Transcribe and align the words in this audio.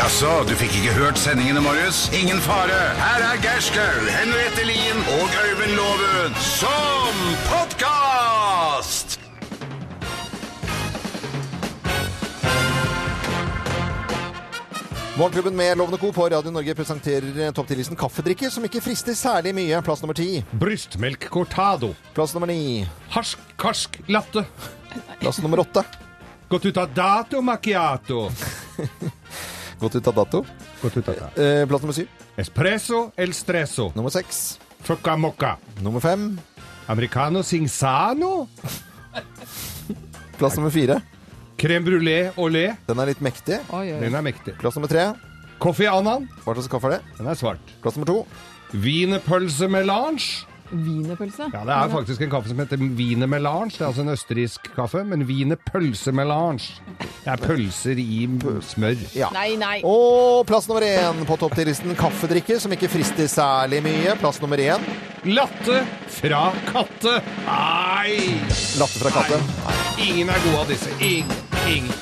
Jaså, 0.00 0.30
du 0.48 0.54
fikk 0.56 0.78
ikke 0.78 0.92
hørt 0.96 1.18
sendingene, 1.20 1.60
Marius? 1.60 2.06
Ingen 2.16 2.38
fare. 2.40 2.76
Her 2.96 3.24
er 3.26 3.40
Gerskaug, 3.44 4.06
Henriette 4.08 4.62
Lien 4.64 5.02
og 5.18 5.34
Øyvind 5.42 5.74
Loven 5.76 6.38
som 6.40 7.18
podkast! 7.50 9.18
Morgenklubben 15.18 15.56
med 15.60 15.76
Lovende 15.76 16.00
Co. 16.00 16.14
på 16.16 16.30
Radio 16.32 16.50
Norge 16.50 16.78
presenterer 16.80 17.52
topp 17.52 17.68
10-listen 17.68 18.00
kaffedrikke 18.00 18.48
som 18.48 18.64
ikke 18.64 18.80
frister 18.80 19.12
særlig 19.12 19.52
mye. 19.52 19.84
Plass 19.84 20.00
nummer 20.00 20.16
ti. 20.16 20.40
Brystmelk 20.64 21.28
cortado. 21.28 21.92
Plass 22.16 22.32
nummer 22.32 22.48
ni. 22.48 22.88
Harsk, 23.12 23.44
karsk 23.60 24.00
latte. 24.08 24.48
Plass 25.20 25.44
nummer 25.44 25.60
åtte. 25.60 25.84
Gått 26.48 26.72
ut 26.72 26.84
av 26.88 26.88
dato 26.96 27.44
macchiato. 27.44 28.30
Gått 29.80 29.96
ut 29.96 30.06
av 30.06 30.14
dato. 30.14 30.44
Gått 30.82 30.96
ut 30.96 31.08
av 31.08 31.14
dato. 31.14 31.40
Eh, 31.40 31.66
plass 31.68 31.82
nummer 31.82 31.96
syv. 31.96 32.08
Espresso 32.36 33.10
el 33.16 33.32
stresso. 33.34 33.90
Nummer 33.96 34.12
seks. 34.12 34.58
Fucka 34.84 35.16
mocca. 35.16 35.56
Nummer 35.80 36.00
fem. 36.00 36.38
Americano 36.86 37.42
singsano. 37.42 38.48
Plass 40.38 40.56
nummer 40.56 40.70
fire. 40.70 41.00
Crème 41.60 41.84
brulé 41.84 42.18
olé. 42.40 42.70
Den 42.88 43.00
er 43.02 43.10
litt 43.12 43.20
mektig. 43.24 43.58
Oi, 43.76 43.90
oi. 43.92 43.98
Den 44.00 44.16
er 44.16 44.24
mektig. 44.24 44.54
Plass 44.60 44.76
nummer 44.78 44.88
tre. 44.88 45.10
Coffee 45.60 45.88
anan. 45.92 46.24
Hva 46.44 46.54
slags 46.56 46.70
kaffe 46.72 46.88
er 46.88 46.94
det? 46.96 47.00
Den 47.18 47.28
er 47.28 47.36
svart. 47.36 47.74
Plass 47.84 47.98
nummer 47.98 48.08
to. 48.08 48.22
Wienerpølse 48.72 49.68
melange. 49.68 50.46
Wienerpølse? 50.70 51.50
Ja, 51.52 51.64
det 51.68 51.74
er 51.76 51.92
faktisk 51.92 52.22
en 52.24 52.32
kaffe 52.32 52.48
som 52.52 52.60
heter 52.62 52.80
Wiener 52.80 53.28
melange. 53.28 53.74
Det 53.76 53.84
er 53.84 53.90
altså 53.90 54.04
en 54.06 54.14
østerriksk 54.14 54.70
kaffe, 54.76 55.04
men 55.04 55.26
wienerpølse 55.28 56.14
melange. 56.16 56.78
Det 57.20 57.32
er 57.34 57.42
pølser 57.42 57.98
i 58.00 58.22
smør. 58.64 59.00
Ja. 59.16 59.28
Nei, 59.34 59.52
nei. 59.60 59.80
Og 59.84 60.46
plass 60.48 60.68
nummer 60.70 60.84
én 60.86 61.20
på 61.28 61.36
topp 61.40 61.56
10-listen 61.58 61.92
kaffedrikke 61.98 62.56
som 62.62 62.72
ikke 62.72 62.88
frister 62.92 63.28
særlig 63.30 63.82
mye. 63.84 64.16
Plass 64.22 64.40
nummer 64.40 64.60
én. 64.60 64.84
Latte 65.28 65.82
fra 66.16 66.46
katte. 66.70 67.18
Nei! 67.44 68.38
Latte 68.80 69.02
fra 69.02 69.12
katte. 69.20 69.40
Ingen 70.00 70.32
er 70.32 70.46
god 70.48 70.62
av 70.62 70.70
disse. 70.72 70.94
Ingen. 71.04 71.36
Ingen. 71.68 71.92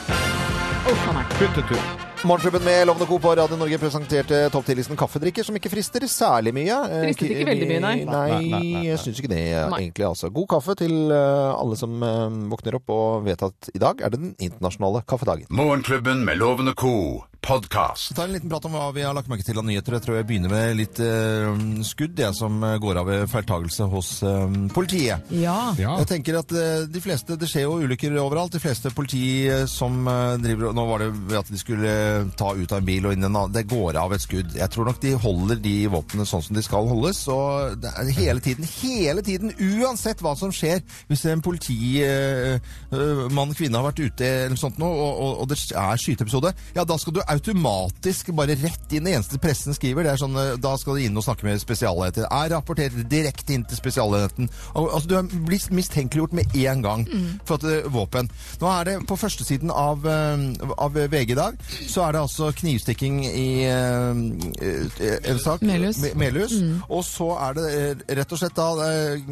Uff 0.89 1.09
a 1.11 1.17
meg. 1.19 1.35
Puttetur. 1.41 2.08
Morgenklubben 2.25 2.65
med 2.65 2.87
Lovende 2.87 3.07
Co. 3.07 3.19
på 3.19 3.35
Radio 3.37 3.57
Norge 3.57 3.79
presenterte 3.79 4.39
topp 4.51 4.67
10-listen 4.67 4.97
kaffedrikker 4.99 5.47
som 5.47 5.55
ikke 5.57 5.71
frister 5.71 6.03
særlig 6.11 6.51
mye. 6.57 6.75
Eh, 6.91 7.05
Fristet 7.07 7.31
ikke 7.31 7.47
veldig 7.47 7.69
mye, 7.71 7.83
nei. 7.85 7.93
Nei, 8.03 8.09
Nei, 8.09 8.27
nei, 8.27 8.49
nei, 8.51 8.73
nei. 8.75 8.83
jeg 8.89 9.01
syns 9.05 9.21
ikke 9.23 9.31
det, 9.31 9.43
Nei. 9.71 9.79
egentlig. 9.85 10.07
altså. 10.09 10.31
God 10.35 10.49
kaffe 10.51 10.75
til 10.81 10.97
eh, 11.15 11.53
alle 11.55 11.79
som 11.79 11.95
eh, 12.03 12.27
våkner 12.51 12.79
opp 12.81 12.91
og 12.95 13.29
vet 13.29 13.45
at 13.47 13.71
i 13.73 13.81
dag 13.83 14.03
er 14.03 14.13
det 14.15 14.21
den 14.25 14.35
internasjonale 14.35 15.05
kaffedagen. 15.09 15.47
Morgenklubben 15.55 16.25
med 16.27 16.43
Lovende 16.43 16.75
Co. 16.75 17.23
podkast. 17.41 18.15
Ta 18.17 18.25
en 18.25 18.33
liten 18.35 18.51
prat 18.51 18.65
om 18.67 18.73
hva 18.75 18.89
vi 18.95 19.03
har 19.07 19.15
lagt 19.17 19.29
merke 19.31 19.45
til 19.47 19.59
av 19.61 19.65
nyheter. 19.67 19.93
Jeg 19.97 20.03
tror 20.05 20.17
jeg 20.19 20.27
begynner 20.29 20.51
med 20.53 20.77
litt 20.79 20.99
eh, 21.01 21.49
skudd, 21.87 22.15
det 22.19 22.33
som 22.37 22.63
eh, 22.67 22.77
går 22.83 22.99
av 23.01 23.07
ved 23.09 23.31
feiltagelse 23.31 23.85
hos 23.93 24.23
eh, 24.27 24.47
politiet. 24.75 25.19
Ja. 25.33 25.75
Ja. 25.79 25.95
Jeg 26.03 26.09
tenker 26.11 26.39
at 26.43 26.51
eh, 26.53 26.87
de 26.91 27.01
fleste, 27.05 27.37
Det 27.39 27.49
skjer 27.49 27.63
jo 27.69 27.79
ulykker 27.85 28.17
overalt. 28.21 28.53
De 28.57 28.63
fleste 28.63 28.91
politi 28.95 29.23
eh, 29.49 29.65
som 29.71 29.93
eh, 30.11 30.35
driver 30.43 30.73
Nå 30.77 30.85
var 30.91 30.99
det 31.05 31.11
ved 31.15 31.39
at 31.41 31.53
de 31.53 31.59
skulle 31.61 31.93
ta 32.39 32.49
ut 32.59 32.73
av 32.75 32.79
en 32.83 32.89
bil 32.89 33.07
og 33.09 33.13
inn 33.15 33.23
i 33.23 33.27
en 33.29 33.33
annen. 33.35 33.55
Det 33.55 33.71
går 33.71 33.93
av 34.03 34.13
et 34.17 34.25
skudd. 34.25 34.51
Jeg 34.59 34.71
tror 34.75 34.85
nok 34.91 35.01
de 35.05 35.15
holder 35.23 35.57
de 35.63 35.77
våpnene 35.95 36.27
sånn 36.29 36.45
som 36.45 36.55
de 36.59 36.63
skal 36.67 36.91
holdes. 36.91 37.19
Og 37.33 37.79
det 37.81 37.91
er 37.95 38.13
hele 38.19 38.41
tiden, 38.45 38.65
hele 38.83 39.23
tiden, 39.25 39.55
uansett 39.57 40.21
hva 40.25 40.35
som 40.39 40.51
skjer, 40.55 40.83
hvis 41.09 41.25
en 41.31 41.43
politimann, 41.45 42.61
kvinne 43.59 43.79
har 43.79 43.89
vært 43.89 44.03
ute 44.05 44.27
eller 44.29 44.53
noe 44.55 44.61
sånt 44.61 44.79
nå, 44.81 44.89
og, 44.89 45.13
og, 45.25 45.33
og 45.43 45.47
det 45.51 45.57
er 45.73 46.01
skyteepisode, 46.01 46.51
ja, 46.77 46.85
da 46.89 46.97
skal 47.01 47.15
du 47.17 47.21
automatisk 47.29 48.31
bare 48.37 48.57
rett 48.59 48.93
inn. 48.97 49.05
Det 49.07 49.15
eneste 49.17 49.39
pressen 49.43 49.77
skriver, 49.77 50.05
det 50.07 50.13
er 50.15 50.21
sånn 50.21 50.37
eh, 50.39 50.55
Da 50.61 50.75
skal 50.81 50.99
du 50.99 51.05
inn 51.07 51.17
og 51.19 51.25
snakke 51.27 51.47
med 51.47 51.61
spesialenheten. 51.63 52.27
Er 52.29 52.53
rapportert 52.55 52.97
direkte 53.11 53.55
inn 53.57 53.65
til 53.69 53.79
spesialenheten. 53.81 54.51
Al- 54.75 54.89
Altså, 54.99 55.09
du 55.09 55.15
er 55.19 55.27
blitt 55.47 55.69
mistenkeliggjort 55.71 56.33
med 56.35 56.55
en 56.57 56.81
gang 56.83 57.03
for 57.47 57.59
at 57.59 57.65
er 57.69 57.89
våpen. 57.93 58.31
Nå 58.61 58.71
er 58.73 58.85
det 58.89 58.95
på 59.07 59.17
førstesiden 59.21 59.71
av, 59.71 60.07
eh, 60.09 60.47
av 60.79 60.97
VG 60.97 61.31
i 61.33 61.39
dag, 61.39 61.59
så 61.87 62.07
er 62.09 62.13
det 62.17 62.23
altså 62.25 62.49
knivstikking 62.57 63.21
i 63.29 63.49
eh, 63.69 64.23
eh, 64.65 65.19
en 65.31 65.39
sak. 65.39 65.63
Melhus. 65.63 66.01
Melhus. 66.19 66.57
Mm. 66.61 66.83
Og 66.89 67.05
så 67.07 67.29
er 67.49 67.59
det 67.59 67.67
eh, 67.77 68.17
rett 68.19 68.33
og 68.35 68.41
slett 68.41 68.57
da 68.59 68.69
eh, 68.89 69.29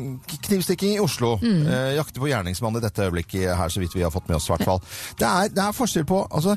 knivstikking 0.47 0.97
i 0.97 1.01
Oslo. 1.03 1.37
Mm. 1.43 1.67
jakter 1.97 2.21
på 2.21 2.29
gjerningsmann 2.31 2.77
i 2.79 2.81
dette 2.85 3.07
øyeblikket 3.07 3.57
her, 3.57 3.69
så 3.73 3.81
vidt 3.83 3.95
vi 3.97 4.03
har 4.05 4.13
fått 4.15 4.29
med 4.29 4.37
oss, 4.39 4.47
i 4.49 4.53
hvert 4.55 4.65
fall. 4.69 4.81
Det 5.19 5.27
er, 5.27 5.49
det 5.57 5.63
er 5.65 5.75
forskjell 5.77 6.07
på 6.09 6.21
altså 6.31 6.57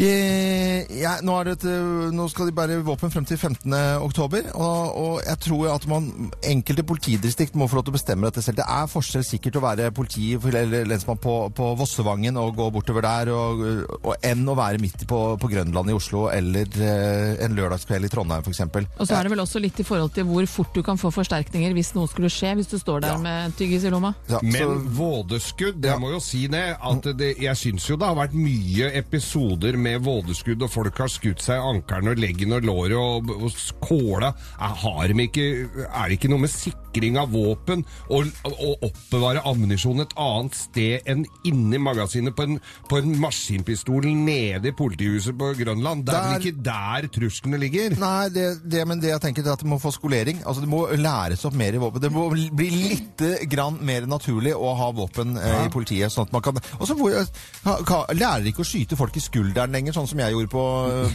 Eh, 0.00 0.86
ja, 1.02 1.18
nå, 1.20 1.34
er 1.42 1.50
det 1.50 1.52
et, 1.58 1.64
eh, 1.68 2.12
nå 2.16 2.24
skal 2.32 2.48
de 2.48 2.54
bære 2.56 2.78
våpen 2.86 3.10
frem 3.12 3.26
til 3.28 3.36
15. 3.36 3.74
oktober, 4.00 4.46
og, 4.56 4.96
og 4.96 5.18
jeg 5.26 5.38
tror 5.44 5.66
at 5.74 5.84
man, 5.90 6.06
enkelte 6.48 6.84
politidistrikt 6.88 7.58
må 7.60 7.66
få 7.68 7.76
lov 7.76 7.84
til 7.84 7.92
å 7.92 7.98
bestemme 7.98 8.24
dette 8.30 8.40
selv. 8.44 8.56
Det 8.62 8.64
er 8.72 8.88
forskjell 8.88 9.26
sikkert 9.28 9.58
å 9.60 9.64
være 9.66 9.90
politi 9.92 10.30
eller 10.38 10.86
lensmann 10.88 11.20
på, 11.20 11.34
på 11.52 11.68
Vossevangen 11.76 12.38
og 12.40 12.54
gå 12.56 12.70
bortover 12.72 13.04
der, 13.04 13.32
og, 13.36 13.60
og 14.00 14.14
enn 14.24 14.48
å 14.48 14.56
være 14.56 14.80
midt 14.80 15.04
på, 15.10 15.20
på 15.42 15.50
Grønland 15.52 15.92
i 15.92 15.96
Oslo 15.98 16.24
eller 16.32 16.72
eh, 16.80 17.44
en 17.44 17.56
lørdagskveld 17.58 18.08
i 18.08 18.12
Trondheim 18.12 18.46
f.eks. 18.48 18.62
Og 18.96 19.04
så 19.04 19.18
er 19.18 19.28
det 19.28 19.34
vel 19.34 19.44
også 19.44 19.60
litt 19.60 19.82
i 19.84 19.86
forhold 19.86 20.14
til 20.16 20.24
hvor 20.30 20.48
fort 20.48 20.72
du 20.72 20.80
kan 20.86 21.00
få 21.00 21.12
forsterkninger 21.12 21.76
hvis 21.76 21.92
noe 21.98 22.08
skulle 22.08 22.32
skje, 22.32 22.54
hvis 22.62 22.72
du 22.72 22.78
står 22.80 23.04
der 23.04 23.12
Ja. 23.12 23.20
med 23.20 23.58
tyggis 23.60 23.84
i 23.84 23.92
lomma. 23.92 24.14
Ja, 24.30 24.40
Men 24.40 24.56
så- 24.56 24.96
vådeskudd, 25.02 25.84
Ja. 25.84 25.92
jeg 25.92 26.00
må 26.00 26.14
jo 26.14 26.20
si 26.24 26.46
det, 26.48 26.64
at 26.80 27.10
det, 27.18 27.34
jeg 27.44 27.56
syns 27.60 27.90
jo 27.90 27.96
det 28.00 28.08
har 28.08 28.16
vært 28.16 28.32
mye 28.32 28.88
episoder 28.96 29.76
med 29.82 30.02
vådeskudd, 30.06 30.62
og 30.64 30.72
folk 30.72 31.02
har 31.02 31.10
skutt 31.12 31.42
seg 31.44 31.58
i 31.58 31.72
ankelen 31.74 32.12
og 32.12 32.22
leggen 32.22 32.56
og 32.56 32.66
låret 32.66 32.98
og, 32.98 33.32
og 33.36 33.62
kåla. 33.82 34.32
Er, 34.58 34.76
har 34.84 35.12
de 35.12 35.26
ikke, 35.26 35.48
er 35.88 36.08
det 36.08 36.18
ikke 36.18 36.32
noe 36.32 36.44
med 36.44 36.52
sikring 36.92 37.18
av 37.18 37.32
våpen 37.32 37.84
og, 38.12 38.28
og 38.44 38.84
oppbevare 38.84 39.42
ammunisjon 39.48 40.02
et 40.04 40.12
annet 40.20 40.56
sted 40.56 41.08
enn 41.08 41.24
inni 41.48 41.80
magasinet 41.80 42.36
på 42.36 42.46
en, 42.46 42.58
på 42.88 43.00
en 43.00 43.14
maskinpistol 43.20 44.06
nede 44.12 44.70
i 44.70 44.76
politihuset 44.76 45.36
på 45.38 45.52
Grønland? 45.58 46.04
Det 46.06 46.14
er 46.16 46.28
vel 46.28 46.46
ikke 46.46 46.64
der 46.66 47.08
truslene 47.12 47.60
ligger? 47.60 47.96
Nei, 48.00 48.28
det, 48.34 48.46
det, 48.64 48.84
men 48.88 49.00
det 49.00 49.12
jeg 49.12 49.22
tenker 49.24 49.46
er 49.46 49.54
at 49.54 49.62
det 49.62 49.70
må 49.70 49.78
få 49.82 49.92
skolering. 49.94 50.42
Altså 50.44 50.64
Det 50.64 50.70
må 50.70 50.84
læres 50.98 51.44
opp 51.48 51.56
mer 51.56 51.74
i 51.74 51.80
våpen. 51.80 52.02
Det 52.02 52.12
må 52.12 52.28
bli 52.32 52.68
litt 52.72 53.24
grann 53.50 53.78
mer 53.84 54.06
naturlig 54.10 54.54
å 54.56 54.74
ha 54.78 54.90
våpen 54.94 55.36
eh, 55.40 55.66
i 55.66 55.72
politiet. 55.72 56.12
sånn 56.12 56.28
at 56.28 56.34
man 56.34 56.44
kan... 56.44 56.60
Og 56.78 56.88
så 56.88 56.96
lærer 58.12 58.50
ikke 58.50 58.64
å 58.64 58.68
skyte 58.68 58.98
folk 58.98 59.16
i 59.16 59.22
skulderen 59.22 59.72
lenger, 59.74 59.96
sånn 59.96 60.10
som 60.10 60.20
jeg 60.20 60.34
gjorde 60.34 60.52
på, 60.52 60.64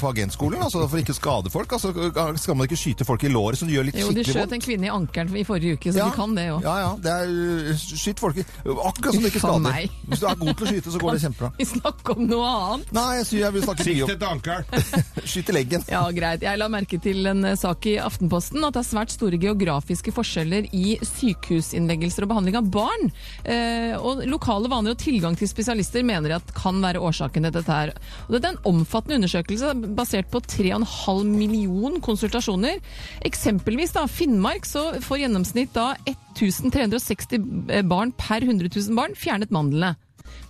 på 0.02 0.12
agentskolen. 0.14 0.64
altså 0.64 0.86
For 0.88 1.02
ikke 1.02 1.16
å 1.16 1.20
skade 1.20 1.54
folk. 1.54 1.78
altså 1.78 1.94
Skal 2.40 2.58
man 2.58 2.70
ikke 2.70 2.80
skyte 2.80 3.08
folk 3.08 3.26
i 3.28 3.34
låret, 3.34 3.60
det 3.68 3.76
gjør 3.76 3.90
litt 3.90 4.00
Jo, 4.00 4.12
de 4.16 4.24
skjøt 4.26 4.54
en 4.56 4.64
kvinne 4.64 4.88
i 4.88 4.94
ankelen 4.94 5.36
i 5.36 5.44
forrige 5.48 5.67
uke, 5.76 5.92
så 5.94 6.06
de 6.06 6.16
kan 6.16 6.36
det 6.38 6.48
òg. 6.54 6.64
Ja, 6.66 6.76
ja. 6.84 6.92
Det 7.04 7.14
er, 7.14 7.34
uh, 7.72 7.86
skyt 7.98 8.22
folk 8.22 8.40
i 8.40 8.46
Akkurat 8.88 9.14
som 9.14 9.24
du 9.24 9.30
ikke 9.30 9.42
skader. 9.44 9.64
meg. 9.66 9.92
Hvis 10.08 10.22
du 10.24 10.28
er 10.30 10.40
god 10.40 10.54
til 10.54 10.68
å 10.68 10.72
skyte, 10.72 10.94
så 10.94 11.02
går 11.02 11.18
det 11.18 11.22
kjempebra. 11.26 11.50
Vi 11.58 11.68
snakker 11.72 12.18
om 12.18 12.28
noe 12.30 12.52
annet. 12.54 12.94
Nei, 12.98 13.08
jeg 13.20 13.28
sier 13.30 13.46
jeg 13.46 13.56
vil 13.58 13.66
snakke 13.68 13.88
mye 13.88 14.08
Sikt 14.08 14.26
om 14.28 14.42
etter! 14.42 14.64
Skyt 15.34 15.52
i 15.52 15.58
leggen. 15.58 15.86
Ja, 15.92 16.04
greit. 16.16 16.46
Jeg 16.46 16.62
la 16.62 16.70
merke 16.72 17.00
til 17.04 17.32
en 17.32 17.44
eh, 17.48 17.58
sak 17.60 17.88
i 17.90 17.98
Aftenposten 18.02 18.64
at 18.68 18.78
det 18.78 18.84
er 18.84 18.90
svært 18.90 19.14
store 19.14 19.40
geografiske 19.42 20.14
forskjeller 20.16 20.70
i 20.76 20.98
sykehusinnleggelser 21.06 22.26
og 22.26 22.32
behandling 22.34 22.60
av 22.60 22.70
barn. 22.74 23.12
Eh, 23.44 23.94
og 23.98 24.24
lokale 24.30 24.72
vaner 24.72 24.96
og 24.96 25.02
tilgang 25.02 25.38
til 25.40 25.50
spesialister 25.50 26.06
mener 26.08 26.34
jeg 26.34 26.44
at 26.44 26.54
kan 26.58 26.80
være 26.84 27.02
årsaken 27.04 27.48
til 27.48 27.56
dette 27.58 27.80
her. 27.80 27.94
Og 28.28 28.36
dette 28.38 28.52
er 28.52 28.58
en 28.58 28.72
omfattende 28.74 29.20
undersøkelse 29.22 29.74
basert 29.98 30.32
på 30.34 30.42
3,5 30.44 31.24
million 31.28 32.00
konsultasjoner. 32.04 32.82
Eksempelvis 33.28 33.96
da, 33.98 34.06
Finnmark 34.12 34.68
så 34.68 34.88
får 35.04 35.24
gjennomsnitt 35.58 35.74
da 35.74 35.96
1360 36.06 37.88
barn 37.88 38.12
per 38.18 38.44
100 38.44 38.70
000 38.70 38.96
barn 38.98 39.16
fjernet 39.16 39.52
mandlene. 39.52 39.96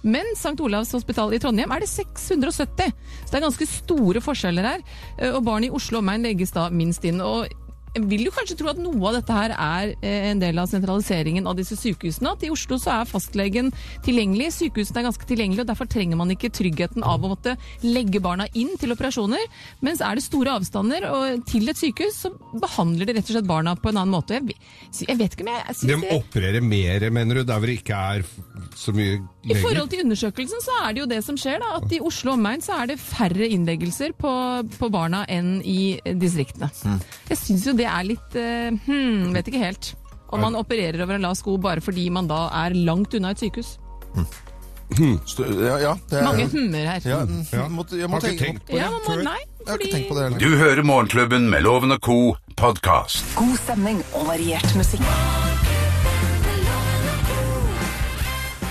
Men 0.04 0.26
St. 0.36 0.58
Olavs 0.60 0.92
hospital 0.92 1.34
i 1.34 1.40
Trondheim 1.40 1.72
er 1.72 1.84
det 1.84 1.90
670. 1.90 2.92
Så 3.26 3.32
det 3.32 3.38
er 3.38 3.46
ganske 3.46 3.68
store 3.70 4.22
forskjeller 4.22 4.66
her. 4.66 4.84
Eh, 5.18 5.32
Og 5.34 5.44
barn 5.46 5.64
i 5.64 5.70
Oslo 5.70 6.00
og 6.00 6.04
omegn 6.04 6.26
legges 6.26 6.52
da 6.52 6.70
minst 6.70 7.06
inn. 7.06 7.22
Og 7.22 7.48
vil 7.96 8.28
jo 8.28 8.34
kanskje 8.34 8.58
tro 8.60 8.70
at 8.72 8.80
noe 8.82 9.10
av 9.10 9.18
dette 9.18 9.36
her 9.36 9.54
er 9.54 9.94
eh, 10.02 10.30
en 10.32 10.42
del 10.42 10.60
av 10.62 10.70
sentraliseringen 10.72 11.48
av 11.50 11.58
disse 11.58 11.78
sykehusene. 11.80 12.34
At 12.36 12.46
i 12.46 12.52
Oslo 12.54 12.80
så 12.82 12.94
er 13.00 13.10
fastlegen 13.10 13.72
tilgjengelig, 14.06 14.52
sykehusene 14.58 15.02
er 15.02 15.08
ganske 15.10 15.30
tilgjengelige, 15.30 15.66
og 15.66 15.72
derfor 15.72 15.90
trenger 15.92 16.20
man 16.20 16.34
ikke 16.34 16.52
tryggheten 16.54 17.06
av 17.08 17.24
å 17.24 17.32
måtte 17.34 17.56
legge 17.86 18.22
barna 18.24 18.48
inn 18.58 18.76
til 18.82 18.94
operasjoner. 18.96 19.44
Mens 19.86 20.04
er 20.06 20.18
det 20.20 20.26
store 20.26 20.58
avstander 20.60 21.08
og 21.12 21.46
til 21.50 21.70
et 21.72 21.80
sykehus, 21.80 22.22
så 22.26 22.34
behandler 22.58 23.10
de 23.10 23.18
rett 23.18 23.32
og 23.32 23.38
slett 23.38 23.50
barna 23.50 23.76
på 23.78 23.92
en 23.92 24.02
annen 24.04 24.14
måte. 24.14 24.38
Jeg, 24.38 24.58
jeg 25.08 25.20
vet 25.20 25.34
ikke 25.34 25.48
om 25.48 25.54
jeg, 25.54 25.64
jeg 25.64 25.80
De 25.80 25.98
synes 25.98 26.20
opererer 26.20 26.66
mer, 26.66 27.10
mener 27.14 27.42
du, 27.42 27.46
der 27.48 27.62
hvor 27.62 27.72
det 27.72 27.80
ikke 27.82 28.04
er 28.14 28.28
så 28.78 28.94
mye 28.96 29.18
I 29.48 29.58
forhold 29.58 29.90
til 29.92 30.04
undersøkelsen 30.04 30.62
så 30.64 30.76
er 30.84 30.94
det 30.94 31.02
jo 31.02 31.10
det 31.10 31.22
som 31.26 31.38
skjer, 31.40 31.62
da. 31.64 31.78
At 31.80 31.94
i 31.96 32.02
Oslo 32.04 32.36
omegn 32.36 32.64
så 32.66 32.82
er 32.82 32.92
det 32.92 33.00
færre 33.02 33.48
innleggelser 33.48 34.14
på, 34.18 34.34
på 34.78 34.90
barna 34.94 35.24
enn 35.32 35.58
i 35.66 35.98
distriktene. 36.20 36.70
Jeg 37.30 37.40
synes 37.40 37.66
jo 37.70 37.77
det 37.78 37.86
er 37.88 38.04
litt 38.08 38.36
uh, 38.36 38.78
hmm, 38.88 39.34
Vet 39.38 39.48
ikke 39.52 39.62
helt. 39.64 39.94
Om 40.34 40.42
man 40.44 40.58
opererer 40.60 41.00
over 41.06 41.16
en 41.16 41.24
lav 41.24 41.36
sko 41.40 41.56
bare 41.64 41.80
fordi 41.82 42.10
man 42.12 42.28
da 42.28 42.48
er 42.66 42.74
langt 42.76 43.14
unna 43.16 43.32
et 43.32 43.40
sykehus. 43.40 43.78
Stø- 45.28 45.48
Ja, 45.68 45.78
ja, 45.84 45.94
det 46.10 46.18
er, 46.20 46.24
Mange 46.24 46.46
hummer 46.52 46.86
her. 46.88 47.02
Ja, 47.04 47.20
mm, 47.28 47.42
Ja. 47.52 47.64
jeg 47.64 47.72
må 47.72 47.84
Har 47.88 48.22
ikke 48.22 48.28
tenke- 48.28 48.46
tenkt 48.46 48.66
på 48.68 48.72
det 48.74 48.82
Ja, 48.82 48.90
man 48.92 49.02
må, 49.02 49.06
før. 49.14 49.24
nei, 49.24 49.40
Jeg 49.60 49.68
har 49.68 49.78
ikke 49.78 49.92
tenkt 49.94 50.10
på 50.10 50.16
det 50.16 50.24
heller. 50.24 50.40
Du 50.40 50.58
hører 50.58 50.84
Morgenklubben 50.84 51.50
med 51.50 51.64
Loven 51.64 51.92
og 51.92 52.00
co. 52.02 52.36
podkast. 52.56 53.24
God 53.36 53.58
stemning 53.58 54.04
og 54.16 54.26
variert 54.28 54.76
musikk. 54.76 55.57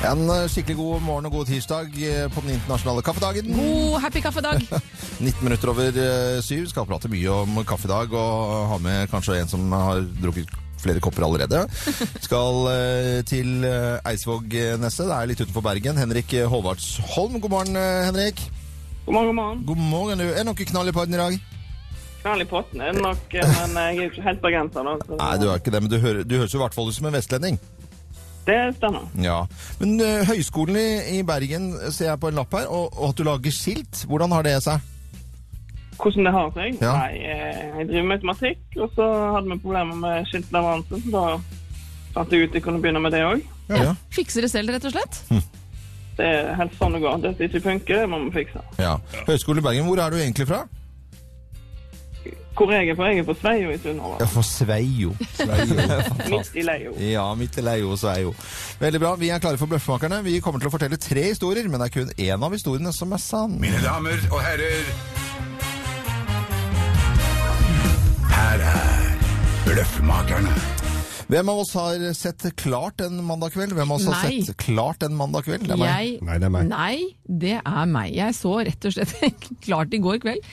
En 0.06 0.20
eh, 0.30 0.44
skikkelig 0.50 0.76
god 0.78 1.00
morgen 1.02 1.26
og 1.28 1.32
god 1.34 1.48
tirsdag 1.50 1.94
eh, 2.06 2.26
på 2.30 2.42
den 2.44 2.52
internasjonale 2.56 3.02
kaffedagen. 3.06 3.48
God 3.56 3.96
happy 4.04 4.20
kaffedag. 4.22 4.62
19 5.24 5.42
minutter 5.46 5.72
over 5.72 5.98
eh, 6.02 6.36
syv. 6.46 6.68
Skal 6.70 6.86
prate 6.88 7.10
mye 7.10 7.32
om 7.42 7.58
kaffedag 7.66 8.14
og 8.14 8.68
ha 8.72 8.78
med 8.82 9.10
kanskje 9.12 9.40
en 9.40 9.50
som 9.50 9.66
har 9.74 10.04
drukket 10.22 10.52
flere 10.82 11.00
kopper 11.02 11.24
allerede. 11.26 11.64
Skal 12.22 12.68
til 13.26 13.64
Eidsvågneset. 13.66 15.06
Det 15.08 15.16
er 15.16 15.30
litt 15.32 15.40
utenfor 15.42 15.64
Bergen. 15.64 15.98
Henrik 15.98 16.36
Håvardsholm. 16.52 17.40
God 17.42 17.50
morgen, 17.56 17.78
Henrik. 18.06 18.44
God 19.06 19.16
morgen, 19.16 19.26
god 19.32 19.38
morgen. 19.40 19.64
God 19.72 19.84
morgen. 19.90 20.22
du. 20.22 20.28
Er 20.30 20.42
det 20.44 20.48
noe 20.50 20.68
knall 20.70 20.92
i 20.92 20.94
podden 20.94 21.16
i 21.16 21.22
dag? 21.24 21.38
Knall 22.26 22.42
i 22.42 22.46
potten 22.50 22.80
er 22.82 22.94
det 22.96 23.02
nok, 23.04 23.34
men 23.38 23.76
jeg 23.78 23.96
er 23.96 23.98
jo 24.02 24.06
ikke 24.10 24.22
helt 24.26 24.40
bergenser, 24.42 24.82
nå. 24.82 24.96
så- 25.06 25.18
Nei, 25.20 25.34
du 25.38 25.44
er 25.46 25.60
ikke 25.60 25.70
det, 25.70 25.80
men 25.84 25.90
du, 25.92 25.98
hører, 26.02 26.24
du 26.26 26.32
høres 26.40 26.50
jo 26.54 26.58
i 26.58 26.62
hvert 26.64 26.74
fall 26.74 26.88
ut 26.90 26.96
som 26.96 27.06
en 27.06 27.14
vestlending. 27.14 27.58
Det 28.46 28.58
stemmer. 28.76 29.06
Ja. 29.18 29.40
Men 29.80 29.96
eh, 30.00 30.20
Høgskolen 30.28 30.76
i, 30.78 31.18
i 31.18 31.22
Bergen 31.26 31.72
ser 31.90 32.12
jeg 32.12 32.20
på 32.22 32.28
en 32.30 32.38
lapp 32.38 32.52
her, 32.54 32.68
og, 32.70 32.92
og 32.94 33.08
at 33.10 33.18
du 33.18 33.24
lager 33.26 33.54
skilt. 33.54 34.04
Hvordan 34.06 34.30
har 34.36 34.46
det 34.46 34.54
seg? 34.62 34.80
Hvordan 35.96 36.28
det 36.28 36.32
har 36.36 36.50
seg? 36.54 36.78
Ja. 36.84 36.92
Nei, 37.00 37.18
eh, 37.24 37.60
jeg 37.80 37.88
driver 37.90 38.06
med 38.06 38.12
matematikk, 38.14 38.64
og 38.84 38.90
så 38.94 39.06
hadde 39.34 39.50
vi 39.50 39.58
problemer 39.64 39.98
med 40.04 40.30
skiltleveranse, 40.30 41.02
så 41.06 41.14
da 41.16 41.24
fant 42.16 42.32
jeg 42.36 42.46
ut 42.46 42.54
jeg 42.58 42.64
kunne 42.64 42.82
begynne 42.84 43.02
med 43.02 43.16
det 43.16 43.22
òg. 43.26 43.44
Ja. 43.72 43.94
Fikser 44.14 44.46
det 44.46 44.50
selv, 44.52 44.70
rett 44.76 44.86
og 44.86 44.94
slett. 44.94 45.22
Det 46.16 46.24
er 46.32 46.54
helt 46.56 46.72
sånn 46.78 46.94
det 46.96 47.02
går. 47.02 47.18
Det 47.24 47.32
som 47.36 47.44
ikke 47.48 47.60
funker, 47.66 47.98
det 48.04 48.08
må 48.12 48.22
vi 48.28 48.34
fikse. 48.38 48.62
ja. 48.80 48.94
Høgskolen 49.26 49.60
i 49.60 49.66
Bergen, 49.66 49.88
hvor 49.90 50.00
er 50.04 50.14
du 50.14 50.20
egentlig 50.22 50.46
fra? 50.48 50.62
Hvor 52.56 52.72
jeg 52.72 52.88
er 52.88 52.96
fra? 52.96 53.10
Jeg 53.12 53.20
er 53.20 53.26
fra 53.28 53.34
Sveio 53.36 53.70
i 53.70 53.78
Sunnhordland. 53.82 54.22
Ja, 54.22 54.28
fra 54.32 54.42
Sveio. 54.48 55.10
Midt 56.32 56.54
i 56.56 56.64
Leio. 56.64 56.94
Ja, 57.04 57.26
midt 57.36 57.58
i 57.60 57.64
Leio 57.64 57.90
og 57.92 57.98
Sveio. 58.00 58.32
Veldig 58.80 59.00
bra. 59.02 59.12
Vi 59.20 59.28
er 59.28 59.42
klare 59.44 59.60
for 59.60 59.68
Bløffmakerne. 59.68 60.22
Vi 60.24 60.38
kommer 60.44 60.62
til 60.62 60.70
å 60.70 60.72
fortelle 60.72 60.96
tre 61.00 61.26
historier, 61.28 61.68
men 61.68 61.82
det 61.82 61.90
er 61.90 61.94
kun 61.98 62.14
én 62.16 62.48
av 62.48 62.56
historiene 62.56 62.94
som 62.96 63.12
er 63.12 63.20
sann. 63.20 63.58
Mine 63.60 63.82
damer 63.84 64.24
og 64.30 64.40
herrer. 64.40 64.90
Her 68.32 68.66
er 68.72 69.14
Bløffmakerne. 69.68 70.85
Hvem 71.26 71.48
av 71.50 71.58
oss 71.58 71.72
har 71.74 72.02
sett 72.14 72.44
klart 72.54 73.00
en 73.02 73.16
mandag 73.26 73.50
kveld? 73.56 73.72
Hvem 73.74 73.90
av 73.90 73.96
oss 73.98 74.04
har 74.06 74.28
Nei. 74.28 74.44
sett 74.46 74.60
klart 74.62 75.02
en 75.02 75.16
mandag 75.18 75.42
kveld? 75.48 75.64
Det 75.66 75.74
er 75.74 75.80
meg. 75.80 75.88
Jeg, 75.90 76.18
Nei, 76.22 76.36
det 76.38 76.46
er 76.46 76.52
meg. 76.54 76.68
Nei, 76.70 76.98
det 77.26 77.54
er 77.58 77.88
meg. 77.90 78.12
Jeg 78.14 78.36
så 78.38 78.52
rett 78.68 78.86
og 78.86 78.94
slett 78.94 79.48
klart 79.66 79.96
i 79.96 79.98
går 80.04 80.20
kveld. 80.22 80.46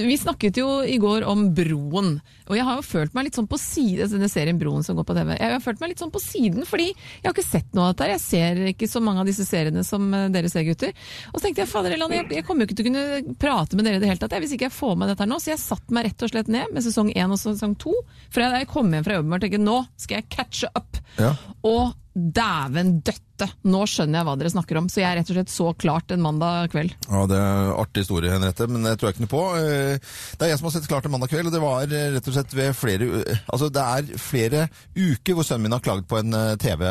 Vi 0.00 0.16
snakket 0.16 0.56
jo 0.62 0.78
i 0.80 0.96
går 1.02 1.26
om 1.28 1.50
Broen. 1.52 2.14
Og 2.48 2.56
jeg 2.56 2.64
har 2.64 2.80
jo 2.80 2.86
følt 2.86 3.12
meg 3.16 3.28
litt 3.28 3.36
sånn 3.36 3.48
på 3.52 3.58
siden, 3.60 4.08
denne 4.14 4.30
serien 4.32 4.56
Broen 4.60 4.86
som 4.86 4.96
går 4.96 5.06
på 5.10 5.16
TV. 5.18 5.34
Jeg 5.36 5.52
har 5.58 5.62
følt 5.64 5.84
meg 5.84 5.92
litt 5.92 6.00
sånn 6.00 6.14
på 6.14 6.24
siden, 6.24 6.64
fordi 6.68 6.88
jeg 6.88 7.26
har 7.26 7.36
ikke 7.36 7.44
sett 7.44 7.76
noe 7.76 7.90
av 7.90 7.92
dette. 7.92 8.08
Jeg 8.14 8.24
ser 8.24 8.62
ikke 8.72 8.88
så 8.88 9.04
mange 9.04 9.20
av 9.26 9.28
disse 9.28 9.44
seriene 9.44 9.84
som 9.84 10.08
eh, 10.08 10.30
dere 10.32 10.48
ser, 10.52 10.64
gutter. 10.70 10.96
Og 11.34 11.36
så 11.36 11.44
tenkte 11.50 11.66
jeg, 11.66 11.72
fader 11.74 11.98
Elan, 11.98 12.16
jeg, 12.16 12.30
jeg 12.38 12.48
kommer 12.48 12.64
jo 12.64 12.70
ikke 12.70 12.80
til 12.80 12.88
å 12.88 12.90
kunne 12.94 13.36
prate 13.44 13.76
med 13.76 13.88
dere 13.90 14.00
i 14.00 14.04
det 14.06 14.08
hele 14.08 14.24
tatt 14.24 14.38
jeg, 14.38 14.46
hvis 14.46 14.56
ikke 14.56 14.70
jeg 14.70 14.76
får 14.76 14.96
med 15.02 15.12
dette 15.12 15.24
her 15.24 15.32
nå. 15.34 15.40
Så 15.44 15.52
jeg 15.52 15.60
satte 15.60 15.92
meg 15.92 16.08
rett 16.08 16.24
og 16.24 16.32
slett 16.32 16.52
ned 16.56 16.72
med 16.72 16.88
sesong 16.88 17.12
én 17.12 17.36
og 17.36 17.40
sesong 17.44 17.76
to. 17.84 17.92
For 18.32 18.40
jeg, 18.44 18.64
jeg 18.64 18.72
kom 18.72 18.88
hjem 18.88 19.04
fra 19.04 19.20
jobben 19.20 19.36
og 19.36 19.44
tenkte 19.44 19.60
nå 19.64 19.78
skal 20.00 20.13
jeg 20.18 20.28
catche 20.32 20.70
up. 20.78 20.98
Ja. 21.20 21.34
Og 21.66 21.92
dæven 22.14 23.00
døtte! 23.02 23.48
Nå 23.66 23.80
skjønner 23.90 24.20
jeg 24.20 24.26
hva 24.28 24.34
dere 24.38 24.50
snakker 24.52 24.78
om. 24.78 24.86
Så 24.92 25.00
jeg 25.02 25.08
er 25.10 25.18
rett 25.18 25.30
og 25.32 25.36
slett 25.38 25.50
så 25.50 25.72
klart 25.74 26.12
en 26.14 26.22
mandag 26.22 26.68
kveld. 26.70 26.92
Ja, 27.08 27.24
det 27.30 27.38
er 27.40 27.48
en 27.64 27.72
artig 27.82 28.04
historie, 28.04 28.30
Henriette, 28.30 28.68
men 28.70 28.86
det 28.86 28.92
tror 29.00 29.10
jeg 29.10 29.16
ikke 29.16 29.24
noe 29.26 29.32
på. 29.34 29.42
Eh, 29.58 30.12
Det 30.38 30.46
er 30.46 30.52
jeg 30.52 30.60
som 30.60 30.68
har 30.70 30.74
sett 30.76 30.86
klart 30.90 31.08
en 31.08 31.14
mandag 31.16 31.32
kveld, 31.32 31.50
og 31.50 31.56
det 31.56 31.62
var 31.64 31.82
eh, 31.90 32.12
rett 32.14 32.30
og 32.30 32.36
slett 32.36 32.54
ved 32.54 32.76
flere 32.78 33.08
Altså, 33.50 33.70
det 33.74 33.82
er 33.82 34.22
flere 34.22 34.66
uker 34.94 35.34
hvor 35.34 35.46
sønnen 35.48 35.66
min 35.66 35.74
har 35.74 35.82
klaget 35.82 36.06
på 36.10 36.20
en 36.22 36.38
eh, 36.38 36.54
TV 36.62 36.84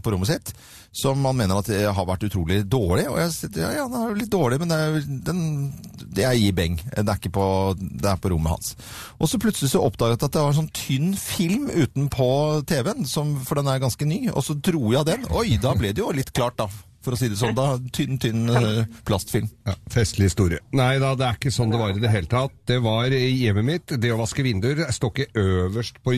på 0.00 0.14
rommet 0.16 0.32
sitt, 0.32 0.54
som 0.92 1.24
han 1.24 1.38
mener 1.38 1.56
at 1.56 1.70
har 1.96 2.06
vært 2.08 2.26
utrolig 2.28 2.60
dårlig. 2.68 3.06
Og 3.08 3.16
jeg 3.22 3.32
sier 3.34 3.62
ja, 3.64 3.70
ja, 3.78 3.88
den 3.88 3.98
er 3.98 4.12
jo 4.12 4.18
litt 4.20 4.32
dårlig, 4.32 4.60
men 4.60 4.72
det 4.72 4.78
er, 4.78 4.98
den, 5.28 5.42
det 6.18 6.26
er 6.28 6.36
i 6.36 6.52
beng. 6.54 6.76
Det 6.92 7.06
er 7.06 7.16
ikke 7.16 7.32
på, 7.38 7.48
det 7.80 8.10
er 8.12 8.20
på 8.20 8.34
rommet 8.34 8.52
hans. 8.52 8.74
Og 9.16 9.30
så 9.32 9.40
plutselig 9.40 9.72
så 9.72 9.82
oppdaget 9.82 10.20
jeg 10.20 10.28
at 10.28 10.36
det 10.36 10.44
var 10.44 10.56
sånn 10.58 10.72
tynn 10.76 11.12
film 11.16 11.68
utenpå 11.72 12.30
TV-en, 12.68 13.08
for 13.08 13.58
den 13.60 13.72
er 13.72 13.82
ganske 13.82 14.08
ny, 14.08 14.26
og 14.34 14.44
så 14.44 14.58
dro 14.58 14.92
jeg 14.92 15.08
den. 15.08 15.28
Oi, 15.32 15.56
da 15.62 15.72
ble 15.78 15.94
det 15.96 16.04
jo 16.04 16.12
litt 16.14 16.34
klart, 16.36 16.60
da. 16.60 16.68
For 17.02 17.16
å 17.16 17.18
si 17.18 17.28
det 17.32 17.38
sånn, 17.40 17.56
da. 17.58 17.74
Tynn, 17.94 18.18
tynn 18.22 18.46
eh, 18.52 18.84
plastfilm. 19.06 19.48
Ja, 19.66 19.74
festlig 19.90 20.30
historie. 20.30 20.60
Nei 20.78 20.94
da, 21.02 21.12
det 21.18 21.26
er 21.26 21.38
ikke 21.38 21.52
sånn 21.54 21.72
det 21.72 21.80
var 21.80 21.96
i 21.96 22.02
det 22.02 22.12
hele 22.12 22.30
tatt. 22.30 22.54
Det 22.68 22.78
var 22.84 23.10
i 23.14 23.32
hjemmet 23.42 23.66
mitt. 23.66 23.94
Det 24.02 24.12
å 24.14 24.20
vaske 24.20 24.44
vinduer 24.46 24.84
står 24.94 25.12
ikke 25.12 25.42
øverst 25.42 25.98
på 26.04 26.14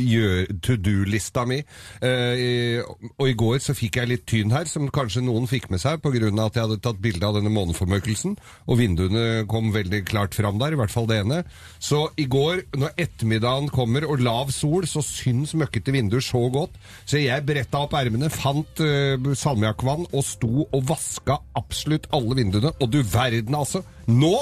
to 0.65 0.77
do-lista 0.77 1.47
mi. 1.49 1.63
Eh, 2.05 2.83
og 3.17 3.27
i 3.31 3.37
går 3.39 3.63
så 3.65 3.77
fikk 3.77 4.01
jeg 4.01 4.11
litt 4.11 4.27
tyn 4.29 4.53
her, 4.53 4.69
som 4.69 4.91
kanskje 4.93 5.25
noen 5.25 5.49
fikk 5.51 5.71
med 5.73 5.81
seg 5.83 6.03
pga. 6.05 6.13
at 6.45 6.57
jeg 6.59 6.67
hadde 6.67 6.81
tatt 6.85 7.01
bilde 7.03 7.27
av 7.27 7.39
denne 7.39 7.53
måneformørkelsen. 7.55 8.37
Og 8.69 8.79
vinduene 8.81 9.45
kom 9.49 9.73
veldig 9.75 10.05
klart 10.09 10.37
fram 10.37 10.61
der, 10.61 10.75
i 10.75 10.81
hvert 10.81 10.93
fall 10.93 11.09
det 11.09 11.23
ene. 11.25 11.43
Så 11.81 12.09
i 12.21 12.27
går, 12.31 12.65
når 12.77 12.95
ettermiddagen 13.07 13.71
kommer 13.73 14.05
og 14.09 14.21
lav 14.25 14.53
sol, 14.55 14.87
så 14.91 15.03
syns 15.05 15.55
møkkete 15.59 15.95
vinduer 15.95 16.25
så 16.25 16.45
godt. 16.53 16.77
Så 17.09 17.23
jeg 17.23 17.47
bretta 17.47 17.85
opp 17.85 17.97
ermene, 17.99 18.31
fant 18.33 18.85
uh, 18.85 19.33
salmiakkvann 19.33 20.09
og 20.11 20.25
sto 20.27 20.69
og 20.75 20.85
vaska 20.89 21.39
absolutt 21.59 22.09
alle 22.15 22.37
vinduene. 22.41 22.75
Og 22.83 22.91
du 22.93 23.01
verden, 23.03 23.55
altså! 23.55 23.83
Nå 24.11 24.35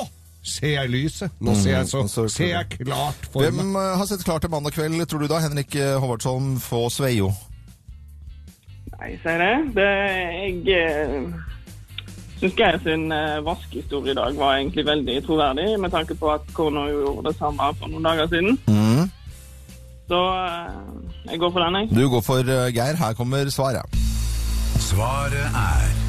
ser 0.42 0.74
jeg 0.74 0.90
lyset! 0.90 1.30
Nå 1.40 1.54
ser 1.54 1.76
jeg 1.76 1.88
så, 1.88 2.02
og 2.02 2.10
så- 2.10 2.28
ser 2.28 2.46
jeg 2.56 2.68
klart 2.80 3.28
for 3.30 3.40
meg. 3.40 3.52
Hvem 3.52 3.76
eh, 3.76 3.96
har 3.98 4.06
sett 4.10 4.24
klart 4.24 4.42
til 4.42 4.50
mandag 4.50 4.72
kveld, 4.74 5.06
tror 5.06 5.22
du 5.22 5.28
da? 5.30 5.38
Henrik 5.44 5.74
eh, 5.76 5.98
Håvardsholm 6.02 6.56
få 6.60 6.88
Sveio? 6.90 7.30
Nei, 8.98 9.16
sier 9.22 9.38
det. 9.38 9.54
det 9.76 9.86
jeg 9.86 10.76
eh, 10.78 11.32
syns 12.40 12.58
Geir 12.58 12.78
sin 12.82 13.08
eh, 13.12 13.40
vaskehistorie 13.46 14.14
i 14.14 14.18
dag 14.18 14.36
var 14.38 14.56
egentlig 14.58 14.86
veldig 14.86 15.16
troverdig, 15.26 15.80
med 15.80 15.90
tanke 15.94 16.14
på 16.18 16.30
at 16.34 16.46
kona 16.54 16.88
gjorde 16.90 17.28
det 17.30 17.36
samme 17.38 17.72
for 17.78 17.90
noen 17.90 18.06
dager 18.10 18.30
siden. 18.34 18.58
Mm. 18.66 19.10
Så 20.10 20.22
jeg 21.30 21.38
går 21.38 21.50
for 21.50 21.62
den, 21.64 21.80
jeg. 21.80 21.90
Du 21.94 22.08
går 22.10 22.20
for 22.26 22.54
Geir. 22.74 22.98
Her 22.98 23.14
kommer 23.14 23.50
svaret. 23.50 24.00
Svaret 24.82 25.46
er 25.54 26.01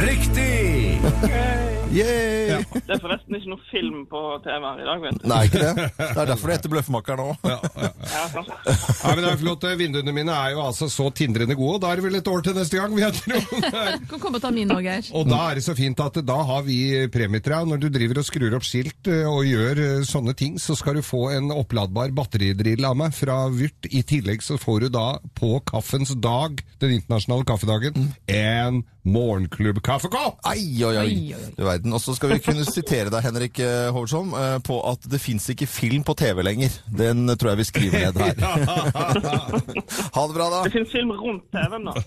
Riktig! 0.00 1.00
Yay! 1.88 2.58
Det 2.84 2.92
er 2.94 3.00
forresten 3.00 3.36
ikke 3.38 3.48
noe 3.52 3.62
film 3.70 4.02
på 4.10 4.20
TV 4.44 4.64
her 4.66 4.80
i 4.82 4.86
dag, 4.88 4.98
vet 5.06 5.20
du. 5.22 5.26
Nei, 5.30 5.38
ikke 5.48 5.60
det. 5.62 5.86
Det 5.96 6.08
er 6.20 6.28
derfor 6.28 6.50
det 6.50 6.56
heter 6.58 6.72
Bløffmakeren 6.72 7.22
òg. 7.24 7.48
Ja, 7.48 7.58
ja, 7.78 7.90
Ja, 8.08 9.14
men 9.14 9.22
det 9.24 9.30
er 9.30 9.40
flott. 9.40 9.64
Vinduene 9.78 10.12
mine 10.16 10.34
er 10.34 10.52
jo 10.54 10.62
altså 10.66 10.88
så 10.92 11.08
tindrende 11.16 11.56
gode, 11.58 11.78
og 11.78 11.82
da 11.84 11.92
er 11.92 12.00
det 12.00 12.04
vel 12.08 12.18
et 12.18 12.28
år 12.30 12.44
til 12.44 12.56
neste 12.58 12.78
gang, 12.80 12.92
vil 12.96 13.06
jeg 13.06 13.16
tro. 13.18 13.62
Kan 14.10 14.20
komme 14.20 14.40
og 14.40 14.44
ta 14.44 14.50
mine 14.54 14.76
òg, 14.76 14.84
Geir. 14.84 15.08
Og 15.16 15.28
da 15.30 15.40
er 15.50 15.60
det 15.60 15.64
så 15.66 15.76
fint 15.78 16.02
at 16.04 16.20
da 16.28 16.38
har 16.50 16.66
vi 16.66 16.78
premietre. 17.14 17.62
Når 17.68 17.80
du 17.82 17.88
driver 17.94 18.20
og 18.22 18.28
skrur 18.28 18.58
opp 18.58 18.66
skilt 18.68 19.08
eh, 19.12 19.24
og 19.28 19.48
gjør 19.48 19.82
eh, 19.86 20.04
sånne 20.08 20.34
ting, 20.38 20.58
så 20.62 20.76
skal 20.78 20.98
du 21.00 21.04
få 21.06 21.28
en 21.36 21.52
oppladbar 21.54 22.12
batteridrill 22.16 22.84
av 22.88 22.98
meg 23.00 23.16
fra 23.16 23.40
Vyrt. 23.54 23.88
I 23.94 24.04
tillegg 24.08 24.44
så 24.44 24.58
får 24.60 24.86
du 24.86 24.92
da 24.98 25.06
på 25.38 25.56
kaffens 25.68 26.12
dag, 26.20 26.60
den 26.82 26.98
internasjonale 26.98 27.48
kaffedagen, 27.48 28.12
en 28.28 28.82
morgenklubb-kaffekopp! 29.08 30.42
Ai, 30.48 30.60
oi, 30.84 30.92
oi. 31.00 31.06
Oi, 31.08 31.20
oi, 31.32 31.38
oi. 31.64 31.76
Du 31.77 31.77
verden. 31.78 31.92
Og 31.94 32.00
så 32.00 32.14
skal 32.14 32.34
vi 32.34 32.40
kunne 32.42 32.64
sitere 32.78 33.10
deg, 33.10 33.22
Henrik 33.24 33.58
eh, 33.58 33.88
eh, 33.88 34.58
på 34.64 34.78
at 34.90 35.08
det 35.08 35.20
fins 35.20 35.48
ikke 35.50 35.66
film 35.66 36.04
på 36.04 36.14
TV 36.14 36.42
lenger. 36.42 36.70
Den 36.88 37.28
tror 37.38 37.52
jeg 37.52 37.58
vi 37.58 37.68
skriver 37.68 37.98
ned 37.98 38.18
her. 38.18 38.34
ha 40.16 40.26
det 40.26 40.34
bra, 40.34 40.48
da. 40.50 40.62
Det 40.64 40.72
finnes 40.74 40.92
film 40.92 41.12
rundt 41.12 41.44
TV-en, 41.52 41.88
da. 41.88 41.94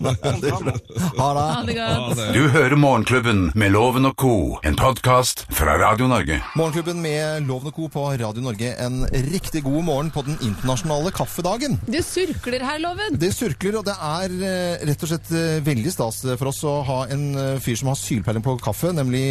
Ha 1.22 1.28
det. 1.34 1.42
Ha 1.42 1.62
det 1.66 1.74
godt. 1.76 2.20
Du 2.34 2.48
hører 2.52 2.76
Morgenklubben 2.76 3.50
med 3.58 3.72
Loven 3.72 4.06
og 4.08 4.16
co., 4.18 4.58
en 4.64 4.76
podkast 4.76 5.44
fra 5.52 5.76
Radio 5.80 6.08
Norge. 6.10 6.38
Morgenklubben 6.56 7.02
med 7.02 7.46
Loven 7.46 7.70
og 7.70 7.76
Co. 7.76 7.88
på 7.92 8.04
Radio 8.20 8.42
Norge. 8.44 8.72
En 8.82 9.04
riktig 9.32 9.62
god 9.64 9.82
morgen 9.86 10.10
på 10.14 10.24
den 10.26 10.38
internasjonale 10.42 11.12
kaffedagen. 11.14 11.78
Det 11.86 12.02
surkler 12.06 12.64
her, 12.64 12.80
Loven. 12.82 13.18
Det 13.20 13.32
surkler, 13.34 13.78
og 13.80 13.86
det 13.88 13.96
er 13.96 14.36
eh, 14.48 14.86
rett 14.88 15.04
og 15.04 15.12
slett 15.12 15.32
veldig 15.66 15.92
stas 15.94 16.22
for 16.32 16.50
oss 16.50 16.62
å 16.68 16.74
ha 16.86 16.98
en 17.12 17.58
fyr 17.62 17.78
som 17.78 17.92
har 17.92 17.98
sylpeiling 17.98 18.44
på 18.44 18.56
kaffe, 18.62 18.92
nemlig 18.94 19.24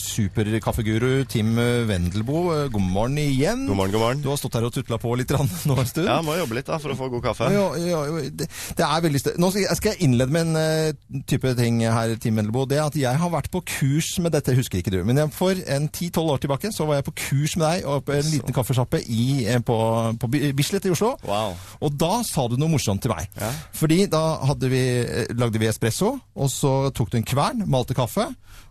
superkaffeguru 0.00 1.24
Tim 1.30 1.54
Wendelbo. 1.88 2.40
Eh, 2.54 2.68
God 2.72 2.82
morgen 2.82 3.18
igjen. 3.18 3.66
God 3.68 3.76
morgen, 3.78 3.92
god 3.92 4.02
morgen. 4.02 4.22
Du 4.24 4.28
har 4.30 4.38
stått 4.40 4.58
her 4.58 4.66
og 4.66 4.74
tutla 4.74 4.98
på 5.02 5.14
litt 5.18 5.32
rann, 5.34 5.50
nå 5.68 5.76
en 5.80 5.88
stund. 5.88 6.08
Ja, 6.08 6.20
må 6.24 6.36
jobbe 6.38 6.58
litt 6.58 6.68
da, 6.68 6.78
for 6.82 6.94
å 6.94 6.98
få 6.98 7.08
god 7.12 7.24
kaffe. 7.28 7.50
Ja, 7.54 7.64
ja, 7.80 8.02
det, 8.30 8.48
det 8.78 8.86
er 8.86 9.04
veldig 9.04 9.22
stø... 9.22 9.34
Nå 9.40 9.50
skal 9.54 9.90
jeg, 9.90 10.00
innlede 10.06 10.34
med 10.34 10.50
en 10.50 10.58
uh, 10.58 11.20
type 11.30 11.54
ting 11.58 11.82
her, 11.84 12.14
Tim 12.22 12.40
Wendelbo. 12.40 12.64
Det 12.70 12.80
at 12.82 12.98
jeg 12.98 13.20
har 13.20 13.32
vært 13.32 13.50
på 13.54 13.62
kurs 13.76 14.12
med 14.24 14.34
dette, 14.36 14.54
husker 14.56 14.80
ikke 14.80 14.94
du. 14.94 15.00
Men 15.06 15.22
jeg, 15.22 15.32
for 15.34 15.58
en 15.76 15.88
10-12 15.90 16.32
år 16.34 16.44
tilbake 16.44 16.72
så 16.74 16.88
var 16.88 17.00
jeg 17.00 17.08
på 17.08 17.16
kurs 17.24 17.56
med 17.58 17.66
deg 17.66 17.88
og 17.90 18.04
på 18.06 18.16
en 18.16 18.30
liten 18.30 18.56
kaffesjappe 18.56 19.02
i, 19.04 19.26
eh, 19.48 19.60
på, 19.64 19.78
på 20.20 20.32
Bislett 20.56 20.88
i 20.88 20.94
Oslo. 20.94 21.14
Wow. 21.28 21.58
Og 21.84 21.98
da 22.00 22.12
sa 22.26 22.46
du 22.50 22.56
noe 22.60 22.72
morsomt 22.72 23.04
til 23.04 23.14
meg. 23.14 23.28
Ja. 23.40 23.50
Fordi 23.74 24.04
da 24.10 24.24
vi, 24.64 24.84
eh, 25.02 25.34
lagde 25.36 25.60
vi 25.60 25.70
espresso, 25.70 26.14
og 26.34 26.50
så 26.52 26.74
tok 26.94 27.12
du 27.12 27.20
en 27.20 27.28
kvern, 27.28 27.66
malte 27.70 27.96
kaffe, 27.96 28.30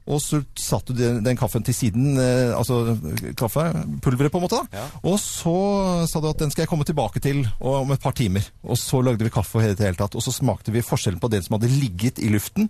og 0.09 0.19
så 0.19 0.41
satte 0.83 0.95
du 0.97 0.99
den, 1.03 1.23
den 1.23 1.37
kaffen 1.39 1.63
til 1.63 1.73
siden, 1.75 2.17
eh, 2.19 2.51
altså 2.57 2.97
kaffepulveret 3.39 4.31
på 4.33 4.39
en 4.39 4.43
måte 4.45 4.59
da. 4.59 4.79
Ja. 4.81 4.85
Og 5.07 5.17
så 5.21 5.53
sa 6.09 6.19
du 6.21 6.27
at 6.29 6.39
den 6.43 6.51
skal 6.51 6.63
jeg 6.65 6.69
komme 6.71 6.85
tilbake 6.87 7.21
til 7.23 7.43
og- 7.59 7.81
om 7.83 7.91
et 7.91 8.01
par 8.01 8.11
timer. 8.13 8.43
Og 8.63 8.77
så 8.77 9.01
lagde 9.03 9.23
vi 9.23 9.29
kaffe 9.33 9.63
i 9.63 9.73
det 9.73 9.79
hele 9.79 9.95
tatt, 9.95 10.15
og 10.15 10.21
så 10.21 10.31
smakte 10.33 10.71
vi 10.71 10.81
forskjellen 10.81 11.19
på 11.23 11.29
den 11.31 11.41
som 11.43 11.55
hadde 11.59 11.71
ligget 11.71 12.19
i 12.19 12.29
luften 12.29 12.69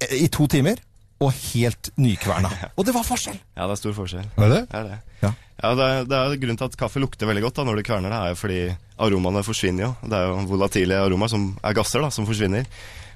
eh, 0.00 0.24
i 0.24 0.28
to 0.28 0.46
timer, 0.46 0.76
og 1.22 1.30
helt 1.54 1.90
nykverna. 1.96 2.50
Og 2.76 2.84
det 2.84 2.92
var 2.96 3.04
forskjell! 3.06 3.36
Ja, 3.56 3.66
det 3.68 3.76
er 3.76 3.78
stor 3.78 3.92
forskjell. 3.94 4.24
Er 4.42 4.48
det? 4.50 4.62
Det 4.68 4.74
er 4.80 4.88
det. 4.88 4.96
Ja. 5.22 5.28
Ja, 5.62 5.74
det 5.78 5.84
er, 5.86 6.04
det 6.10 6.16
er 6.18 6.32
Grunnen 6.42 6.58
til 6.58 6.66
at 6.66 6.76
kaffe 6.76 6.98
lukter 6.98 7.28
veldig 7.30 7.42
godt 7.44 7.54
da, 7.60 7.64
når 7.68 7.76
du 7.78 7.82
kverner 7.86 8.10
det, 8.10 8.18
er 8.18 8.32
jo 8.32 8.38
fordi 8.40 8.76
aromaene 8.98 9.44
forsvinner 9.46 9.84
jo. 9.84 9.90
Det 10.02 10.18
er 10.18 10.26
jo 10.26 10.40
volatile 10.50 10.98
aromaer, 10.98 11.30
som 11.30 11.44
er 11.62 11.76
gasser, 11.78 12.02
da, 12.02 12.10
som 12.10 12.26
forsvinner. 12.26 12.66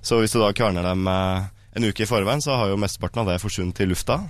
Så 0.06 0.20
hvis 0.22 0.30
du 0.30 0.38
da 0.38 0.52
kverner 0.54 0.86
dem 0.86 1.02
eh, 1.10 1.48
en 1.76 1.86
uke 1.86 2.04
i 2.04 2.08
forveien, 2.08 2.42
så 2.42 2.56
har 2.56 2.72
jo 2.72 2.80
mesteparten 2.80 3.22
av 3.22 3.30
det 3.30 3.40
forsvunnet 3.42 3.82
i 3.84 3.88
lufta. 3.90 4.20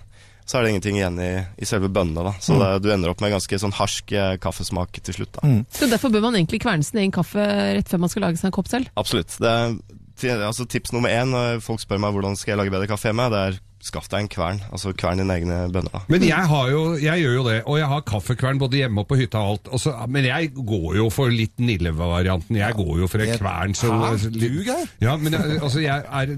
Så 0.46 0.58
er 0.58 0.62
det 0.62 0.72
ingenting 0.76 0.98
igjen 1.00 1.16
i, 1.18 1.30
i 1.58 1.66
selve 1.66 1.88
bønnene. 1.90 2.22
da. 2.28 2.32
Så 2.42 2.54
det, 2.60 2.68
du 2.84 2.92
ender 2.94 3.10
opp 3.10 3.22
med 3.22 3.32
ganske 3.34 3.58
sånn 3.58 3.74
harsk 3.74 4.12
eh, 4.14 4.36
kaffesmak 4.42 4.98
til 5.02 5.16
slutt. 5.20 5.32
da. 5.40 5.54
Så 5.74 5.88
derfor 5.90 6.12
bør 6.14 6.28
man 6.28 6.38
egentlig 6.38 6.60
kverne 6.62 6.86
sin 6.86 7.00
egen 7.02 7.14
kaffe 7.14 7.42
rett 7.42 7.90
før 7.90 8.04
man 8.04 8.12
skal 8.12 8.28
lage 8.28 8.38
seg 8.38 8.52
en 8.52 8.54
kopp 8.54 8.70
selv. 8.70 8.90
Absolutt. 8.98 9.34
Det 9.42 9.50
er, 9.50 10.44
altså, 10.46 10.68
tips 10.70 10.94
nummer 10.94 11.10
én 11.10 11.34
når 11.34 11.58
folk 11.66 11.82
spør 11.82 12.02
meg 12.02 12.14
hvordan 12.14 12.38
skal 12.38 12.54
jeg 12.54 12.62
lage 12.62 12.74
bedre 12.74 12.90
kaffe 12.90 13.10
hjemme, 13.10 13.26
det 13.34 13.42
er 13.42 13.58
skaff 13.86 14.08
deg 14.12 14.24
en 14.24 14.30
kvern. 14.32 14.60
Altså 14.74 14.92
kvern 14.98 15.22
dine 15.22 15.36
egne 15.38 15.58
bønner. 15.72 15.92
da. 15.94 16.02
Men 16.12 16.24
jeg, 16.26 16.48
har 16.50 16.70
jo, 16.72 16.82
jeg 17.00 17.22
gjør 17.22 17.36
jo 17.38 17.44
det, 17.48 17.58
og 17.64 17.78
jeg 17.80 17.90
har 17.92 18.06
kaffekvern 18.10 18.62
både 18.62 18.80
hjemme 18.82 19.02
og 19.04 19.10
på 19.10 19.18
hytta 19.20 19.42
og 19.42 19.52
alt. 19.54 19.70
Og 19.72 19.82
så, 19.82 19.94
men 20.12 20.28
jeg 20.28 20.52
går 20.56 20.88
jo 21.00 21.10
for 21.14 21.32
litt 21.32 21.54
Nille-varianten. 21.62 22.58
Jeg 22.58 22.78
går 22.78 22.94
jo 23.02 23.10
for 23.10 23.24
en 23.24 23.36
kvern. 23.40 23.76
Så, 23.78 23.92
Hæ? 23.92 24.14
Du, 24.34 24.48
Geir? 24.66 24.88
Ja, 25.02 25.16
men 25.20 25.36
jeg, 25.38 25.60
altså, 25.60 25.82
jeg 25.84 26.02
er, 26.04 26.34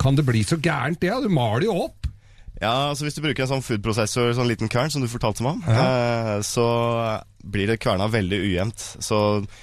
kan 0.00 0.18
det 0.18 0.26
bli 0.26 0.42
så 0.46 0.58
gærent 0.62 1.00
det? 1.02 1.12
Ja? 1.12 1.20
Du 1.22 1.30
maler 1.32 1.68
jo 1.68 1.78
opp. 1.86 2.10
Ja, 2.62 2.90
altså 2.90 3.04
Hvis 3.04 3.16
du 3.18 3.22
bruker 3.24 3.44
en 3.44 3.50
sånn 3.56 3.64
food 3.66 3.82
processor, 3.84 4.30
sånn 4.36 4.48
liten 4.48 4.70
kvern, 4.72 4.92
som 4.92 5.02
du 5.02 5.10
fortalte 5.10 5.44
meg 5.44 5.58
om, 5.58 5.64
eh, 5.74 6.36
så 6.46 6.66
blir 7.50 7.66
det 7.70 7.78
kverna 7.82 8.06
veldig 8.10 8.38
ujevnt. 8.44 8.84
Så 9.04 9.18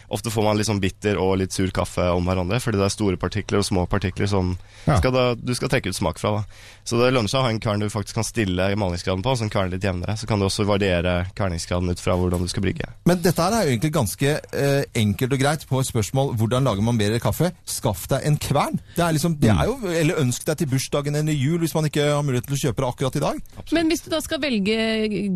ofte 0.10 0.32
får 0.34 0.44
man 0.46 0.58
litt 0.60 0.68
sånn 0.70 0.80
bitter 0.84 1.18
og 1.22 1.38
litt 1.42 1.54
sur 1.56 1.70
kaffe 1.74 2.06
om 2.14 2.26
hverandre, 2.28 2.60
fordi 2.62 2.78
det 2.82 2.86
er 2.88 2.94
store 2.94 3.18
partikler 3.22 3.62
og 3.62 3.66
små 3.68 3.88
partikler 3.90 4.28
som 4.30 4.58
Ja. 4.88 4.98
skal 4.98 5.12
da, 5.14 5.24
du 5.36 5.54
skal 5.54 5.70
trekke 5.70 5.90
ut 5.90 5.96
smak 5.96 6.18
fra. 6.20 6.32
da. 6.32 6.44
Så 6.84 6.98
det 6.98 7.12
lønner 7.14 7.30
seg 7.30 7.40
å 7.42 7.44
ha 7.44 7.50
en 7.54 7.60
kvern 7.62 7.80
du 7.80 7.90
faktisk 7.90 8.16
kan 8.18 8.24
stille 8.26 8.70
malingsgraden 8.76 9.22
på, 9.22 9.36
som 9.38 9.50
kverner 9.50 9.72
litt 9.76 9.84
jevnere. 9.86 10.18
Så 10.18 10.26
kan 10.28 10.40
du 10.40 10.46
også 10.46 10.66
variere 10.66 11.28
kverningsgraden 11.38 11.90
ut 11.92 12.00
fra 12.02 12.16
hvordan 12.18 12.42
du 12.42 12.48
skal 12.50 12.64
brygge. 12.64 12.88
Men 13.06 13.22
dette 13.22 13.38
her 13.42 13.54
er 13.54 13.66
jo 13.68 13.76
egentlig 13.76 13.94
ganske 13.94 14.32
eh, 14.54 14.84
enkelt 14.96 15.34
og 15.34 15.40
greit 15.40 15.68
på 15.70 15.80
et 15.80 15.86
spørsmål 15.92 16.36
hvordan 16.38 16.64
lager 16.66 16.82
man 16.82 16.98
bedre 16.98 17.20
kaffe. 17.22 17.52
Skaff 17.66 18.08
deg 18.10 18.26
en 18.26 18.38
kvern. 18.42 18.80
Det 18.96 19.04
er 19.06 19.14
liksom, 19.14 19.38
det 19.40 19.50
er 19.54 19.66
jo, 19.70 19.78
Eller 19.88 20.20
ønsk 20.22 20.46
deg 20.46 20.58
til 20.58 20.68
bursdagen 20.74 21.16
eller 21.16 21.34
jul 21.38 21.60
hvis 21.60 21.76
man 21.76 21.86
ikke 21.86 22.08
har 22.16 22.24
mulighet 22.26 22.48
til 22.50 22.58
å 22.58 22.62
kjøpe 22.66 22.82
det 22.82 22.90
akkurat 22.90 23.16
i 23.16 23.24
dag. 23.28 23.42
Men 23.72 23.88
hvis 23.92 24.02
du 24.02 24.10
da 24.10 24.20
skal 24.22 24.42
velge 24.42 24.78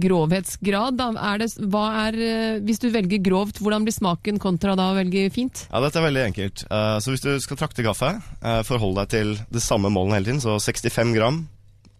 grovhetsgrad, 0.01 0.97
da 0.99 1.09
er 1.33 1.41
det, 1.41 1.49
hva 1.71 1.85
er, 2.07 2.17
hvis 2.65 2.81
du 2.83 2.89
velger 2.93 3.21
grovt, 3.23 3.59
hvordan 3.63 3.85
blir 3.87 3.95
smaken 3.95 4.39
kontra 4.41 4.75
da 4.77 4.91
å 4.91 4.97
velge 4.97 5.27
fint? 5.33 5.65
Ja, 5.71 5.81
dette 5.83 5.99
er 6.01 6.07
veldig 6.07 6.23
enkelt. 6.29 6.65
Uh, 6.69 6.97
så 7.03 7.13
hvis 7.13 7.25
du 7.25 7.33
skal 7.43 7.59
trakte 7.59 7.85
kaffe, 7.85 8.15
uh, 8.43 8.61
forhold 8.67 8.97
deg 9.01 9.11
til 9.15 9.35
det 9.53 9.63
samme 9.63 9.91
målen 9.93 10.15
hele 10.17 10.29
tiden. 10.29 10.43
Så 10.43 10.57
65 10.59 11.15
gram 11.17 11.43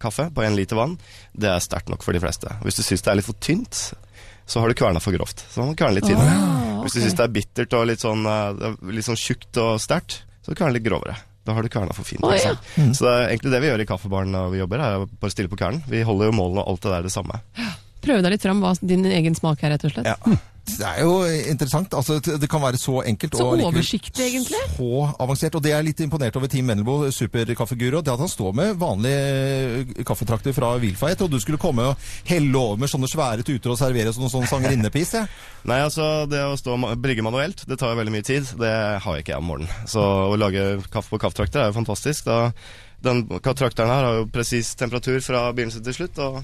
kaffe 0.02 0.28
på 0.34 0.44
1 0.44 0.56
liter 0.56 0.76
vann, 0.76 0.96
det 1.32 1.48
er 1.50 1.62
sterkt 1.64 1.88
nok 1.92 2.04
for 2.04 2.16
de 2.16 2.20
fleste. 2.22 2.50
Hvis 2.64 2.78
du 2.78 2.84
syns 2.84 3.04
det 3.04 3.12
er 3.12 3.20
litt 3.20 3.28
for 3.28 3.38
tynt, 3.40 3.86
så 4.46 4.62
har 4.62 4.70
du 4.70 4.78
kverna 4.78 5.00
for 5.02 5.16
grovt. 5.16 5.42
Så 5.50 5.64
man 5.64 5.76
kverne 5.78 5.98
litt 5.98 6.06
tynnere. 6.06 6.34
Ah, 6.36 6.82
Hvis 6.84 6.94
du 6.94 7.00
syns 7.02 7.16
det 7.18 7.24
er 7.24 7.32
bittert 7.34 7.74
og 7.74 7.88
litt 7.90 8.02
sånn, 8.04 8.22
eh, 8.30 8.76
litt 8.94 9.06
sånn 9.06 9.18
tjukt 9.18 9.58
og 9.58 9.80
sterkt, 9.82 10.20
så 10.46 10.54
kverne 10.54 10.76
litt 10.76 10.86
grovere. 10.86 11.16
Da 11.46 11.54
har 11.54 11.62
du 11.62 11.70
kverna 11.70 11.94
for 11.94 12.06
fint. 12.06 12.22
Oh, 12.26 12.34
ja. 12.34 12.54
liksom. 12.54 12.92
Så 12.94 13.06
det 13.06 13.14
er 13.14 13.28
egentlig 13.30 13.52
det 13.54 13.60
vi 13.62 13.68
gjør 13.70 13.82
i 13.82 13.88
kaffebaren 13.88 14.32
når 14.34 14.52
vi 14.54 14.60
jobber, 14.60 14.82
er 14.82 15.06
bare 15.06 15.34
stille 15.34 15.50
på 15.50 15.58
kvernen. 15.58 15.82
Vi 15.90 16.02
holder 16.06 16.30
jo 16.30 16.34
målene 16.34 16.62
og 16.62 16.72
alt 16.72 16.86
det 16.86 16.94
der 16.94 17.06
det 17.06 17.14
samme. 17.14 17.38
Prøve 18.06 18.24
deg 18.24 18.36
litt 18.36 18.44
fram 18.46 18.62
hva 18.64 18.76
din 18.80 19.06
egen 19.10 19.34
smak 19.38 19.64
er, 19.64 19.74
rett 19.74 19.88
og 19.88 19.96
slett. 19.96 20.08
Ja. 20.08 20.36
Det 20.66 20.82
er 20.82 21.04
jo 21.04 21.20
interessant. 21.46 21.94
altså 21.94 22.18
Det 22.18 22.48
kan 22.50 22.60
være 22.62 22.78
så 22.80 23.00
enkelt. 23.06 23.36
Så 23.38 23.44
og 23.46 23.62
oversiktlig, 23.68 24.26
egentlig. 24.26 24.62
Så 24.74 25.06
avansert. 25.22 25.54
Og 25.54 25.62
det 25.62 25.70
er 25.70 25.78
jeg 25.78 25.88
litt 25.90 26.02
imponert 26.04 26.36
over 26.36 26.50
Team 26.50 26.66
Mendelbo, 26.66 27.10
superkaffeguro, 27.14 28.02
Det 28.02 28.12
at 28.12 28.18
han 28.24 28.28
står 28.28 28.52
med 28.52 28.80
vanlige 28.80 29.20
eh, 29.80 30.04
kaffetrakter 30.04 30.52
fra 30.52 30.74
Wilfa. 30.82 31.12
og 31.20 31.30
du 31.30 31.38
skulle 31.40 31.58
komme 31.58 31.82
og 31.92 31.96
helle 32.26 32.58
over 32.58 32.76
med 32.76 32.90
sånne 32.90 33.08
svære 33.08 33.46
tuter 33.46 33.70
og 33.70 33.78
servere 33.78 34.12
sånn, 34.12 34.30
sånn 34.30 34.48
sangerinnepis, 34.50 35.14
jeg. 35.20 35.30
Nei, 35.64 35.80
altså 35.82 36.26
det 36.26 36.42
å 36.42 36.58
stå 36.58 36.76
brygge 36.98 37.22
manuelt, 37.22 37.62
det 37.66 37.78
tar 37.78 37.94
jo 37.94 38.00
veldig 38.02 38.12
mye 38.12 38.26
tid. 38.26 38.50
Det 38.58 38.74
har 39.04 39.16
jeg 39.16 39.24
ikke 39.24 39.36
jeg 39.36 39.42
om 39.42 39.50
morgenen. 39.52 39.86
Så 39.86 40.02
å 40.02 40.36
lage 40.38 40.82
kaffe 40.90 41.14
på 41.14 41.22
kaffetrakter 41.22 41.62
er 41.62 41.70
jo 41.70 41.78
fantastisk. 41.78 42.26
Da, 42.26 42.50
den 43.06 43.26
trakteren 43.46 43.92
her 43.92 44.04
har 44.08 44.20
jo 44.20 44.30
presis 44.34 44.74
temperatur 44.74 45.22
fra 45.22 45.46
begynnelse 45.54 45.84
til 45.84 45.94
slutt, 45.94 46.18
og 46.18 46.42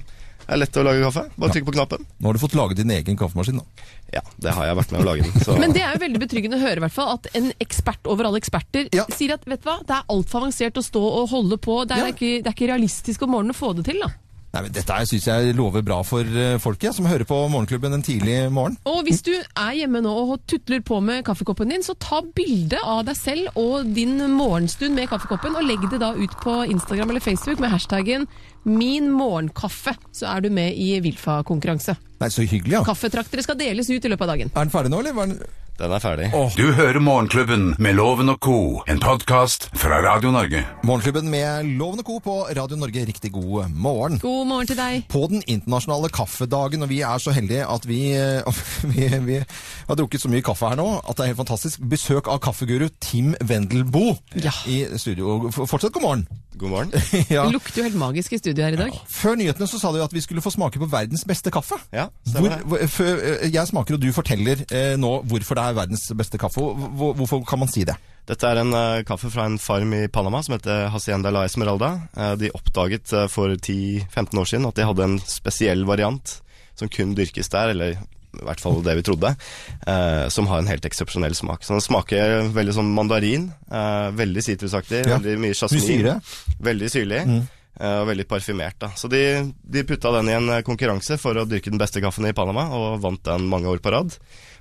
er 0.49 0.57
lett 0.59 0.77
å 0.77 0.83
lage 0.85 1.03
kaffe. 1.05 1.23
Bare 1.39 1.53
trykke 1.55 1.69
på 1.69 1.75
knappen. 1.77 2.07
Nå 2.19 2.27
har 2.29 2.33
du 2.33 2.39
fått 2.43 2.55
laget 2.59 2.77
din 2.83 2.91
egen 2.91 3.17
kaffemaskin. 3.17 3.59
da. 3.59 3.87
Ja, 4.13 4.21
det 4.39 4.53
har 4.53 4.67
jeg 4.67 4.77
vært 4.77 4.93
med 4.93 5.01
å 5.01 5.05
lage 5.05 5.23
den. 5.23 5.41
Så. 5.45 5.57
Men 5.59 5.73
det 5.73 5.83
er 5.83 5.95
jo 5.95 6.01
veldig 6.05 6.21
betryggende 6.21 6.59
å 6.59 6.61
høre 6.65 6.77
i 6.77 6.85
hvert 6.85 6.93
fall 6.97 7.15
at 7.15 7.29
en 7.35 7.53
ekspert 7.61 8.07
over 8.13 8.25
alle 8.29 8.41
eksperter 8.43 8.89
Ja. 8.93 9.05
sier 9.15 9.33
at 9.35 9.45
vet 9.47 9.63
du 9.63 9.69
hva, 9.71 9.79
det 9.87 9.97
er 9.97 10.03
altfor 10.09 10.43
avansert 10.43 10.75
å 10.77 10.83
stå 10.85 11.01
og 11.23 11.29
holde 11.31 11.57
på. 11.59 11.87
Det 11.89 11.97
er, 11.97 12.07
Ja. 12.07 12.13
ikke, 12.13 12.43
det 12.43 12.47
er 12.47 12.53
ikke 12.57 12.69
realistisk 12.75 13.23
om 13.23 13.31
morgenen 13.31 13.55
å 13.55 13.59
få 13.59 13.75
det 13.77 13.85
til. 13.87 14.01
da. 14.01 14.11
Nei, 14.53 14.67
men 14.67 14.73
Dette 14.77 14.99
syns 15.09 15.27
jeg 15.27 15.55
lover 15.57 15.81
bra 15.87 16.03
for 16.05 16.29
folket 16.61 16.91
ja, 16.91 16.93
som 16.93 17.07
hører 17.09 17.25
på 17.25 17.39
Morgenklubben 17.49 17.97
en 17.97 18.05
tidlig 18.05 18.37
morgen. 18.53 18.77
Og 18.85 19.01
hvis 19.07 19.23
du 19.25 19.33
er 19.33 19.73
hjemme 19.79 20.03
nå 20.05 20.13
og 20.13 20.43
tutler 20.51 20.83
på 20.85 20.99
med 21.01 21.23
kaffekoppen 21.25 21.73
din, 21.73 21.85
så 21.87 21.95
ta 21.97 22.21
bilde 22.37 22.77
av 22.85 23.07
deg 23.09 23.17
selv 23.17 23.57
og 23.57 23.89
din 23.97 24.21
morgenstund 24.37 24.93
med 24.99 25.09
kaffekoppen, 25.09 25.57
og 25.57 25.65
legg 25.65 25.89
det 25.89 26.03
da 26.05 26.13
ut 26.13 26.37
på 26.45 26.59
Instagram 26.69 27.15
eller 27.15 27.25
Facebook 27.25 27.65
med 27.65 27.73
hashtaggen 27.73 28.29
'min 28.65 29.09
morgenkaffe'. 29.11 29.97
Så 30.13 30.29
er 30.29 30.41
du 30.41 30.51
med 30.51 30.77
i 30.77 31.01
Wilfa-konkurranse. 31.01 31.97
Nei, 32.21 32.29
Så 32.29 32.45
hyggelig, 32.45 32.73
ja. 32.73 32.85
Kaffetraktere 32.85 33.43
skal 33.43 33.59
deles 33.59 33.91
ut 33.91 34.05
i 34.05 34.09
løpet 34.09 34.29
av 34.29 34.37
dagen. 34.37 34.53
Er 34.55 34.65
den 34.65 34.71
ferdig 34.71 34.91
nå, 34.93 35.01
eller? 35.01 35.47
Den... 35.83 35.91
Er 35.93 35.99
ferdig. 35.99 36.29
Du 36.55 36.69
hører 36.77 37.01
Morgenklubben 37.03 37.73
med 37.83 37.97
Loven 37.99 38.29
og 38.31 38.37
co., 38.45 38.83
en 38.89 39.01
podkast 39.03 39.65
fra 39.75 39.99
Radio 40.05 40.31
Norge. 40.31 40.61
Morgenklubben 40.87 41.27
med 41.33 41.67
Loven 41.81 41.99
og 41.99 42.07
Co. 42.07 42.19
på 42.23 42.37
Radio 42.55 42.77
Norge. 42.79 43.03
Riktig 43.09 43.33
god 43.35 43.67
morgen. 43.75 44.21
God 44.23 44.47
morgen 44.47 44.67
til 44.71 44.79
deg. 44.79 45.03
På 45.11 45.25
den 45.33 45.43
internasjonale 45.51 46.07
kaffedagen, 46.15 46.87
og 46.87 46.89
vi 46.93 47.01
er 47.03 47.19
så 47.19 47.35
heldige 47.35 47.67
at 47.67 47.89
vi, 47.89 47.99
vi, 48.93 49.09
vi 49.27 49.41
har 49.89 49.99
drukket 49.99 50.23
så 50.23 50.31
mye 50.31 50.45
kaffe 50.47 50.71
her 50.71 50.79
nå 50.79 50.87
at 51.03 51.19
det 51.19 51.25
er 51.27 51.33
helt 51.33 51.43
fantastisk. 51.43 51.83
Besøk 51.91 52.31
av 52.31 52.39
kaffeguru 52.47 52.87
Tim 53.03 53.35
Wendelbo 53.43 54.13
Ja. 54.39 54.55
i 54.71 54.85
studio. 55.03 55.51
Fortsett 55.51 55.93
god 55.99 56.07
morgen. 56.07 56.25
God 56.63 56.71
morgen. 56.71 56.95
ja. 57.33 57.43
Det 57.49 57.57
lukter 57.57 57.81
jo 57.83 57.89
helt 57.89 57.99
magisk 57.99 58.33
i 58.37 58.39
studio 58.39 58.63
her 58.69 58.77
i 58.77 58.81
dag. 58.85 58.97
Før 59.11 59.35
nyhetene 59.41 59.67
så 59.67 59.83
sa 59.83 59.91
du 59.91 59.99
at 60.05 60.15
vi 60.15 60.23
skulle 60.23 60.45
få 60.45 60.53
smake 60.55 60.79
på 60.79 60.87
verdens 60.93 61.25
beste 61.27 61.51
kaffe. 61.51 61.81
Ja, 61.91 62.07
stemmer 62.29 62.55
det. 62.59 62.63
hvor, 62.71 62.87
før, 62.93 63.23
eh, 63.33 63.47
jeg 63.51 63.67
smaker, 63.73 63.97
og 63.99 64.03
du 64.05 64.11
forteller 64.15 64.63
eh, 64.71 64.95
nå 65.01 65.15
hvorfor 65.27 65.59
det 65.59 65.65
er 65.65 65.72
verdens 65.77 66.07
beste 66.19 66.39
kaffe. 66.41 66.61
Hvorfor 66.61 67.43
kan 67.49 67.59
man 67.63 67.69
si 67.73 67.85
det? 67.89 67.97
Dette 68.29 68.47
er 68.47 68.61
en 68.63 68.71
uh, 68.75 69.03
kaffe 69.07 69.31
fra 69.35 69.49
en 69.49 69.59
farm 69.59 69.93
i 69.99 70.05
Panama 70.13 70.43
som 70.47 70.55
heter 70.55 70.87
Hacienda 70.95 71.33
La 71.35 71.43
Esmeralda. 71.49 71.89
Uh, 72.17 72.35
de 72.39 72.53
oppdaget 72.55 73.11
uh, 73.19 73.27
for 73.33 73.55
10-15 73.57 74.39
år 74.39 74.47
siden 74.53 74.69
at 74.69 74.79
de 74.79 74.87
hadde 74.87 75.07
en 75.09 75.19
spesiell 75.27 75.83
variant 75.89 76.37
som 76.79 76.89
kun 76.89 77.17
dyrkes 77.19 77.51
der, 77.53 77.73
eller 77.75 77.97
i 78.33 78.45
hvert 78.47 78.63
fall 78.65 78.79
det 78.83 78.95
vi 78.97 79.03
trodde, 79.05 79.29
som 80.33 80.47
har 80.49 80.63
en 80.63 80.69
helt 80.71 80.87
eksepsjonell 80.89 81.35
smak. 81.37 81.67
Så 81.67 81.75
den 81.75 81.83
smaker 81.85 82.47
veldig 82.55 82.73
som 82.79 82.89
mandarin, 82.97 83.51
veldig 84.17 84.41
sitrusaktig, 84.47 85.03
Ja. 85.05 85.19
veldig 85.19 85.35
mye 85.43 85.53
jasmin. 85.53 86.09
Veldig 86.65 86.89
syrlig. 86.95 87.19
eh, 87.29 87.43
Og 87.81 88.07
veldig 88.07 88.27
parfymert. 88.29 88.77
da 88.79 88.91
Så 88.95 89.09
de, 89.09 89.53
de 89.65 89.83
putta 89.89 90.11
den 90.19 90.29
i 90.29 90.35
en 90.37 90.49
eh, 90.53 90.63
konkurranse 90.63 91.17
for 91.19 91.33
å 91.41 91.47
dyrke 91.49 91.71
den 91.73 91.81
beste 91.81 92.03
kaffen 92.05 92.27
i 92.29 92.33
Panama, 92.37 92.67
og 92.77 93.01
vant 93.01 93.23
den 93.25 93.47
mange 93.49 93.67
år 93.71 93.81
på 93.81 93.91
rad. 93.95 94.13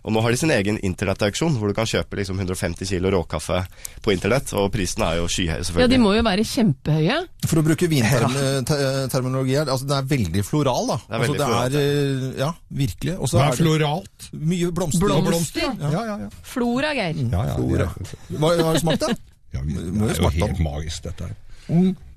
Og 0.01 0.13
nå 0.15 0.21
har 0.23 0.31
de 0.33 0.37
sin 0.39 0.49
egen 0.49 0.79
internettauksjon, 0.81 1.57
hvor 1.59 1.67
du 1.69 1.75
kan 1.77 1.85
kjøpe 1.85 2.17
liksom 2.17 2.39
150 2.39 2.87
kilo 2.89 3.11
råkaffe 3.13 3.59
på 4.01 4.13
internett. 4.15 4.49
Og 4.57 4.71
prisene 4.73 5.05
er 5.11 5.19
jo 5.19 5.27
skyhøye, 5.29 5.61
Ja, 5.77 5.87
de 5.91 5.99
må 6.01 6.15
jo 6.15 6.23
være 6.25 6.41
kjempehøye. 6.47 7.19
For 7.45 7.59
å 7.61 7.65
bruke 7.67 7.85
vinterminologi 7.91 9.57
her, 9.59 9.67
altså 9.69 9.85
den 9.91 9.97
er 9.99 10.07
veldig 10.09 10.43
floral, 10.47 10.87
da. 10.89 10.97
er 11.05 11.19
altså, 11.19 11.35
det 11.35 11.41
floralt, 11.45 11.75
er, 11.75 11.79
eh, 11.81 12.39
ja, 12.41 12.49
virkelig. 12.81 13.17
Også 13.19 13.37
Hva 13.37 13.43
er 13.45 13.51
er 13.51 13.59
floralt? 13.61 14.29
mye 14.33 14.71
blomster. 14.71 15.05
Blomster. 15.27 15.67
Ja, 15.83 15.91
ja, 15.91 16.17
ja. 16.25 16.29
Flora, 16.43 16.93
Geir. 16.97 17.15
ja, 17.27 17.43
ja, 17.51 17.55
Flora. 17.59 17.89
er- 17.91 18.37
Hva 18.39 18.55
har 18.65 18.73
du 18.73 18.79
smakt 18.79 19.05
det? 19.05 19.17
ja 19.53 19.59
vi, 19.67 19.73
det 19.75 20.15
er 20.15 20.21
jo 20.23 20.29
helt 20.29 20.59
magisk, 20.63 21.03
dette 21.03 21.29
her. 21.29 21.35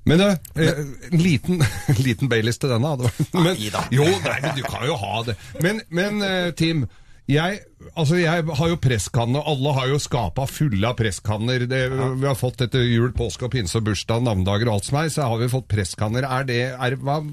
Men 0.05 0.21
det, 0.21 0.27
eh, 0.61 0.83
en 1.11 1.23
liten, 1.23 1.63
liten 2.05 2.29
Baileys 2.29 2.61
til 2.61 2.69
denne 2.69 2.91
men. 2.93 3.57
Jo, 3.93 4.05
nei, 4.05 4.37
men 4.43 4.53
du 4.57 4.61
kan 4.67 4.85
jo 4.85 4.99
ha 5.01 5.23
det. 5.25 5.35
Men, 5.65 5.81
men 5.89 6.21
eh, 6.25 6.51
Tim, 6.57 6.85
jeg, 7.25 7.63
altså 7.97 8.19
jeg 8.21 8.45
har 8.45 8.69
jo 8.69 8.77
presskanne, 8.81 9.41
alle 9.41 9.73
har 9.79 9.89
jo 9.89 9.97
skapa 10.01 10.45
fulle 10.49 10.91
av 10.91 10.97
presskanner. 10.99 11.65
Det, 11.69 11.81
Vi 12.21 12.29
har 12.29 12.37
fått 12.37 12.61
etter 12.67 12.85
jul, 12.85 13.09
påske 13.17 13.47
og 13.47 13.55
pinse 13.55 13.79
og 13.81 13.87
bursdag, 13.89 14.21
navnedager 14.27 14.69
og 14.69 14.77
alt 14.77 14.89
som 14.91 14.99
er, 15.01 15.09
så 15.13 15.29
har 15.31 15.41
vi 15.41 15.49
fått 15.49 15.69
presskanner. 15.73 16.27
Er 16.29 16.45
det, 16.45 16.61
er, 16.77 16.97
hva, 17.01 17.23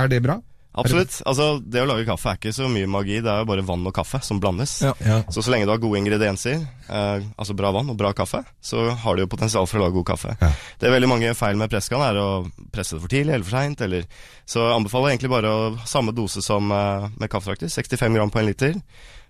er 0.00 0.12
det 0.12 0.22
bra? 0.24 0.40
Absolutt. 0.76 1.14
Altså, 1.26 1.46
det 1.64 1.80
å 1.82 1.88
lage 1.88 2.04
kaffe 2.08 2.32
er 2.32 2.38
ikke 2.38 2.52
så 2.52 2.68
mye 2.70 2.88
magi, 2.90 3.18
det 3.24 3.32
er 3.32 3.42
jo 3.42 3.48
bare 3.48 3.64
vann 3.66 3.86
og 3.88 3.94
kaffe 3.96 4.20
som 4.24 4.40
blandes. 4.42 4.76
Ja. 4.84 4.92
Ja. 5.06 5.22
Så 5.32 5.44
så 5.44 5.52
lenge 5.52 5.68
du 5.68 5.72
har 5.72 5.80
gode 5.82 6.00
ingredienser, 6.02 6.66
eh, 6.88 7.26
altså 7.36 7.56
bra 7.56 7.72
vann 7.74 7.90
og 7.92 7.98
bra 8.00 8.12
kaffe, 8.16 8.42
så 8.60 8.90
har 8.92 9.16
du 9.16 9.24
jo 9.24 9.30
potensial 9.32 9.68
for 9.70 9.80
å 9.80 9.86
lage 9.86 9.96
god 9.96 10.08
kaffe. 10.12 10.36
Ja. 10.42 10.52
Det 10.78 10.88
er 10.88 10.96
veldig 10.98 11.10
mange 11.10 11.34
feil 11.38 11.56
med 11.60 11.72
presskann, 11.72 12.04
er 12.04 12.20
å 12.20 12.28
presse 12.74 12.96
det 12.96 13.04
for 13.06 13.12
tidlig 13.12 13.34
eller 13.34 13.48
for 13.48 13.58
seint, 13.58 13.80
eller 13.86 14.08
Så 14.46 14.60
jeg 14.62 14.76
anbefaler 14.76 15.10
egentlig 15.10 15.32
bare 15.32 15.50
å 15.50 15.62
samme 15.90 16.12
dose 16.14 16.42
som 16.44 16.70
eh, 16.70 17.08
med 17.18 17.30
kaffetrakter, 17.32 17.72
65 17.72 18.14
gram 18.14 18.30
på 18.30 18.38
en 18.38 18.46
liter. 18.46 18.76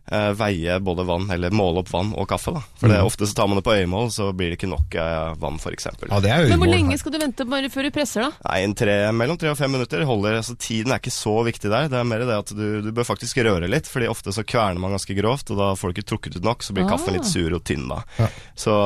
Eh, 0.06 0.32
veie 0.38 0.78
både 0.80 1.02
vann, 1.02 1.24
eller 1.34 1.50
måle 1.50 1.82
opp 1.82 1.88
vann 1.90 2.12
og 2.14 2.28
kaffe, 2.30 2.52
da. 2.54 2.60
For 2.78 2.92
det, 2.92 3.00
ofte 3.02 3.26
så 3.26 3.34
tar 3.34 3.48
man 3.50 3.58
det 3.58 3.64
på 3.66 3.74
øyemål, 3.74 4.12
så 4.14 4.28
blir 4.36 4.52
det 4.52 4.58
ikke 4.60 4.68
nok 4.70 4.94
eh, 4.94 5.32
vann, 5.42 5.56
f.eks. 5.58 5.88
Ja, 6.06 6.20
det 6.22 6.30
er 6.30 6.46
Men 6.52 6.60
hvor 6.62 6.70
lenge 6.70 6.98
skal 7.00 7.16
du 7.16 7.18
vente 7.18 7.46
bare 7.50 7.70
før 7.74 7.88
du 7.88 7.90
presser, 7.94 8.22
da? 8.22 8.30
Nei, 8.46 8.60
en 8.68 8.76
tre, 8.78 8.94
mellom 9.10 9.38
tre 9.40 9.50
og 9.50 9.58
fem 9.58 9.74
minutter 9.74 10.04
holder. 10.06 10.38
altså 10.38 10.54
Tiden 10.62 10.94
er 10.94 11.02
ikke 11.02 11.14
så 11.14 11.34
viktig 11.48 11.72
der. 11.72 11.88
Det 11.90 11.98
er 11.98 12.06
mer 12.06 12.22
det 12.22 12.36
at 12.38 12.52
du, 12.54 12.62
du 12.86 12.92
bør 12.94 13.08
faktisk 13.08 13.40
røre 13.42 13.66
litt, 13.70 13.90
fordi 13.90 14.06
ofte 14.12 14.30
så 14.36 14.46
kverner 14.46 14.78
man 14.84 14.94
ganske 14.94 15.16
grovt, 15.18 15.50
og 15.50 15.58
da 15.58 15.72
får 15.74 15.90
du 15.90 15.96
ikke 15.96 16.08
trukket 16.12 16.38
ut 16.38 16.46
nok, 16.46 16.62
så 16.62 16.76
blir 16.76 16.86
kaffen 16.86 17.18
litt 17.18 17.26
sur 17.26 17.58
og 17.58 17.66
tynn 17.66 17.88
da. 17.90 17.98
Ja. 18.20 18.30
Så 18.54 18.78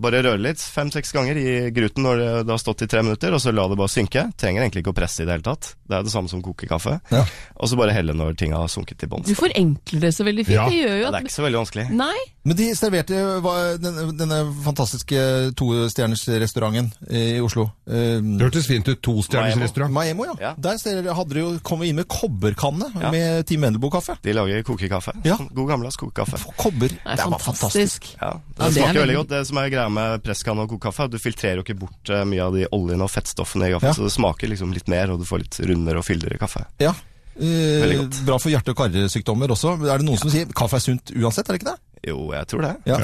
bare 0.00 0.24
røre 0.24 0.40
litt, 0.40 0.64
fem-seks 0.72 1.12
ganger 1.12 1.36
i 1.36 1.68
gruten 1.76 2.08
når 2.08 2.22
det, 2.22 2.30
det 2.48 2.56
har 2.56 2.64
stått 2.64 2.86
i 2.86 2.88
tre 2.88 3.04
minutter, 3.04 3.36
og 3.36 3.44
så 3.44 3.52
la 3.52 3.68
det 3.68 3.76
bare 3.76 3.92
synke. 3.92 4.24
Trenger 4.40 4.64
egentlig 4.64 4.86
ikke 4.86 4.96
å 4.96 5.00
presse 5.02 5.20
i 5.20 5.28
det 5.28 5.36
hele 5.36 5.48
tatt. 5.52 5.74
Det 5.84 6.00
er 6.00 6.08
det 6.08 6.16
samme 6.16 6.32
som 6.32 6.40
koke 6.40 6.64
kaffe. 6.70 6.96
Ja. 7.12 7.26
Og 7.60 7.68
så 7.68 7.76
bare 7.76 7.92
helle 7.92 8.16
når 8.16 8.40
ting 8.40 8.56
har 8.56 8.72
sunket 8.72 9.02
til 9.04 9.12
bunns. 9.12 9.28
Du 9.28 9.36
forenkler 9.36 10.06
det 10.08 10.14
så 10.16 10.24
veldig 10.24 10.48
fint. 10.48 10.61
Ja. 10.62 10.68
Det 10.70 10.78
gjør 10.78 10.96
jo 10.96 11.02
Ja, 11.02 11.10
det 11.10 11.18
er 11.20 11.26
ikke 11.26 11.34
så 11.36 11.44
veldig 11.46 11.60
vanskelig. 11.62 11.84
Nei. 11.98 12.18
Men 12.44 12.56
de 12.58 12.64
serverte 12.74 13.18
hva- 13.44 13.78
denne, 13.78 14.04
denne 14.18 14.38
fantastiske 14.64 15.18
tostjernersrestauranten 15.54 16.90
i 17.10 17.40
Oslo. 17.42 17.68
Eh, 17.86 18.18
Det 18.22 18.40
hørtes 18.42 18.66
fint 18.66 18.88
ut. 18.88 19.00
Tostjernersrestaurant. 19.02 19.92
Maemo. 19.94 20.24
Ja. 20.26 20.34
Ja. 20.40 20.54
Der 20.58 21.12
hadde 21.14 21.34
de 21.36 21.40
jo 21.44 21.52
kommet 21.62 21.88
inn 21.88 21.96
med 21.96 22.08
kobberkanne 22.08 22.90
Ja. 23.00 23.10
med 23.10 23.46
Team 23.46 23.62
Vendelbo-kaffe. 23.62 24.16
De 24.22 24.32
lager 24.32 24.62
kokekaffe. 24.66 25.12
Ja. 25.24 25.36
Sånn 25.36 25.52
God 25.54 25.68
gammeldags 25.68 25.96
kokekaffe. 25.96 26.40
Kobber. 26.56 26.88
Det 26.88 26.98
er 27.06 27.16
Det 27.16 27.26
var 27.30 27.38
fantastisk. 27.38 28.02
fantastisk. 28.02 28.16
Ja, 28.20 28.32
det 28.32 28.58
Ja, 28.58 28.64
det 28.64 28.66
er 28.66 28.70
smaker 28.72 28.92
veldig 28.92 29.02
veldig- 29.02 29.16
godt. 29.16 29.28
Det 29.28 29.46
som 29.46 29.56
er 29.58 29.68
greia 29.70 29.88
med 29.90 30.22
presskanne 30.22 30.58
og 30.62 30.68
kokekaffe, 30.70 31.00
er 31.00 31.04
at 31.04 31.10
du 31.10 31.18
filtrerer 31.18 31.56
jo 31.56 31.62
ikke 31.62 31.78
bort 31.78 32.10
eh, 32.10 32.24
mye 32.24 32.40
av 32.42 32.52
de 32.54 32.66
oljene 32.72 33.02
og 33.02 33.10
fettstoffene 33.10 33.68
i 33.68 33.72
kaffen, 33.72 33.88
Ja. 33.88 33.92
så 33.92 34.02
det 34.02 34.12
smaker 34.12 34.48
liksom 34.48 34.72
litt 34.72 34.88
mer, 34.88 35.10
og 35.10 35.18
du 35.20 35.24
får 35.24 35.38
litt 35.38 35.60
rundere 35.68 35.98
og 35.98 36.04
fyldigere 36.04 36.38
kaffe. 36.38 36.64
Ja. 36.80 36.92
Eh, 37.36 37.96
godt. 37.96 38.20
bra 38.26 38.38
for 38.38 38.52
hjerte- 38.52 38.74
og 38.74 38.82
karsykdommer 38.82 39.54
også. 39.54 39.78
Er 39.88 40.02
det 40.02 40.06
noen 40.06 40.20
som 40.20 40.30
sier 40.32 40.50
kaffe 40.52 40.76
er 40.76 40.84
sunt 40.84 41.14
uansett, 41.16 41.48
er 41.48 41.56
det 41.56 41.62
ikke 41.62 41.72
det? 41.72 41.80
Jo, 42.02 42.32
jeg 42.34 42.46
tror 42.50 42.64
det. 42.64 42.72
Ja. 42.90 42.96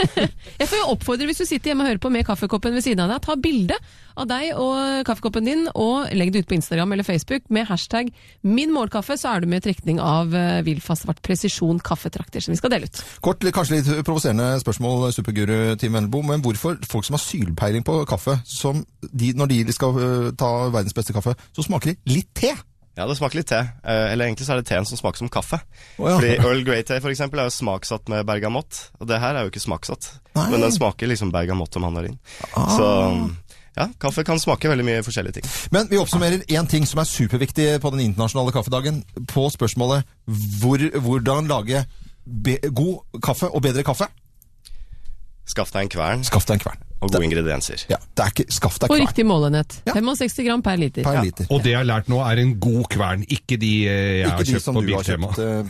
Jeg 0.60 0.68
får 0.70 0.78
jo 0.78 0.90
oppfordre 0.92 1.26
hvis 1.26 1.40
du 1.42 1.46
sitter 1.48 1.72
hjemme 1.72 1.82
og 1.82 1.90
hører 1.90 2.00
på 2.02 2.10
med 2.14 2.22
kaffekoppen 2.28 2.76
ved 2.76 2.84
siden 2.84 3.02
av 3.02 3.10
deg, 3.10 3.24
ta 3.24 3.34
bilde 3.42 3.74
av 4.16 4.28
deg 4.30 4.52
og 4.54 5.02
kaffekoppen 5.08 5.48
din, 5.48 5.64
og 5.74 6.12
legg 6.14 6.30
det 6.30 6.44
ut 6.44 6.48
på 6.52 6.54
Instagram 6.54 6.94
eller 6.94 7.04
Facebook 7.04 7.50
med 7.50 7.66
hashtag 7.66 8.12
'min 8.46 8.70
målkaffe', 8.70 9.18
så 9.18 9.34
er 9.34 9.40
du 9.40 9.48
med 9.50 9.66
i 9.66 9.66
trekning 9.66 9.98
av 10.00 10.30
uh, 10.30 10.62
Vilfa 10.62 10.94
Svart 10.94 11.18
Presisjon 11.26 11.82
kaffetrakter 11.82 12.40
som 12.40 12.54
vi 12.54 12.60
skal 12.62 12.70
dele 12.70 12.86
ut. 12.86 13.02
Kort, 13.20 13.42
kanskje 13.42 13.80
litt 13.80 14.06
provoserende 14.06 14.60
spørsmål, 14.62 15.10
superguru 15.12 15.74
Team 15.74 15.98
Vendelbo, 15.98 16.22
men 16.22 16.40
hvorfor 16.40 16.78
folk 16.86 17.04
som 17.04 17.18
har 17.18 17.24
sylpeiling 17.26 17.82
på 17.82 18.04
kaffe, 18.06 18.38
som 18.46 18.86
de, 19.10 19.32
når 19.34 19.46
de 19.46 19.72
skal 19.74 19.98
øh, 19.98 20.32
ta 20.38 20.70
verdens 20.70 20.94
beste 20.94 21.12
kaffe, 21.12 21.34
så 21.50 21.66
smaker 21.66 21.90
de 21.90 22.14
litt 22.14 22.30
te? 22.34 22.54
Ja, 22.96 23.04
det 23.04 23.18
smaker 23.18 23.36
litt 23.36 23.50
te. 23.50 23.58
Eh, 23.84 24.12
Eller 24.12 24.24
egentlig 24.30 24.46
så 24.46 24.54
er 24.54 24.62
det 24.62 24.70
teen 24.70 24.86
som 24.88 24.96
smaker 24.96 25.20
som 25.20 25.28
kaffe. 25.32 25.58
Oh, 25.98 26.08
ja. 26.08 26.14
Fordi 26.16 26.30
Earl 26.38 26.62
Grey-te 26.64 26.96
for 27.04 27.12
eksempel 27.12 27.42
er 27.42 27.50
jo 27.50 27.56
smaksatt 27.58 28.08
med 28.08 28.24
bergamott, 28.28 28.86
og 28.96 29.10
det 29.10 29.18
her 29.20 29.36
er 29.36 29.44
jo 29.44 29.52
ikke 29.52 29.64
smaksatt. 29.66 30.14
Nei. 30.38 30.46
Men 30.54 30.64
den 30.64 30.72
smaker 30.72 31.10
liksom 31.10 31.32
bergamott 31.34 31.76
og 31.76 31.84
mandarin. 31.84 32.16
Så 32.54 32.88
ja, 33.76 33.90
kaffe 34.00 34.24
kan 34.24 34.40
smake 34.40 34.70
veldig 34.72 34.86
mye 34.88 35.04
forskjellige 35.04 35.36
ting. 35.38 35.48
Men 35.76 35.90
vi 35.92 36.00
oppsummerer 36.00 36.46
én 36.48 36.68
ting 36.72 36.88
som 36.88 37.02
er 37.02 37.10
superviktig 37.10 37.68
på 37.84 37.92
den 37.92 38.06
internasjonale 38.06 38.54
kaffedagen. 38.56 39.02
På 39.28 39.50
spørsmålet 39.52 40.08
hvor, 40.62 40.80
hvordan 40.96 41.52
lage 41.52 41.84
god 42.72 43.20
kaffe 43.22 43.52
og 43.52 43.60
bedre 43.62 43.84
kaffe. 43.84 44.08
Skaff 45.46 45.70
deg 45.70 45.84
en 45.86 45.92
kvern 45.92 46.24
Skaff 46.26 46.48
deg 46.48 46.56
en 46.58 46.64
kvern. 46.64 46.85
Og 47.00 47.10
gode 47.12 47.24
ingredienser. 47.26 47.82
Ja, 47.92 47.98
det 48.16 48.24
er 48.24 48.30
ikke, 48.32 48.46
Skaff 48.56 48.78
deg 48.80 48.90
Og 48.90 48.96
kvern 48.96 49.06
riktig 49.06 49.24
målenhet. 49.28 49.74
Ja. 49.86 49.92
65 49.98 50.44
gram 50.46 50.62
per 50.64 50.76
liter. 50.80 51.02
per 51.04 51.18
Ja. 51.18 51.46
Og 51.52 51.62
det 51.62 51.72
jeg 51.74 51.78
har 51.80 51.84
lært 51.88 52.08
nå, 52.08 52.20
er 52.24 52.40
en 52.42 52.54
god 52.60 52.86
kvern, 52.92 53.24
ikke 53.28 53.58
de 53.60 53.72
eh, 53.86 53.96
jeg 54.22 54.26
Ikke 54.26 54.30
har 54.36 54.44
de 54.46 54.52
kjøpt 54.56 54.64
som 54.64 54.74
på 54.78 54.82
du 54.86 54.92
har 54.94 55.04
Biltema. 55.04 55.28
eh, 55.36 55.62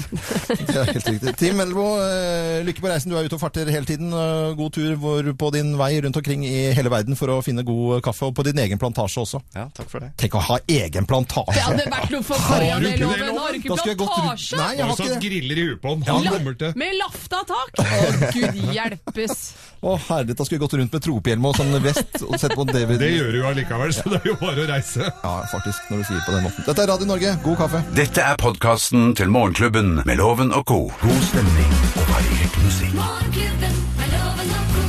det 0.70 0.76
er 0.76 0.92
helt 0.92 1.08
riktig. 1.10 1.34
Team 1.40 1.56
Melbo, 1.60 1.84
eh, 2.00 2.62
lykke 2.66 2.80
på 2.84 2.90
reisen. 2.90 3.12
Du 3.12 3.18
er 3.20 3.28
ute 3.28 3.36
og 3.36 3.42
farter 3.42 3.68
hele 3.70 3.86
tiden. 3.88 4.10
God 4.56 4.72
tur 4.72 5.34
på 5.36 5.50
din 5.54 5.74
vei 5.78 5.90
rundt 6.00 6.16
omkring 6.16 6.44
i 6.48 6.72
hele 6.76 6.90
verden 6.92 7.16
for 7.18 7.28
å 7.36 7.40
finne 7.44 7.62
god 7.66 8.00
kaffe, 8.06 8.30
og 8.30 8.34
på 8.36 8.44
din 8.48 8.58
egen 8.64 8.80
plantasje 8.80 9.20
også. 9.24 9.42
Ja, 9.56 9.66
takk 9.76 9.90
for 9.92 10.00
det. 10.04 10.12
Tenk 10.20 10.34
å 10.38 10.42
ha 10.48 10.58
egen 10.68 11.06
plantasje! 11.08 11.54
Det 11.56 11.64
hadde 11.66 11.86
vært 11.92 12.14
noe 12.14 12.24
for 12.26 12.40
Har 12.40 12.60
du 12.60 12.66
Karianne 12.66 12.90
ikke 12.90 12.96
det, 12.96 13.04
Loven! 13.04 13.20
Loven? 13.20 13.40
Har 13.40 13.52
du 13.52 13.58
ikke 13.60 13.96
plantasje? 14.00 14.56
Nei, 14.60 14.70
jeg 14.78 14.86
Har 14.88 14.96
ikke 14.96 15.08
det. 15.14 15.20
griller 15.26 15.60
i 15.60 15.66
huet 15.68 15.80
på 15.84 15.94
den? 15.94 16.06
Han 16.08 16.28
kommer 16.30 16.58
til 16.60 16.74
Med 16.80 16.96
laftatak! 17.00 17.84
Å, 17.84 18.30
gud 18.34 18.60
hjelpes! 18.74 19.36
Å 19.80 19.94
herlig, 20.10 20.34
da 20.36 20.44
skulle 20.44 20.58
jeg 20.58 20.64
gått 20.66 20.69
rundt 20.78 20.92
med 20.96 21.02
tropehjelm 21.04 21.46
og 21.50 21.56
sånn 21.58 21.74
vest 21.84 22.20
og 22.26 22.36
sett 22.40 22.54
på 22.58 22.66
DVD. 22.68 22.98
Det 23.00 23.10
gjør 23.16 23.30
du 23.34 23.38
jo 23.40 23.46
allikevel, 23.50 23.92
så 23.96 24.06
det 24.12 24.20
er 24.22 24.30
jo 24.30 24.36
bare 24.40 24.64
å 24.64 24.68
reise. 24.70 25.06
Ja, 25.10 25.34
faktisk, 25.52 25.90
når 25.90 26.02
du 26.02 26.08
sier 26.08 26.18
det 26.20 26.26
på 26.28 26.34
den 26.36 26.46
måten. 26.46 26.66
Dette 26.68 26.84
er 26.84 26.90
Radio 26.92 27.08
Norge, 27.10 27.34
god 27.44 27.60
kaffe. 27.64 27.82
Dette 27.96 28.24
er 28.24 28.40
podkasten 28.40 29.14
til 29.18 29.30
Morgenklubben 29.34 30.00
med 30.06 30.20
Loven 30.20 30.52
og 30.56 30.66
co. 30.70 30.80
God 31.02 31.22
stemning 31.30 31.76
og 31.94 32.10
variert 32.14 32.58
musikk. 32.64 32.94
Morgenklubben 32.98 33.78
med 34.00 34.14
Loven 34.16 34.54
og 34.56 34.74
co. 34.74 34.86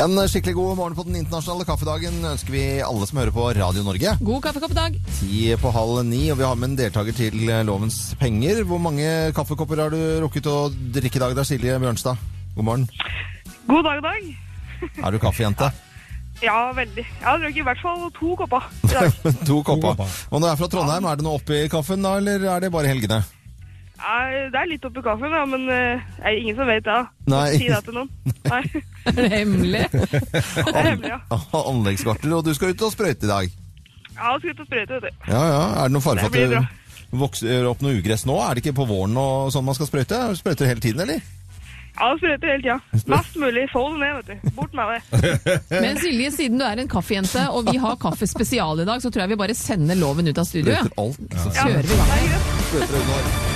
En 0.00 0.20
skikkelig 0.30 0.54
god 0.54 0.76
morgen 0.78 0.94
på 0.96 1.04
den 1.08 1.18
internasjonale 1.18 1.66
kaffedagen 1.68 2.20
ønsker 2.30 2.54
vi 2.54 2.64
alle 2.86 3.08
som 3.10 3.18
hører 3.20 3.34
på 3.34 3.48
Radio 3.58 3.82
Norge. 3.84 4.14
God 4.22 4.44
kaffekoppdag. 4.46 5.00
Ti 5.18 5.40
på 5.60 5.72
halv 5.74 6.04
ni, 6.08 6.22
og 6.32 6.38
vi 6.40 6.46
har 6.46 6.56
med 6.56 6.70
en 6.72 6.78
deltaker 6.78 7.16
til 7.16 7.42
Lovens 7.66 8.14
penger. 8.20 8.62
Hvor 8.68 8.80
mange 8.80 9.08
kaffekopper 9.36 9.82
har 9.84 9.92
du 9.92 10.00
rukket 10.24 10.46
å 10.48 10.70
drikke 10.70 11.18
i 11.20 11.24
dag? 11.26 11.34
da, 11.36 11.44
Silje 11.44 11.76
Bjørnstad. 11.82 12.22
God 12.54 12.64
morgen. 12.70 12.86
God 13.68 13.84
dag, 13.86 14.00
dag. 14.02 14.49
Er 15.04 15.10
du 15.14 15.18
kaffejente? 15.22 15.70
Ja, 16.40 16.70
veldig. 16.72 17.02
Jeg 17.04 17.26
har 17.26 17.36
drukket 17.42 17.60
i 17.60 17.66
hvert 17.66 17.80
fall 17.82 18.06
to 18.16 18.30
kopper 18.38 18.64
i 18.86 18.92
dag. 18.94 19.34
to 19.44 19.58
kopper. 19.66 19.98
Og 20.30 20.40
når 20.40 20.46
du 20.46 20.52
er 20.54 20.60
fra 20.62 20.68
Trondheim, 20.72 21.04
er 21.10 21.18
det 21.20 21.26
noe 21.26 21.36
oppi 21.40 21.58
kaffen 21.72 22.06
da, 22.06 22.14
eller 22.16 22.46
er 22.54 22.64
det 22.64 22.70
bare 22.72 22.88
helgene? 22.88 23.18
Nei, 24.00 24.46
Det 24.48 24.56
er 24.56 24.68
litt 24.70 24.84
oppi 24.88 25.02
kaffen, 25.04 25.34
ja, 25.36 25.42
men 25.44 25.66
eh, 25.68 26.00
det 26.16 26.24
er 26.30 26.38
ingen 26.40 26.56
som 26.56 26.70
vet 26.70 26.86
det. 26.86 27.00
Nei. 27.28 27.48
Si 27.60 27.66
det 27.68 27.80
til 27.84 27.98
noen. 27.98 28.08
Nei, 28.54 28.62
Er 29.10 29.18
det 29.18 29.26
hemmelig? 29.34 29.82
det 29.92 30.72
er 30.72 30.86
hemmelig, 30.88 31.10
ja. 31.12 31.40
Anleggsgartner, 31.60 32.38
og 32.38 32.46
du 32.48 32.54
skal 32.56 32.72
ut 32.72 32.86
og 32.88 32.94
sprøyte 32.94 33.28
i 33.28 33.32
dag. 33.34 33.52
Ja, 34.16 34.32
jeg 34.32 34.40
skal 34.40 34.54
ut 34.54 34.62
og 34.64 34.70
sprøyte, 34.70 35.02
vet 35.04 35.04
du. 35.04 35.28
Ja, 35.34 35.42
ja. 35.52 35.60
Er 35.82 35.90
det 35.90 35.96
noen 35.98 36.06
fare 36.06 36.24
for 36.24 36.32
at 36.32 36.54
det 36.56 36.64
vokser 37.20 37.68
opp 37.68 37.84
noe 37.84 37.98
ugress 38.00 38.24
nå? 38.28 38.38
Er 38.46 38.56
det 38.56 38.64
ikke 38.64 38.78
på 38.80 38.88
våren 38.88 39.16
og 39.20 39.52
sånn 39.52 39.64
man 39.68 39.76
skal 39.76 39.88
sprøyte? 39.92 40.22
Sprøyter 40.40 40.72
hele 40.72 40.80
tiden, 40.84 41.04
eller? 41.04 41.20
Sprøyter 41.96 42.46
hele 42.52 42.62
tida. 42.62 42.78
Mest 43.10 43.36
mulig. 43.40 43.66
Få 43.72 43.82
det 43.92 44.00
ned, 44.00 44.20
vet 44.20 44.26
du. 44.44 44.50
Bort 44.56 44.74
med 44.76 44.94
det. 44.94 45.60
Men 45.82 46.00
Silje, 46.00 46.30
siden 46.36 46.58
du 46.60 46.64
er 46.66 46.82
en 46.82 46.88
kaffejente, 46.90 47.46
og 47.50 47.66
vi 47.70 47.76
har 47.82 47.96
kaffespesial 48.00 48.80
i 48.84 48.88
dag, 48.88 49.02
så 49.02 49.10
tror 49.10 49.26
jeg 49.26 49.34
vi 49.34 49.40
bare 49.42 49.56
sender 49.58 49.98
loven 50.00 50.30
ut 50.30 50.38
av 50.40 50.48
studio. 50.48 50.72
Ja. 50.76 50.86
Alt. 51.00 51.20
Så 51.36 51.54
Ja, 51.56 51.66
Kjører 51.66 51.90
vi 51.90 51.94
i 51.94 52.30
gang. 52.30 53.50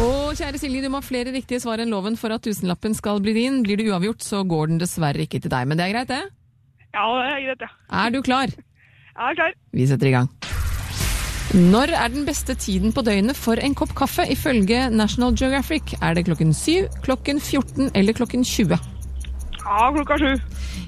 Og 0.00 0.32
kjære 0.38 0.56
Silje, 0.62 0.80
du 0.80 0.88
må 0.88 1.00
ha 1.02 1.04
flere 1.04 1.32
riktige 1.34 1.60
svar 1.60 1.82
enn 1.82 1.90
loven 1.92 2.16
for 2.16 2.32
at 2.32 2.40
tusenlappen 2.46 2.94
skal 2.96 3.20
bli 3.20 3.34
din. 3.36 3.58
Blir 3.66 3.76
det 3.80 3.88
uavgjort, 3.90 4.24
så 4.24 4.40
går 4.48 4.70
den 4.72 4.80
dessverre 4.80 5.26
ikke 5.26 5.42
til 5.44 5.52
deg. 5.52 5.68
Men 5.68 5.76
det 5.80 5.86
er 5.88 5.92
greit, 5.92 6.08
det. 6.14 6.20
Ja, 6.94 7.04
det 7.18 7.26
er 7.34 7.42
greit, 7.48 7.64
ja. 7.66 7.70
Er 8.04 8.14
du 8.14 8.20
klar? 8.24 8.54
Jeg 9.20 9.34
er 9.34 9.36
klar. 9.36 9.56
Vi 9.76 9.84
setter 9.84 10.08
i 10.08 10.14
gang. 10.14 10.28
Når 11.52 11.90
er 11.92 12.08
den 12.08 12.22
beste 12.24 12.54
tiden 12.56 12.94
på 12.96 13.02
døgnet 13.04 13.36
for 13.36 13.60
en 13.60 13.74
kopp 13.76 13.90
kaffe 13.98 14.24
ifølge 14.32 14.86
National 14.94 15.34
Geographic? 15.36 15.92
Er 16.00 16.14
det 16.16 16.24
klokken 16.24 16.54
7, 16.56 16.86
klokken 17.04 17.40
14 17.40 17.90
eller 17.92 18.16
klokken 18.16 18.46
20? 18.46 18.78
Ja, 19.60 19.90
klokka 19.92 20.16
7. 20.22 20.40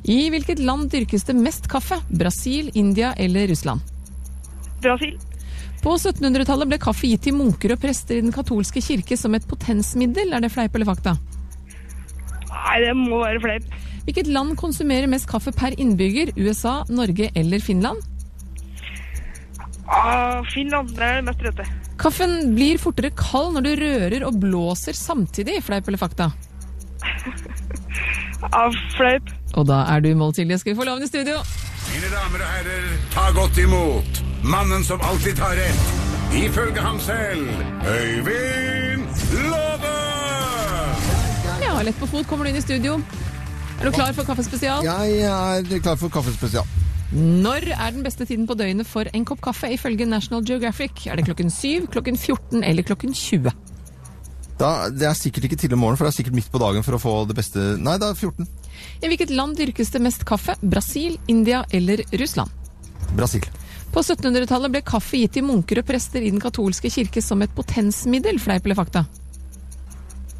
I 0.09 0.31
hvilket 0.33 0.62
land 0.64 0.88
dyrkes 0.95 1.27
det 1.29 1.37
mest 1.37 1.68
kaffe? 1.68 1.99
Brasil, 2.09 2.71
India 2.75 3.12
eller 3.21 3.51
Russland? 3.53 3.85
Brasil. 4.81 5.18
På 5.83 5.99
1700-tallet 5.99 6.71
ble 6.71 6.79
kaffe 6.81 7.11
gitt 7.11 7.27
til 7.27 7.37
munker 7.37 7.75
og 7.75 7.83
prester 7.83 8.16
i 8.16 8.25
den 8.25 8.33
katolske 8.33 8.81
kirke 8.81 9.18
som 9.18 9.37
et 9.37 9.45
potensmiddel. 9.51 10.33
Er 10.33 10.40
det 10.40 10.55
fleip 10.55 10.79
eller 10.79 10.88
fakta? 10.88 11.18
Nei, 12.49 12.79
det 12.87 12.97
må 12.97 13.21
være 13.21 13.45
fleip. 13.45 13.68
Hvilket 14.07 14.31
land 14.33 14.57
konsumerer 14.59 15.11
mest 15.11 15.29
kaffe 15.29 15.53
per 15.53 15.77
innbygger? 15.77 16.33
USA, 16.40 16.81
Norge 16.88 17.29
eller 17.37 17.61
Finland? 17.61 18.01
Ah, 19.92 20.40
Finland. 20.55 20.94
Det 20.96 21.05
er 21.05 21.20
det 21.20 21.26
mest 21.28 21.42
rette. 21.46 21.66
Kaffen 22.00 22.55
blir 22.57 22.81
fortere 22.81 23.12
kald 23.18 23.55
når 23.59 23.66
du 23.66 23.72
rører 23.83 24.24
og 24.26 24.38
blåser 24.42 24.96
samtidig. 24.96 25.61
Fleip 25.66 25.88
eller 25.90 26.00
fakta? 26.00 26.31
Av 28.62 28.74
fleip. 28.96 29.28
Og 29.55 29.66
da 29.68 29.83
er 29.92 30.00
du 30.02 30.09
i 30.11 30.16
mål, 30.18 30.33
Silje. 30.35 30.59
Skal 30.59 30.72
vi 30.74 30.81
få 30.81 30.87
loven 30.88 31.05
i 31.05 31.11
studio? 31.11 31.38
Mine 31.92 32.09
damer 32.12 32.40
og 32.42 32.52
herrer, 32.57 32.87
ta 33.12 33.26
godt 33.37 33.59
imot 33.61 34.22
mannen 34.48 34.83
som 34.87 35.02
alltid 35.05 35.37
tar 35.38 35.52
rett, 35.59 35.90
ifølge 36.35 36.81
ham 36.83 36.96
selv, 37.02 37.50
Øyvind 37.87 39.05
Love! 39.50 39.92
Ja, 41.62 41.74
lett 41.85 41.98
på 42.00 42.09
fot 42.11 42.26
kommer 42.31 42.48
du 42.48 42.52
inn 42.55 42.59
i 42.59 42.64
studio. 42.64 42.96
Er 43.81 43.90
du 43.90 43.92
klar 43.94 44.14
for 44.16 44.24
kaffespesial? 44.26 44.87
Jeg 44.87 45.20
er 45.28 45.83
klar 45.85 45.98
for 46.00 46.12
kaffespesial. 46.14 46.66
Når 47.12 47.66
er 47.75 47.92
den 47.92 48.05
beste 48.07 48.25
tiden 48.25 48.46
på 48.48 48.57
døgnet 48.57 48.88
for 48.88 49.09
en 49.12 49.25
kopp 49.29 49.42
kaffe 49.44 49.68
ifølge 49.75 50.07
National 50.09 50.44
Geographic? 50.48 51.05
Er 51.07 51.18
det 51.20 51.27
klokken 51.27 51.51
7, 51.53 51.90
klokken 51.92 52.16
14 52.16 52.64
eller 52.64 52.87
klokken 52.88 53.12
20? 53.12 53.53
Da, 54.57 54.88
det 54.88 55.05
er 55.09 55.18
sikkert 55.18 55.44
ikke 55.48 55.59
tidlig 55.61 55.77
om 55.77 55.83
morgenen, 55.85 56.01
for 56.01 56.09
det 56.09 56.12
er 56.14 56.18
sikkert 56.22 56.38
midt 56.38 56.48
på 56.53 56.61
dagen 56.62 56.85
for 56.87 56.96
å 56.96 57.03
få 57.03 57.14
det 57.29 57.37
beste 57.37 57.75
Nei, 57.83 57.98
det 58.01 58.09
er 58.09 58.16
14. 58.16 58.48
I 59.05 59.11
hvilket 59.12 59.33
land 59.35 59.59
dyrkes 59.61 59.92
det 59.92 60.01
mest 60.05 60.25
kaffe? 60.29 60.57
Brasil, 60.62 61.18
India 61.29 61.64
eller 61.75 62.01
Russland? 62.16 62.51
Brasil. 63.18 63.44
På 63.92 64.01
1700-tallet 64.01 64.72
ble 64.72 64.85
kaffe 64.87 65.20
gitt 65.20 65.35
til 65.37 65.44
munker 65.44 65.83
og 65.83 65.88
prester 65.88 66.25
i 66.25 66.31
den 66.33 66.40
katolske 66.40 66.88
kirke 66.88 67.20
som 67.20 67.44
et 67.44 67.53
potensmiddel. 67.53 68.40
Fleip 68.40 68.64
eller 68.64 68.79
fakta? 68.79 69.05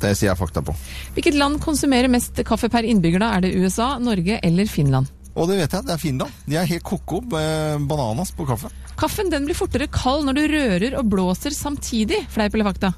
Det 0.01 0.17
sier 0.17 0.33
jeg 0.33 0.41
fakta 0.41 0.65
på. 0.65 0.73
Hvilket 1.19 1.37
land 1.37 1.61
konsumerer 1.63 2.09
mest 2.11 2.41
kaffe 2.49 2.73
per 2.73 2.89
innbygger 2.89 3.21
da? 3.21 3.35
Er 3.37 3.45
det 3.45 3.59
USA, 3.61 3.99
Norge 4.01 4.41
eller 4.41 4.71
Finland? 4.71 5.13
Og 5.35 5.49
det 5.49 5.57
vet 5.63 5.73
jeg, 5.73 5.85
det 5.89 5.95
er 5.95 6.01
Finland. 6.01 6.33
De 6.47 6.57
er 6.61 6.67
helt 6.69 6.85
ko-ko 6.85 7.23
bananas 7.31 8.33
på 8.37 8.45
kaffe. 8.49 8.69
Kaffen 9.01 9.31
den 9.33 9.47
blir 9.49 9.57
fortere 9.57 9.89
kald 9.89 10.27
når 10.29 10.37
du 10.37 10.43
rører 10.53 10.97
og 11.01 11.09
blåser 11.13 11.55
samtidig. 11.57 12.19
Fleip 12.35 12.53
eller 12.59 12.69
fakta? 12.69 12.91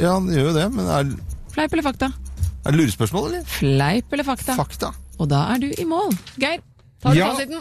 Ja, 0.00 0.14
det 0.24 0.38
gjør 0.38 0.48
jo 0.48 0.54
det, 0.56 0.66
men 0.72 0.86
er, 0.88 1.10
Fleip 1.54 1.72
eller 1.76 1.84
fakta? 1.90 2.08
er 2.64 2.72
det 2.72 2.78
lurespørsmål, 2.80 3.26
eller? 3.28 3.44
Fleip 3.44 4.12
eller 4.16 4.24
fakta? 4.24 4.54
Fakta. 4.56 4.92
Og 5.20 5.28
da 5.28 5.42
er 5.52 5.60
du 5.60 5.66
i 5.68 5.84
mål. 5.84 6.14
Geir, 6.40 6.62
tar 7.02 7.12
du 7.12 7.18
Ja. 7.20 7.28
fasiten? 7.34 7.60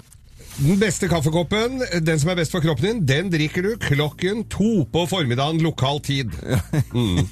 Den 0.53 0.77
beste 0.77 1.07
kaffekoppen, 1.09 1.79
den 2.05 2.19
som 2.21 2.29
er 2.29 2.37
best 2.37 2.53
for 2.53 2.61
kroppen 2.61 2.85
din, 2.85 2.99
den 3.09 3.29
drikker 3.33 3.65
du 3.65 3.71
klokken 3.81 4.43
to 4.53 4.83
på 4.93 5.05
formiddagen 5.09 5.63
lokal 5.65 5.97
tid. 6.05 6.35
Mm. 6.93 7.25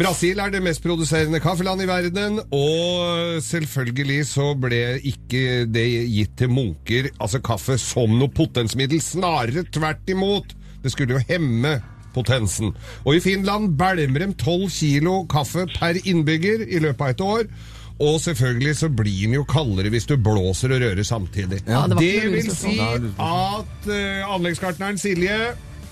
Brasil 0.00 0.40
er 0.42 0.50
det 0.50 0.64
mest 0.64 0.82
produserende 0.82 1.38
kaffeland 1.40 1.84
i 1.84 1.86
verden, 1.86 2.40
og 2.50 3.38
selvfølgelig 3.46 4.26
så 4.32 4.48
ble 4.58 4.80
ikke 4.98 5.62
det 5.70 5.86
gitt 6.10 6.34
til 6.40 6.50
munker, 6.50 7.12
altså 7.20 7.38
kaffe, 7.44 7.78
som 7.78 8.18
noe 8.18 8.34
potensmiddel. 8.34 8.98
Snarere 9.02 9.62
tvert 9.70 10.10
imot. 10.10 10.56
Det 10.82 10.90
skulle 10.90 11.20
jo 11.20 11.24
hemme 11.30 11.78
potensen. 12.16 12.74
Og 13.06 13.16
i 13.16 13.22
Finland 13.22 13.76
bælmer 13.78 14.26
de 14.26 14.32
12 14.34 14.68
kilo 14.74 15.20
kaffe 15.30 15.68
per 15.78 16.02
innbygger 16.02 16.66
i 16.66 16.82
løpet 16.82 17.06
av 17.06 17.14
et 17.14 17.26
år. 17.30 17.48
Og 18.02 18.18
selvfølgelig 18.20 18.74
så 18.76 18.90
blir 18.92 19.22
den 19.24 19.38
jo 19.38 19.44
kaldere 19.48 19.88
hvis 19.92 20.08
du 20.08 20.16
blåser 20.20 20.74
og 20.76 20.82
rører 20.84 21.06
samtidig. 21.06 21.62
Ja, 21.64 21.86
det 21.88 21.96
det 22.00 22.32
vil 22.32 22.50
si 22.50 22.76
lurespørsmål. 22.76 23.06
at 23.24 23.88
uh, 23.88 24.34
anleggsgartneren 24.34 25.00
Silje 25.00 25.38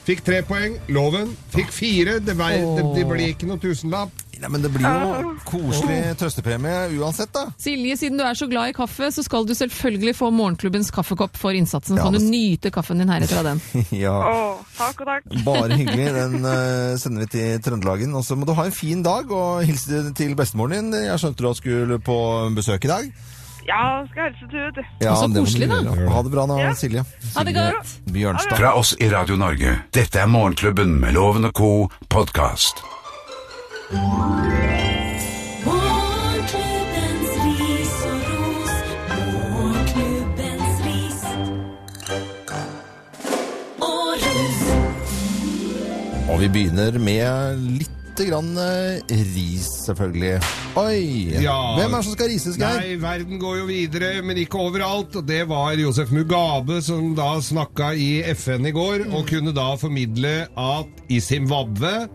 fikk 0.05 0.25
tre 0.27 0.43
poeng. 0.45 0.77
Loven 0.93 1.33
fikk 1.55 1.73
fire. 1.73 2.19
Det, 2.21 2.37
vei, 2.37 2.59
det, 2.61 2.85
det 2.99 3.07
ble 3.09 3.31
ikke 3.33 3.49
noe 3.49 3.63
tusenlapp. 3.63 4.24
Nei, 4.41 4.49
men 4.51 4.63
det 4.65 4.71
blir 4.75 4.85
jo 4.85 5.35
koselig 5.49 5.99
trøstepremie 6.21 6.99
uansett, 6.99 7.31
da. 7.35 7.45
Silje, 7.61 7.97
siden 8.01 8.19
du 8.19 8.25
er 8.27 8.35
så 8.39 8.49
glad 8.51 8.73
i 8.73 8.77
kaffe, 8.77 9.11
så 9.15 9.23
skal 9.25 9.47
du 9.49 9.55
selvfølgelig 9.57 10.15
få 10.19 10.31
morgenklubbens 10.35 10.91
kaffekopp 10.95 11.37
for 11.41 11.57
innsatsen. 11.57 11.97
Så 11.97 12.01
Ja, 12.03 12.09
kan 12.09 12.17
du 12.19 12.25
nyte 12.31 12.73
kaffen 12.75 12.99
din 13.03 13.13
heretter 13.13 13.41
av 13.43 13.49
den. 13.53 13.63
Ja, 14.05 14.15
Å, 14.15 14.57
takk 14.79 15.05
og 15.05 15.11
takk. 15.13 15.29
Bare 15.47 15.77
hyggelig. 15.79 16.09
Den 16.21 16.41
uh, 16.45 16.97
sender 17.01 17.25
vi 17.27 17.31
til 17.37 17.63
Trøndelagen. 17.65 18.15
Og 18.19 18.25
så 18.27 18.37
må 18.39 18.47
du 18.49 18.55
ha 18.59 18.65
en 18.69 18.75
fin 18.75 19.03
dag, 19.05 19.31
og 19.31 19.65
hilse 19.69 20.03
til 20.19 20.35
bestemoren 20.39 20.91
din. 20.93 21.07
Jeg 21.09 21.21
skjønte 21.23 21.45
du 21.45 21.55
skulle 21.59 22.01
på 22.05 22.19
besøk 22.57 22.85
i 22.89 22.93
dag. 22.93 23.11
Ja, 23.65 24.05
skal 24.11 24.29
hilse 24.33 24.49
til 24.53 24.67
ut. 24.69 24.81
Ja, 25.01 25.15
Så 25.17 25.29
koselig, 25.33 25.69
da. 25.73 25.79
Ha 26.13 26.23
det 26.27 26.33
bra 26.35 26.45
nå, 26.51 26.59
Ja. 26.61 26.75
Silje. 26.77 27.05
Ha 27.37 27.45
det 27.49 27.55
godt. 27.57 27.95
Bjørnstad. 28.13 28.59
Fra 28.61 28.75
oss 28.77 28.93
i 29.01 29.09
Radio 29.13 29.39
Norge, 29.41 29.79
dette 29.97 30.21
er 30.21 30.29
Morgenklubben 30.29 30.99
med 31.01 31.17
Loven 31.17 31.49
og 31.49 31.55
Co. 31.57 31.71
podkast. 32.13 32.85
Og 33.85 33.91
vi 46.41 46.49
begynner 46.49 46.97
med 46.97 47.61
litt 47.83 47.91
grann 48.25 48.57
eh, 48.57 49.05
ris, 49.35 49.69
selvfølgelig. 49.85 50.41
Oi! 50.81 51.37
Ja. 51.45 51.77
Hvem 51.77 51.93
er 51.93 52.01
det 52.01 52.07
som 52.07 52.17
skal 52.17 52.33
rises, 52.33 52.57
Geir? 52.57 52.81
Nei, 52.81 52.97
verden 53.03 53.37
går 53.43 53.61
jo 53.61 53.69
videre, 53.69 54.15
men 54.25 54.41
ikke 54.41 54.65
overalt. 54.65 55.13
Og 55.21 55.29
det 55.29 55.45
var 55.53 55.77
Josef 55.77 56.09
Mugabe 56.15 56.81
som 56.83 57.13
da 57.19 57.35
snakka 57.45 57.93
i 57.93 58.23
FN 58.33 58.65
i 58.65 58.73
går, 58.73 59.11
og 59.13 59.29
kunne 59.29 59.53
da 59.53 59.75
formidle 59.77 60.47
at 60.49 61.05
i 61.13 61.21
Zimbabwe 61.21 62.07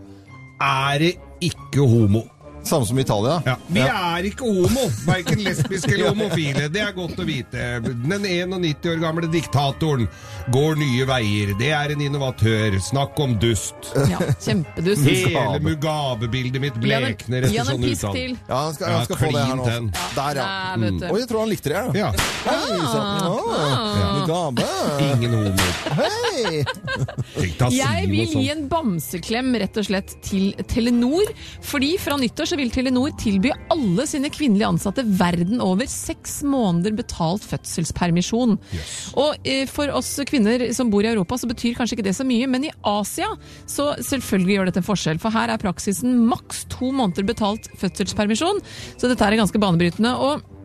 er 0.60 1.12
ikke 1.40 1.80
homo. 1.80 2.22
Samme 2.64 2.86
som 2.86 2.98
Italia. 2.98 3.38
Ja. 3.46 3.56
Vi 3.66 3.80
er 3.84 4.26
ikke 4.30 4.44
homo, 4.46 4.86
verken 5.06 5.40
lesbiske 5.44 5.94
eller 5.94 6.10
homofile. 6.14 6.66
Det 6.72 6.82
er 6.84 6.92
godt 6.96 7.20
å 7.22 7.26
vite. 7.28 7.68
Den 7.84 8.26
91 8.26 8.88
år 8.92 9.00
gamle 9.02 9.30
diktatoren 9.32 10.06
går 10.54 10.78
nye 10.80 11.06
veier. 11.08 11.54
Det 11.60 11.70
er 11.76 11.94
en 11.94 12.04
innovatør. 12.04 12.76
Snakk 12.84 13.18
om 13.22 13.36
dust. 13.40 13.90
Ja, 14.10 14.20
Kjempedust. 14.42 15.06
Hele 15.08 15.60
Mugabe-bildet 15.64 16.62
mitt 16.62 16.78
blekner 16.82 17.48
etter 17.48 17.70
sånn 17.70 18.14
til. 18.16 18.36
Ja, 18.48 18.64
han 18.66 18.76
skal, 18.76 18.94
han 18.98 19.08
skal 19.08 19.20
få 19.20 19.32
det 19.34 19.46
her 19.46 19.58
nå. 19.60 19.68
Der, 20.16 20.40
ja. 20.42 20.48
Mm. 20.80 21.00
Oi, 21.10 21.18
jeg 21.22 21.30
tror 21.30 21.44
han 21.44 21.52
likte 21.52 21.72
det. 21.72 21.82
Ja. 22.00 22.10
Ja. 22.10 22.10
Hei, 22.46 22.78
sånn. 22.90 23.08
Å, 23.30 23.70
Mugabe. 24.20 24.66
Ingen 25.04 25.34
homo. 25.36 25.68
Hei! 26.00 26.62
Jeg 27.74 28.08
vil 28.10 28.34
gi 28.34 28.44
en 28.52 28.64
bamseklem 28.70 29.52
rett 29.60 29.76
og 29.80 29.86
slett 29.88 30.14
til 30.26 30.52
Telenor. 30.70 31.30
Fordi 31.66 31.92
fra 32.00 32.16
nyttår 32.20 32.49
så 32.50 32.58
vil 32.58 32.72
Telenor 32.74 33.14
tilby 33.20 33.52
alle 33.72 34.06
sine 34.10 34.30
kvinnelige 34.32 34.68
ansatte 34.68 35.04
verden 35.06 35.62
over 35.64 35.88
seks 35.90 36.40
måneder 36.46 36.96
betalt 36.98 37.46
fødselspermisjon. 37.46 38.56
Og 39.20 39.48
eh, 39.48 39.66
for 39.70 39.92
oss 39.94 40.12
kvinner 40.28 40.68
som 40.76 40.90
bor 40.92 41.06
i 41.06 41.12
Europa 41.12 41.38
så 41.40 41.50
betyr 41.50 41.76
kanskje 41.78 41.98
ikke 41.98 42.08
det 42.10 42.16
så 42.18 42.26
mye, 42.26 42.48
men 42.50 42.68
i 42.68 42.74
Asia 42.86 43.30
så 43.70 43.92
selvfølgelig 43.96 44.56
gjør 44.56 44.70
dette 44.70 44.82
en 44.82 44.90
forskjell. 44.90 45.20
For 45.22 45.34
her 45.34 45.52
er 45.52 45.62
praksisen 45.62 46.24
maks 46.30 46.66
to 46.72 46.90
måneder 46.92 47.26
betalt 47.28 47.70
fødselspermisjon. 47.80 48.62
Så 48.96 49.10
dette 49.10 49.26
er 49.26 49.40
ganske 49.40 49.62
banebrytende. 49.62 50.16
og 50.18 50.59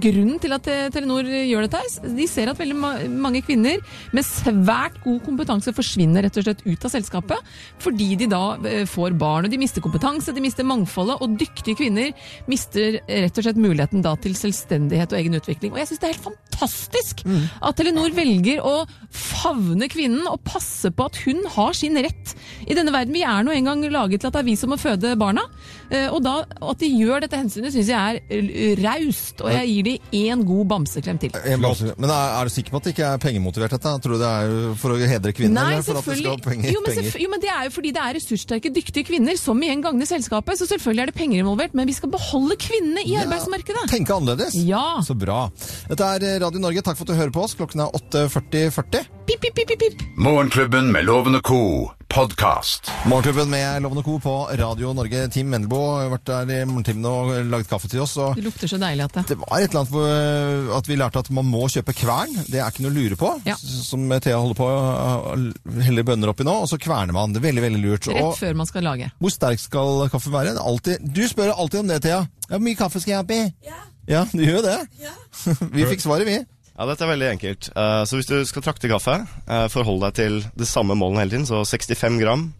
grunnen 0.00 0.38
til 0.40 0.54
at 0.56 0.68
eh, 0.70 0.86
Telenor 0.92 1.26
gjør 1.28 1.66
dette, 1.66 2.10
de 2.16 2.26
ser 2.30 2.48
at 2.50 2.58
veldig 2.58 2.76
ma 2.78 2.92
mange 3.08 3.42
kvinner 3.44 3.80
med 4.16 4.26
svært 4.26 4.96
god 5.04 5.20
kompetanse 5.26 5.74
forsvinner 5.76 6.24
rett 6.24 6.38
og 6.40 6.46
slett 6.46 6.64
ut 6.64 6.86
av 6.86 6.92
selskapet, 6.94 7.50
fordi 7.82 8.10
de 8.20 8.28
da 8.32 8.42
eh, 8.64 8.84
får 8.88 9.16
barn, 9.20 9.46
og 9.46 9.52
de 9.52 9.60
mister 9.60 9.84
kompetanse, 9.84 10.32
de 10.34 10.44
mister 10.44 10.66
mangfoldet, 10.66 11.18
og 11.20 11.36
dyktige 11.40 11.76
kvinner 11.78 12.14
mister 12.50 13.00
eh, 13.04 13.26
rett 13.26 13.40
og 13.40 13.48
slett 13.48 13.60
muligheten 13.60 14.04
da 14.04 14.14
til 14.22 14.36
selvstendighet 14.38 15.12
og 15.12 15.20
egen 15.20 15.38
utvikling. 15.38 15.74
Og 15.74 15.82
jeg 15.82 15.92
syns 15.92 16.02
det 16.02 16.08
er 16.08 16.16
helt 16.16 16.28
fantastisk 16.30 17.24
at 17.26 17.78
Telenor 17.78 18.14
velger 18.16 18.64
å 18.64 18.74
favne 19.14 19.88
kvinnen 19.90 20.26
og 20.30 20.42
passe 20.46 20.90
på 20.94 21.08
at 21.08 21.18
hun 21.26 21.44
har 21.54 21.76
sin 21.76 21.98
rett 21.98 22.34
i 22.66 22.76
denne 22.76 22.92
verden. 22.94 23.14
Vi 23.14 23.24
er 23.26 23.44
nå 23.44 23.54
engang 23.54 23.84
laget 23.92 24.22
til 24.22 24.30
at 24.30 24.36
det 24.36 24.42
er 24.42 24.48
vi 24.48 24.56
som 24.58 24.72
må 24.72 24.80
føde 24.80 25.14
barna, 25.20 25.44
eh, 25.44 25.77
og 26.12 26.20
da 26.24 26.34
at 26.44 26.82
de 26.82 26.88
gjør 26.92 27.24
dette 27.24 27.38
hensynet 27.38 27.74
syns 27.74 27.90
jeg 27.92 27.98
er 27.98 28.20
eh, 28.34 28.78
raust, 28.80 29.42
og 29.44 29.52
jeg 29.52 29.70
gir 29.70 29.86
de 29.86 29.94
én 30.20 30.44
god 30.46 30.70
bamseklem 30.72 31.20
til. 31.22 31.34
Men 31.34 32.10
er, 32.10 32.34
er 32.38 32.48
du 32.48 32.52
sikker 32.52 32.74
på 32.74 32.80
at 32.80 32.88
det 32.88 32.94
ikke 32.94 33.10
er 33.12 33.22
pengemotivert, 33.22 33.76
dette? 33.76 33.94
Tror 34.04 34.16
du 34.16 34.22
det 34.22 34.30
er 34.30 34.54
for 34.80 34.94
å 34.94 34.98
hedre 35.00 35.34
kvinner? 35.36 35.56
Nei, 35.58 35.78
eller 35.78 35.86
for 35.86 36.00
at 36.00 36.08
det 36.08 36.18
skal 36.18 36.38
selvfølgelig. 36.38 36.46
penger? 36.48 36.72
jo, 36.74 36.84
men 36.86 37.10
jo, 37.24 37.32
men 37.34 37.44
det 37.44 37.52
er 37.54 37.68
jo 37.68 37.74
fordi 37.74 37.94
det 37.96 38.04
er 38.04 38.18
ressurssterke, 38.18 38.72
dyktige 38.74 39.08
kvinner 39.08 39.40
som 39.40 39.62
igjen 39.64 39.84
gagner 39.84 40.08
selskapet. 40.08 40.60
Så 40.60 40.68
selvfølgelig 40.70 41.06
er 41.06 41.12
det 41.12 41.18
penger 41.18 41.44
involvert, 41.44 41.76
men 41.78 41.88
vi 41.88 41.96
skal 41.96 42.12
beholde 42.12 42.58
kvinnene 42.60 43.04
i 43.04 43.16
arbeidsmarkedet. 43.22 43.86
Tenke 43.92 44.16
annerledes. 44.16 44.56
Ja. 44.68 45.00
Så 45.06 45.16
bra. 45.18 45.46
Dette 45.90 46.12
er 46.16 46.28
Radio 46.44 46.62
Norge. 46.62 46.84
Takk 46.84 47.00
for 47.00 47.08
at 47.08 47.14
du 47.14 47.20
hører 47.20 47.34
på 47.34 47.44
oss. 47.46 47.56
Klokken 47.58 47.84
er 47.84 47.94
8.40.40. 48.00 49.08
Pip, 49.28 49.40
pip, 49.44 49.54
pip, 49.54 49.68
pip, 49.68 49.78
pip. 49.84 50.08
Morgenklubben 50.16 50.92
med 50.94 51.08
lovende 51.08 51.42
ko 51.44 51.58
Co. 51.58 51.97
podkast. 52.08 52.90
Morgenklubben 53.06 53.50
med 53.50 53.82
Lovende 53.82 54.02
Co. 54.02 54.18
på 54.18 54.48
Radio 54.52 54.92
Norge. 54.96 55.28
Team 55.28 55.50
Mendelbo 55.52 55.78
har 55.92 56.08
vært 56.14 56.24
der 56.28 56.52
i 56.54 56.58
morgentimene 56.68 57.10
og 57.10 57.50
laget 57.50 57.68
kaffe 57.68 57.90
til 57.90 58.00
oss. 58.04 58.16
Og 58.16 58.38
Det 58.38 58.44
lukter 58.46 58.70
så 58.70 58.78
deilig 58.80 59.04
at 59.04 59.18
det 59.18 59.24
det 59.34 59.36
var 59.42 59.58
et 59.60 59.68
eller 59.68 59.82
annet 59.82 59.92
hvor, 59.92 60.06
eh, 60.08 60.76
at 60.78 60.88
vi 60.88 60.96
lærte 60.96 61.20
at 61.20 61.30
man 61.30 61.44
må 61.44 61.66
kjøpe 61.68 61.94
kvern. 61.98 62.32
Det 62.48 62.62
er 62.62 62.72
ikke 62.72 62.86
noe 62.86 62.94
å 62.94 62.96
lure 62.96 63.18
på. 63.20 63.32
Ja. 63.48 63.56
Som 63.60 64.08
Thea 64.08 64.40
holder 64.40 64.56
på 64.56 64.68
å 64.72 65.82
helle 65.84 66.06
bønner 66.08 66.32
oppi 66.32 66.48
nå, 66.48 66.56
og 66.64 66.68
så 66.70 66.80
kverner 66.80 67.12
man. 67.12 67.34
Det 67.36 67.42
er 67.42 67.48
veldig, 67.50 67.66
veldig 67.68 67.82
lurt. 67.84 68.08
rett 68.08 68.24
Og 68.24 68.36
før 68.40 68.56
man 68.56 68.66
skal 68.70 68.88
lage. 68.88 69.12
hvor 69.20 69.34
sterk 69.34 69.60
skal 69.60 70.08
kaffen 70.08 70.32
være? 70.32 70.56
Altid. 70.58 71.04
Du 71.04 71.22
spør 71.28 71.52
alltid 71.54 71.80
om 71.84 71.92
det, 71.92 72.02
Thea. 72.02 72.24
Hvor 72.48 72.64
mye 72.64 72.78
kaffe 72.78 73.00
skal 73.04 73.18
jeg 73.18 73.26
oppi? 73.26 73.42
Ja. 73.68 73.82
ja, 74.08 74.24
du 74.32 74.42
gjør 74.46 74.64
det. 74.64 74.78
Ja. 75.04 75.12
vi 75.76 75.84
fikk 75.92 76.00
svaret, 76.00 76.26
vi. 76.26 76.40
Ja, 76.78 76.86
dette 76.86 77.02
er 77.02 77.10
veldig 77.10 77.28
enkelt. 77.32 77.68
Uh, 77.74 78.04
så 78.06 78.20
hvis 78.20 78.28
du 78.30 78.36
skal 78.46 78.62
trakte 78.62 78.90
kaffe, 78.90 79.16
uh, 79.50 79.66
forhold 79.72 80.04
deg 80.04 80.14
til 80.14 80.36
det 80.54 80.68
samme 80.70 80.94
målen 80.98 81.18
hele 81.18 81.34
tiden, 81.34 81.48
så 81.48 81.64
65 81.66 82.20
gram 82.22 82.52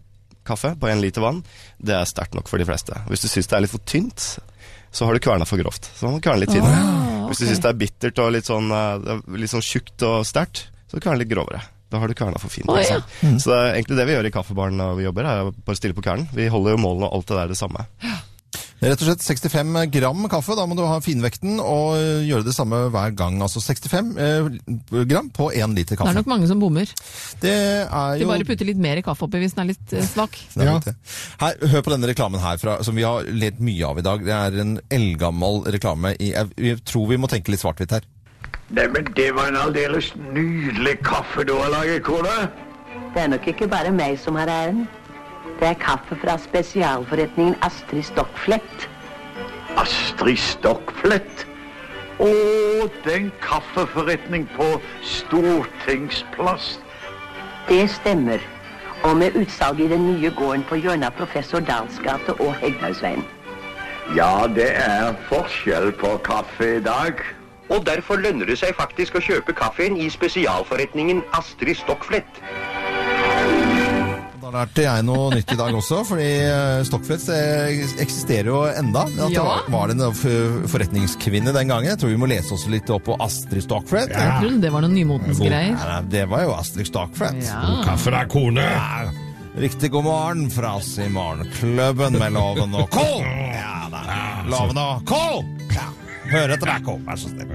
kaffe 0.47 0.73
på 0.79 0.89
én 0.91 0.99
liter 0.99 1.23
vann, 1.23 1.39
det 1.79 1.95
er 1.95 2.09
sterkt 2.09 2.35
nok 2.35 2.51
for 2.51 2.59
de 2.59 2.67
fleste. 2.67 2.97
Hvis 3.07 3.23
du 3.23 3.29
syns 3.31 3.47
det 3.47 3.55
er 3.55 3.63
litt 3.63 3.71
for 3.71 3.85
tynt, 3.87 4.25
så 4.91 5.07
har 5.07 5.15
du 5.15 5.23
kverna 5.23 5.47
for 5.47 5.61
grovt. 5.61 5.87
Så 5.95 6.07
man 6.07 6.17
må 6.17 6.23
kverne 6.25 6.43
litt 6.43 6.51
finere. 6.51 6.83
Hvis 7.29 7.43
du 7.43 7.47
syns 7.47 7.63
det 7.63 7.71
er 7.71 7.79
bittert 7.79 8.19
og 8.19 8.33
litt 8.35 8.49
sånn, 8.49 8.67
uh, 8.73 9.21
litt 9.39 9.53
sånn 9.53 9.63
tjukt 9.63 10.03
og 10.03 10.27
sterkt, 10.27 10.65
så 10.91 10.99
kvern 10.99 11.21
litt 11.21 11.31
grovere. 11.31 11.63
Da 11.89 12.01
har 12.01 12.11
du 12.11 12.17
kverna 12.17 12.41
for 12.41 12.51
fint. 12.53 12.67
Oh, 12.69 12.77
ja. 12.77 12.99
mm. 13.23 13.39
Så 13.41 13.53
det 13.53 13.59
er 13.61 13.77
egentlig 13.77 13.97
det 13.97 14.09
vi 14.09 14.17
gjør 14.17 14.27
i 14.27 14.33
kaffebaren 14.33 14.75
når 14.77 14.99
vi 14.99 15.07
jobber, 15.07 15.29
er 15.29 15.53
bare 15.55 15.79
stille 15.79 15.95
på 15.97 16.03
kvernen. 16.05 16.27
Vi 16.35 16.51
holder 16.51 16.75
jo 16.75 16.81
målene 16.83 17.07
og 17.07 17.21
alt 17.21 17.31
det 17.31 17.39
der 17.39 17.53
det 17.53 17.57
samme. 17.61 17.87
Rett 18.79 19.01
og 19.03 19.09
slett 19.09 19.23
65 19.25 19.73
gram 19.91 20.27
kaffe. 20.31 20.55
Da 20.55 20.63
må 20.69 20.75
du 20.77 20.85
ha 20.87 20.99
finvekten 21.03 21.57
og 21.59 21.97
øh, 21.99 22.21
gjøre 22.23 22.45
det 22.47 22.53
samme 22.55 22.85
hver 22.93 23.11
gang. 23.17 23.41
Altså 23.43 23.59
65 23.59 24.13
eh, 24.23 24.47
gram 25.09 25.27
på 25.35 25.49
1 25.51 25.75
liter 25.75 25.99
kaffe. 25.99 26.13
Det 26.13 26.15
er 26.15 26.21
nok 26.21 26.31
mange 26.31 26.47
som 26.47 26.61
bommer. 26.63 26.93
Det 27.43 27.51
er 27.51 28.21
De 28.21 28.29
bare 28.29 28.47
putter 28.47 28.69
litt 28.69 28.79
mer 28.79 29.01
kaffe 29.03 29.27
oppi 29.27 29.41
hvis 29.43 29.57
den 29.57 29.65
er 29.65 29.71
litt 29.73 29.95
eh, 29.95 30.05
svak. 30.07 30.39
Er 30.55 30.69
Ja. 30.69 30.77
Her, 31.41 31.59
hør 31.73 31.83
på 31.83 31.91
denne 31.91 32.07
reklamen 32.07 32.39
her, 32.43 32.59
fra, 32.61 32.77
som 32.85 32.95
vi 32.95 33.03
har 33.07 33.27
ledd 33.27 33.59
mye 33.59 33.89
av 33.89 33.99
i 33.99 34.05
dag. 34.05 34.23
Det 34.23 34.35
er 34.37 34.61
en 34.63 34.77
eldgammel 34.95 35.65
reklame. 35.75 36.13
I, 36.15 36.31
jeg 36.31 36.79
tror 36.87 37.09
vi 37.11 37.19
må 37.19 37.27
tenke 37.31 37.51
litt 37.51 37.63
svart-hvitt 37.63 37.97
her. 37.97 38.07
Neimen, 38.69 39.11
det 39.17 39.31
var 39.35 39.49
en 39.49 39.57
aldeles 39.59 40.13
nydelig 40.29 40.99
kaffe 41.03 41.43
du 41.43 41.55
har 41.57 41.73
laget, 41.73 42.03
kone. 42.05 42.47
Det 43.15 43.23
er 43.25 43.31
nok 43.33 43.47
ikke 43.49 43.67
bare 43.67 43.91
meg 43.91 44.19
som 44.21 44.37
har 44.39 44.47
æren. 44.53 44.85
Det 45.59 45.67
er 45.67 45.73
kaffe 45.73 46.15
fra 46.15 46.37
spesialforretningen 46.39 47.55
Astrid 47.67 48.03
Stockflett. 48.07 48.89
Astrid 49.77 50.39
Stockflett. 50.39 51.45
Å, 52.19 52.29
den 53.03 53.27
kaffeforretning 53.43 54.45
på 54.55 54.67
Stortingsplass. 55.03 56.77
Det 57.67 57.81
stemmer. 57.91 58.39
Og 59.03 59.17
med 59.19 59.35
utsalg 59.39 59.83
i 59.83 59.89
den 59.91 60.05
nye 60.07 60.31
gården 60.35 60.63
på 60.69 60.79
hjørnet 60.79 61.11
av 61.11 61.19
Professor 61.19 61.63
Dahls 61.63 61.99
gate 62.07 62.35
og 62.39 62.55
Hegnausveien. 62.63 63.27
Ja, 64.15 64.47
det 64.55 64.71
er 64.79 65.11
forskjell 65.27 65.91
på 65.99 66.15
kaffe 66.23 66.77
i 66.77 66.81
dag. 66.83 67.19
Og 67.69 67.83
derfor 67.85 68.23
lønner 68.23 68.47
det 68.47 68.57
seg 68.63 68.79
faktisk 68.79 69.19
å 69.19 69.23
kjøpe 69.27 69.53
kaffen 69.59 69.99
i 69.99 70.07
spesialforretningen 70.09 71.21
Astrid 71.37 71.77
Stockflett. 71.83 72.39
Da 74.49 74.63
lærte 74.63 74.81
jeg 74.81 75.03
noe 75.05 75.27
nytt 75.35 75.51
i 75.53 75.55
dag 75.59 75.75
også, 75.77 75.99
fordi 76.09 76.25
eh, 76.41 76.79
Stockflets 76.87 77.27
eh, 77.29 77.81
eksisterer 78.01 78.47
jo 78.49 78.61
enda. 78.65 79.03
Men 79.11 79.27
at 79.27 79.35
Ja. 79.35 79.43
var, 79.45 79.67
var 79.69 79.91
det 79.91 79.99
en 80.01 80.15
forretningskvinne 80.71 81.53
den 81.53 81.69
gangen? 81.69 81.85
Jeg 81.85 81.99
tror 82.01 82.09
vi 82.09 82.17
må 82.17 82.25
lese 82.31 82.55
oss 82.55 82.63
litt 82.73 82.89
opp 82.89 83.05
på 83.11 83.17
Astrid 83.21 83.61
Stockfred. 83.67 84.09
Jeg 84.09 84.39
trodde 84.41 84.57
det 84.63 84.71
var 84.73 84.81
noen 84.81 84.95
nymotens 84.97 85.37
greier. 85.43 86.01
Det 86.09 86.23
var 86.31 86.47
jo 86.47 86.55
Astrid 86.57 86.89
Stockflett. 86.89 87.37
Ja. 87.45 87.61
Kaffe 87.85 88.09
deg, 88.15 88.25
kone! 88.33 88.65
Riktig 89.59 89.91
god 89.93 90.07
morgen 90.07 90.49
fra 90.53 90.73
oss 90.79 90.95
i 90.97 91.05
Morgenklubben 91.13 92.17
med 92.17 92.33
Loven 92.33 92.73
og 92.73 92.89
Co. 92.89 93.05
Ja. 93.59 94.41
Loven 94.49 94.81
og 94.81 95.05
Co. 95.05 95.43
Ja. 95.77 95.85
Hør 96.33 96.55
etter 96.57 96.73
deg, 96.73 96.89
Co. 96.89 96.97
Vær 97.05 97.21
så 97.21 97.29
snill. 97.35 97.53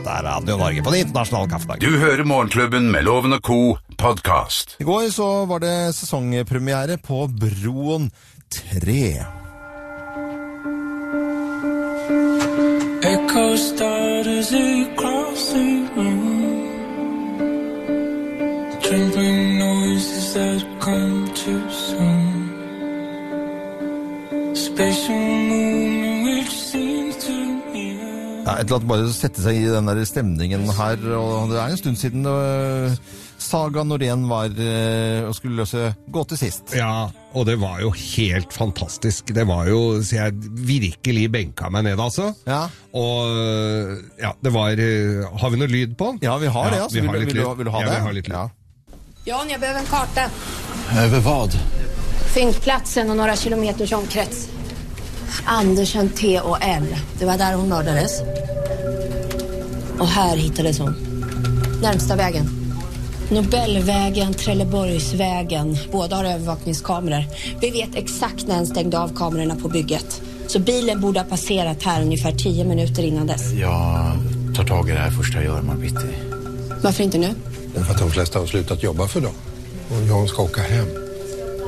Det 0.00 0.08
er 0.08 0.22
Radio 0.24 0.56
Norge 0.56 0.82
på 0.82 0.90
den 0.94 1.00
internasjonale 1.04 1.50
kaffedagen. 1.50 1.80
Du 1.84 1.98
hører 1.98 2.24
Morgenklubben 2.24 2.90
med 2.92 3.02
Loven 3.04 3.32
og 3.36 3.42
Co. 3.44 3.76
podkast. 3.98 4.76
I 4.80 4.84
går 4.84 5.10
så 5.12 5.44
var 5.44 5.58
det 5.60 5.94
sesongpremiere 5.94 6.96
på 6.96 7.26
Broen 7.40 8.10
3. 8.50 9.26
Echo 13.12 13.56
starters 13.56 14.52
across 14.52 15.52
the 15.52 15.88
room. 15.96 16.66
Trembling 18.82 19.58
noises 19.58 20.32
that 20.34 20.64
come 20.80 21.28
too 21.34 21.60
soon. 21.70 22.50
Spatial 24.54 25.20
movement 25.50 26.24
which 26.24 26.50
seems 26.72 27.16
to. 27.26 27.49
Ja, 28.40 28.54
et 28.56 28.66
eller 28.66 28.78
annet 28.78 28.88
bare 28.88 29.08
sette 29.12 29.42
seg 29.44 29.58
i 29.60 29.66
den 29.68 29.88
der 29.90 30.00
stemningen 30.08 30.68
her. 30.76 31.02
Og 31.18 31.50
det 31.50 31.58
er 31.60 31.72
en 31.72 31.80
stund 31.80 31.98
siden 32.00 32.24
uh, 32.24 32.94
Saga 33.40 33.84
Norén 33.84 34.24
var 34.30 34.52
uh, 34.56 35.28
og 35.28 35.34
skulle 35.36 35.60
løse 35.60 35.90
gåte 36.12 36.38
sist. 36.40 36.72
Ja, 36.76 37.10
og 37.36 37.46
det 37.48 37.58
var 37.60 37.82
jo 37.84 37.92
helt 37.92 38.54
fantastisk. 38.56 39.32
Det 39.36 39.44
var 39.48 39.68
jo 39.70 40.00
Så 40.02 40.16
jeg 40.16 40.34
virkelig 40.66 41.26
benka 41.32 41.68
meg 41.72 41.84
ned, 41.90 42.00
altså. 42.00 42.30
Ja. 42.48 42.62
Og 42.96 44.08
ja, 44.20 44.32
det 44.40 44.54
var 44.56 44.72
uh, 44.80 45.28
Har 45.40 45.52
vi 45.52 45.60
noe 45.60 45.70
lyd 45.70 45.98
på? 46.00 46.14
Ja, 46.24 46.38
vi 46.40 46.48
har 46.50 46.70
det. 46.72 46.80
Altså. 46.86 46.96
vi 46.96 47.04
Vil, 47.04 47.10
har 47.10 47.18
du- 47.20 47.26
litt 47.26 47.34
vil, 47.34 47.42
du, 47.44 47.54
vil 47.60 47.70
du 47.70 47.74
ha 47.76 47.84
ja, 47.84 47.90
det? 47.90 47.98
Vi 47.98 48.08
har 48.08 48.18
litt 48.20 48.32
lyd. 48.32 48.38
Ja. 48.40 48.48
Jan, 49.26 49.50
jeg 49.52 49.60
behøver 49.60 49.84
en 49.84 49.90
karta. 49.90 50.30
hva? 50.90 51.20
vad? 51.26 51.58
Fyndplatsen 52.30 53.10
og 53.10 53.18
noen 53.20 53.36
kilometers 53.36 53.92
omkrets. 53.92 54.48
Andersen 55.44 56.08
T 56.08 56.40
och 56.40 56.58
L. 56.60 56.96
Det 57.18 57.24
var 57.24 57.38
där 57.38 57.54
hon 57.54 57.68
mördades. 57.68 58.22
Och 59.98 60.08
här 60.08 60.36
hittades 60.36 60.78
hon. 60.78 60.94
Närmsta 61.82 62.16
vägen. 62.16 62.50
Nobelvägen, 63.30 64.34
Trelleborgsvägen. 64.34 65.78
Båda 65.92 66.16
har 66.16 66.24
övervakningskameror. 66.24 67.24
Vi 67.60 67.70
vet 67.70 67.94
exakt 67.94 68.46
när 68.46 68.54
han 68.54 68.66
stängde 68.66 68.98
av 68.98 69.16
kamerorna 69.16 69.56
på 69.56 69.68
bygget. 69.68 70.22
Så 70.46 70.58
bilen 70.58 71.00
borde 71.00 71.20
ha 71.20 71.24
passerat 71.24 71.82
här 71.82 72.02
ungefär 72.02 72.32
tio 72.32 72.64
minuter 72.64 73.02
innan 73.02 73.26
dess. 73.26 73.52
Jag 73.52 74.16
tar 74.56 74.64
tag 74.64 74.88
i 74.88 74.92
det 74.92 74.98
här 74.98 75.10
första 75.10 75.38
jag 75.38 75.44
gör 75.44 75.62
man 75.62 75.80
bitti. 75.80 76.06
Varför 76.82 77.04
inte 77.04 77.18
nu? 77.18 77.34
För 77.74 77.92
att 77.92 77.98
de 77.98 78.10
flesta 78.10 78.38
har 78.38 78.46
slutat 78.46 78.82
jobba 78.82 79.08
för 79.08 79.20
dem. 79.20 79.34
Och 79.90 80.06
jag 80.08 80.28
ska 80.28 80.42
åka 80.42 80.62
hem. 80.62 80.86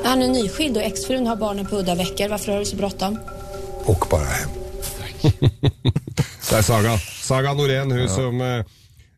Han 0.03 0.21
är 0.21 0.27
nyskild 0.27 0.77
och 0.77 0.83
exfrun 0.83 1.27
har 1.27 1.35
barnen 1.35 1.65
på 1.65 1.75
udda 1.75 1.95
veckor. 1.95 2.29
Varför 2.29 2.51
har 2.51 2.59
du 2.59 2.65
så 2.65 2.75
bråttom? 2.75 3.17
Åk 3.85 4.09
bare 4.11 4.37
hjem. 4.39 4.53
Det 5.23 6.55
er 6.57 6.63
Saga. 6.65 6.95
Saga 7.23 7.53
Norén, 7.57 7.91
hun 7.91 8.09
som, 8.11 8.41
eh, 8.41 8.63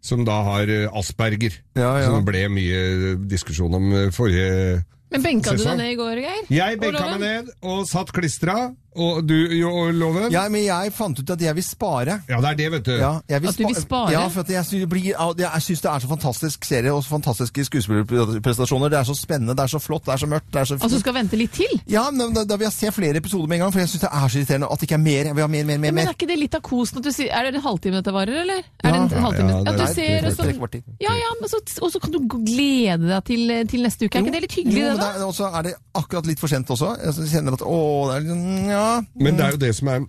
som 0.01 0.25
da 0.25 0.39
har 0.47 0.69
eh, 0.69 0.89
asperger. 0.97 1.59
Ja, 1.77 1.91
ja. 1.99 2.09
Som 2.09 2.21
det 2.21 2.29
ble 2.31 2.43
mye 2.53 2.81
eh, 2.81 3.05
diskusjon 3.29 3.73
om 3.77 3.93
forrige 4.15 4.49
sesong. 4.49 4.91
Men 5.15 5.21
benka 5.21 5.53
du 5.53 5.61
Sesong. 5.61 5.77
deg 5.77 5.85
ned 5.85 5.91
i 5.93 5.97
går, 5.99 6.19
Geir? 6.23 6.47
Jeg 6.51 6.79
benka 6.81 7.03
meg 7.13 7.21
ned 7.21 7.51
og 7.69 7.85
satt 7.87 8.09
klistra, 8.11 8.55
og 8.95 9.23
du, 9.27 9.35
jo, 9.59 9.69
Loven? 9.91 10.31
ja, 10.31 10.47
men 10.49 10.63
jeg 10.65 10.91
fant 10.93 11.19
ut 11.19 11.29
at 11.35 11.41
jeg 11.41 11.55
vil 11.55 11.63
spare. 11.63 12.19
Ja, 12.29 12.39
det 12.41 12.49
er 12.51 12.55
det, 12.59 12.71
vet 12.71 12.85
du. 12.85 12.91
Ja, 12.97 13.13
jeg 13.29 13.43
At 13.45 13.57
du 13.57 13.65
vil 13.67 13.75
spare? 13.75 14.11
Ja, 14.11 14.27
for 14.27 14.41
at 14.41 14.49
jeg 14.49 14.65
syns, 14.65 14.81
det 14.85 14.89
blir, 14.89 15.03
jeg 15.11 15.61
syns 15.61 15.81
det 15.81 15.91
er 15.91 15.99
så 15.99 16.07
fantastisk 16.07 16.65
serie 16.65 16.93
og 16.93 17.03
så 17.03 17.09
fantastiske 17.15 17.65
skuespillerprestasjoner. 17.69 18.89
Det 18.93 18.99
er 18.99 19.03
så 19.09 19.15
spennende, 19.17 19.55
det 19.55 19.63
er 19.63 19.71
så 19.75 19.79
flott, 19.79 20.05
det 20.05 20.13
er 20.13 20.17
så 20.23 20.29
mørkt. 20.31 20.47
Det 20.53 20.61
er 20.61 20.65
så 20.69 20.77
Altså, 20.79 20.97
du 20.97 21.03
skal 21.03 21.13
vente 21.17 21.37
litt 21.39 21.53
til? 21.55 21.79
Ja, 21.91 22.07
men 22.11 22.33
da, 22.35 22.43
da 22.47 22.55
vil 22.57 22.67
jeg 22.69 22.73
se 22.77 22.91
flere 22.95 23.17
episoder 23.21 23.47
med 23.47 23.57
en 23.59 23.65
gang, 23.65 23.73
for 23.75 23.79
jeg 23.83 23.89
syns 23.93 24.05
det 24.05 24.11
er 24.11 24.27
så 24.31 24.39
irriterende 24.41 24.69
at 24.71 24.79
det 24.79 24.87
ikke 24.89 24.97
er 24.99 25.03
mer. 25.05 25.29
Jeg 25.31 25.35
vil 25.39 25.45
ha 25.45 25.49
mer, 25.55 25.65
mer, 25.71 25.77
mer. 25.85 25.95
Men 25.99 26.07
er 26.07 26.15
ikke 26.17 26.29
det 26.31 26.39
litt 26.39 26.55
av 26.59 26.63
kosen 26.65 26.99
at 27.01 27.07
du 27.07 27.11
sier 27.15 27.31
Er 27.35 27.49
det 27.49 27.59
en 27.59 27.65
halvtime 27.65 27.99
dette 28.01 28.13
varer, 28.15 28.41
eller? 28.43 28.61
Er 28.83 28.91
det 28.91 28.99
en 29.01 29.09
Ja. 29.15 29.23
halvtime? 29.25 29.49
Ja, 29.49 29.57
Ja, 29.57 29.71
det 29.71 29.77
du 29.77 29.83
er- 29.83 29.93
ser, 29.95 30.25
og 30.25 30.33
så. 30.35 30.81
Ja, 31.01 31.13
ja, 31.19 31.29
men 31.41 31.49
så, 31.49 31.59
og 31.81 31.91
så 31.91 31.99
kan 32.01 32.11
du 32.11 32.19
glede 32.27 33.07
deg 33.09 33.23
til, 33.25 33.43
til 33.71 33.81
neste 33.85 34.05
uke. 34.05 34.17
Er 34.19 34.23
ikke 34.25 34.35
det 34.35 34.41
litt 34.45 34.55
hyggelig, 34.59 34.81
jo, 34.81 34.91
det, 34.95 34.99
da? 34.99 35.25
Og 35.25 35.33
så 35.35 35.49
er 35.51 35.61
det 35.69 35.73
akkurat 35.95 36.25
litt 36.29 36.39
for 36.39 36.47
sent 36.51 36.69
også. 36.69 36.93
Jeg 37.03 37.29
kjenner 37.33 37.53
at 37.57 37.63
å, 37.65 37.79
det 38.09 38.15
er 38.15 38.25
litt 38.25 38.31
sånn, 38.35 38.69
ja. 38.69 38.84
Men 39.15 39.37
det 39.37 39.45
er 39.45 39.51
jo 39.55 39.61
det 39.61 39.75
som 39.75 39.87
er 39.87 40.05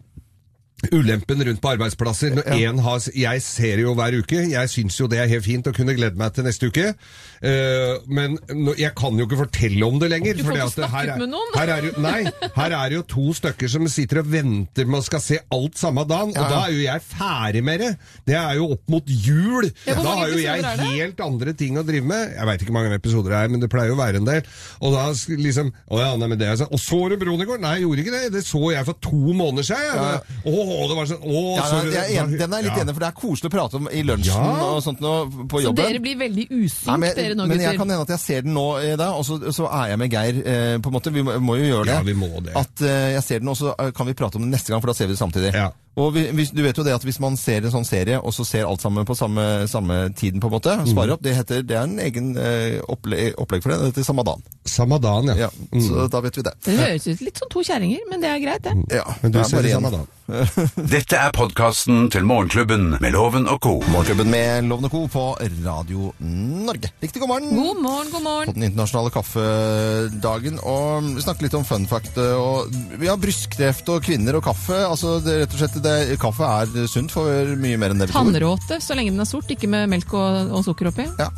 ulempen 0.93 1.41
rundt 1.45 1.61
på 1.65 1.71
arbeidsplasser. 1.73 2.35
Når 2.37 2.51
en 2.53 2.79
har, 2.85 3.01
jeg 3.17 3.43
ser 3.43 3.81
jo 3.81 3.95
hver 3.97 4.19
uke, 4.21 4.43
jeg 4.53 4.69
syns 4.73 4.99
jo 5.01 5.09
det 5.09 5.23
er 5.23 5.31
helt 5.31 5.47
fint 5.47 5.71
å 5.71 5.73
kunne 5.77 5.95
glede 5.97 6.21
meg 6.21 6.35
til 6.37 6.45
neste 6.49 6.69
uke, 6.73 6.93
Uh, 7.37 8.01
men 8.09 8.39
no, 8.57 8.73
jeg 8.81 8.95
kan 8.97 9.13
jo 9.21 9.27
ikke 9.27 9.37
fortelle 9.43 9.85
om 9.85 9.99
det 10.01 10.09
lenger. 10.09 10.39
Du 10.39 10.45
får 10.47 10.55
ikke 10.57 10.65
at 10.71 10.77
det- 10.77 10.87
her 10.89 11.05
snakket 11.05 11.13
er- 11.13 11.19
med 11.21 11.29
noen. 11.29 11.51
Her 11.55 11.69
er, 11.69 11.83
jo, 11.85 11.91
nei, 12.01 12.23
her 12.57 12.73
er 12.73 12.89
det 12.89 12.97
jo 12.97 13.03
to 13.03 13.25
stykker 13.37 13.69
som 13.69 13.87
sitter 13.93 14.21
og 14.23 14.31
venter 14.33 14.87
med 14.89 15.01
å 15.01 15.05
skal 15.05 15.21
se 15.21 15.39
alt 15.53 15.77
samme 15.77 16.07
dagen, 16.09 16.33
og 16.33 16.49
da 16.49 16.63
er 16.65 16.73
jo 16.73 16.81
jeg 16.81 17.03
ferdig 17.05 17.63
med 17.63 17.81
det. 17.85 17.91
Det 18.25 18.35
er 18.41 18.55
jo 18.57 18.71
opp 18.73 18.89
mot 18.89 19.05
jul. 19.07 19.69
Ja, 19.85 19.95
da 20.01 20.15
har 20.17 20.29
jo 20.33 20.39
jeg 20.41 20.65
helt 20.65 21.21
andre 21.21 21.53
ting 21.53 21.77
å 21.77 21.85
drive 21.85 22.09
med. 22.09 22.33
Jeg 22.39 22.47
veit 22.49 22.61
ikke 22.65 22.73
hvor 22.73 22.81
mange 22.81 22.95
episoder 22.97 23.29
det 23.29 23.39
er, 23.45 23.49
men 23.53 23.61
det 23.61 23.71
pleier 23.71 23.93
jo 23.93 23.99
å 23.99 24.01
være 24.01 24.17
en 24.17 24.25
del. 24.25 24.43
Og 24.81 24.97
da 24.97 25.05
liksom 25.13 25.73
Å 25.93 26.01
ja, 26.01 26.17
nei, 26.17 26.27
men 26.33 26.39
det 26.39 26.49
er 26.49 26.57
sånn. 26.57 26.73
Og 26.73 26.81
så 26.81 27.03
du 27.11 27.19
Bronegård? 27.21 27.43
i 27.43 27.51
går? 27.53 27.61
Nei, 27.61 27.75
jeg 27.77 27.85
gjorde 27.85 28.01
ikke 28.07 28.17
det. 28.17 28.33
Det 28.33 28.45
så 28.49 28.73
jeg 28.73 28.85
for 28.89 28.95
to 29.05 29.37
måneder 29.37 29.63
siden. 29.69 29.93
jeg. 29.93 30.41
Åh, 30.67 30.83
det 30.91 30.97
var 30.99 31.09
sånn 31.11 31.23
Åh, 31.23 31.51
Ja, 31.57 31.65
så 31.71 31.79
nei, 31.85 31.93
jeg 31.95 32.17
er 32.19 32.27
den 32.37 32.53
er 32.53 32.63
jeg 32.63 32.65
litt 32.67 32.77
Ja. 32.77 32.83
enig, 32.85 32.95
for 32.97 33.05
det 33.05 33.09
er 33.09 33.17
koselig 33.21 33.51
å 33.51 33.55
prate 33.55 33.79
om 33.81 33.89
i 33.93 34.03
lunsjen 34.03 34.35
Ja. 34.35 34.65
og 34.73 34.83
sånt 34.83 35.01
nå 35.05 35.13
på 35.47 35.61
Så 35.63 35.69
jobben. 35.69 35.85
dere 35.85 36.01
blir 36.03 36.17
veldig 36.21 36.47
Nei, 36.51 36.67
usynk, 36.67 37.15
dere 37.17 37.35
nå, 37.39 37.47
men 37.47 37.59
jeg 37.61 37.67
gutter. 37.73 37.79
kan 37.79 37.89
hende 37.95 38.03
at 38.03 38.15
jeg 38.17 38.21
ser 38.27 38.43
den 38.43 38.55
nå 38.55 38.67
i 38.83 38.97
dag, 38.97 39.15
og 39.15 39.25
så, 39.25 39.39
så 39.55 39.71
er 39.71 39.89
jeg 39.95 39.99
med 39.99 40.11
Geir. 40.13 40.43
Eh, 40.47 40.79
på 40.83 40.91
en 40.91 40.97
måte. 40.99 41.13
Vi 41.13 41.23
må, 41.23 41.39
må 41.41 41.57
jo 41.57 41.65
gjøre 41.71 41.85
det. 41.87 41.95
Ja, 41.95 42.03
vi 42.03 42.15
må 42.15 42.31
det. 42.43 42.53
At 42.57 42.83
eh, 42.83 43.13
jeg 43.17 43.23
ser 43.23 43.39
den, 43.41 43.49
og 43.49 43.57
så 43.57 43.75
eh, 43.79 43.91
kan 43.97 44.07
vi 44.07 44.15
prate 44.19 44.37
om 44.37 44.43
den 44.43 44.51
neste 44.51 44.69
gang, 44.75 44.81
for 44.83 44.89
da 44.91 44.95
ser 44.99 45.07
vi 45.07 45.15
det 45.15 45.21
samtidig. 45.23 45.55
Ja. 45.55 45.71
Og 45.97 46.11
vi, 46.13 46.27
hvis, 46.37 46.51
du 46.53 46.61
vet 46.63 46.77
jo 46.77 46.83
det 46.85 46.93
at 46.93 47.01
hvis 47.09 47.17
man 47.25 47.39
ser 47.41 47.65
en 47.65 47.73
sånn 47.73 47.87
serie, 47.89 48.19
og 48.21 48.29
så 48.37 48.45
ser 48.45 48.67
alt 48.69 48.83
sammen 48.85 49.07
på 49.09 49.15
samme, 49.17 49.65
samme 49.67 50.13
tiden, 50.13 50.41
på 50.45 50.51
en 50.51 50.53
måte, 50.59 50.69
svarer 50.77 50.93
sparer 50.93 51.13
opp, 51.15 51.23
det, 51.25 51.33
heter, 51.39 51.63
det 51.65 51.73
er 51.79 51.85
en 51.89 51.99
egen 52.05 52.37
eh, 52.37 52.81
opple 52.87 53.31
opplegg 53.41 53.63
for 53.65 53.73
det. 53.73 53.79
Det 53.81 53.87
heter 53.95 54.05
Samadan. 54.05 54.43
Samadan, 54.69 55.31
ja. 55.33 55.35
ja. 55.47 55.51
Ja, 55.73 55.81
Så 55.81 56.09
da 56.13 56.21
vet 56.21 56.37
vi 56.37 56.43
det. 56.43 56.53
Det 56.67 56.77
høres 56.77 57.07
ut 57.09 57.21
litt 57.25 57.39
som 57.41 57.49
to 57.49 57.63
kjerringer, 57.65 58.01
men 58.11 58.21
det 58.21 58.29
er 58.29 58.39
greit, 58.45 58.63
det. 58.69 58.75
Ja, 58.99 59.07
Men 59.23 59.33
du 59.33 59.39
det 59.39 59.45
er 59.47 59.49
ser 59.49 59.57
bare 59.57 59.63
det 59.63 59.73
en. 59.73 59.83
samme. 59.89 60.07
Dette 60.95 61.19
er 61.21 61.35
podkasten 61.37 62.07
til 62.13 62.25
Morgenklubben 62.25 62.95
med 63.03 63.13
Loven 63.13 63.45
og 63.51 63.59
co. 63.65 63.75
Morgenklubben 63.93 64.31
med 64.33 64.69
Loven 64.71 64.89
og 64.89 64.95
Co. 64.95 65.03
på 65.13 65.25
Radio 65.67 66.13
Norge. 66.21 66.91
Riktig 67.03 67.21
god 67.21 67.29
morgen. 67.29 67.51
God 67.53 67.83
morgen, 67.83 68.11
god 68.13 68.25
morgen. 68.25 68.49
På 68.49 68.57
den 68.57 68.67
internasjonale 68.71 69.13
kaffedagen, 69.13 70.57
og 70.65 71.11
vi 71.11 71.25
snakker 71.25 71.47
litt 71.47 71.57
om 71.59 71.67
fun 71.69 71.85
fact. 71.91 72.17
Og 72.17 72.73
vi 72.97 73.11
har 73.11 73.21
brystkreft 73.21 73.91
og 73.93 74.05
kvinner 74.07 74.39
og 74.39 74.47
kaffe. 74.49 74.79
Altså, 74.87 75.19
det, 75.25 75.43
rett 75.43 75.57
og 75.59 75.61
slett, 75.61 75.81
det, 75.85 75.97
kaffe 76.23 76.49
er 76.63 76.89
sunt 76.89 77.13
for 77.13 77.57
mye 77.61 77.81
mer 77.81 77.93
enn 77.93 78.01
det 78.01 78.09
vi 78.09 78.17
tror. 78.17 78.31
Tannråte, 78.31 78.81
så 78.81 78.97
lenge 78.97 79.13
den 79.13 79.27
er 79.27 79.29
sort, 79.29 79.53
ikke 79.53 79.69
med 79.73 79.91
melk 79.93 80.17
og, 80.17 80.55
og 80.57 80.65
sukker 80.65 80.89
oppi. 80.93 81.09
Ja. 81.21 81.29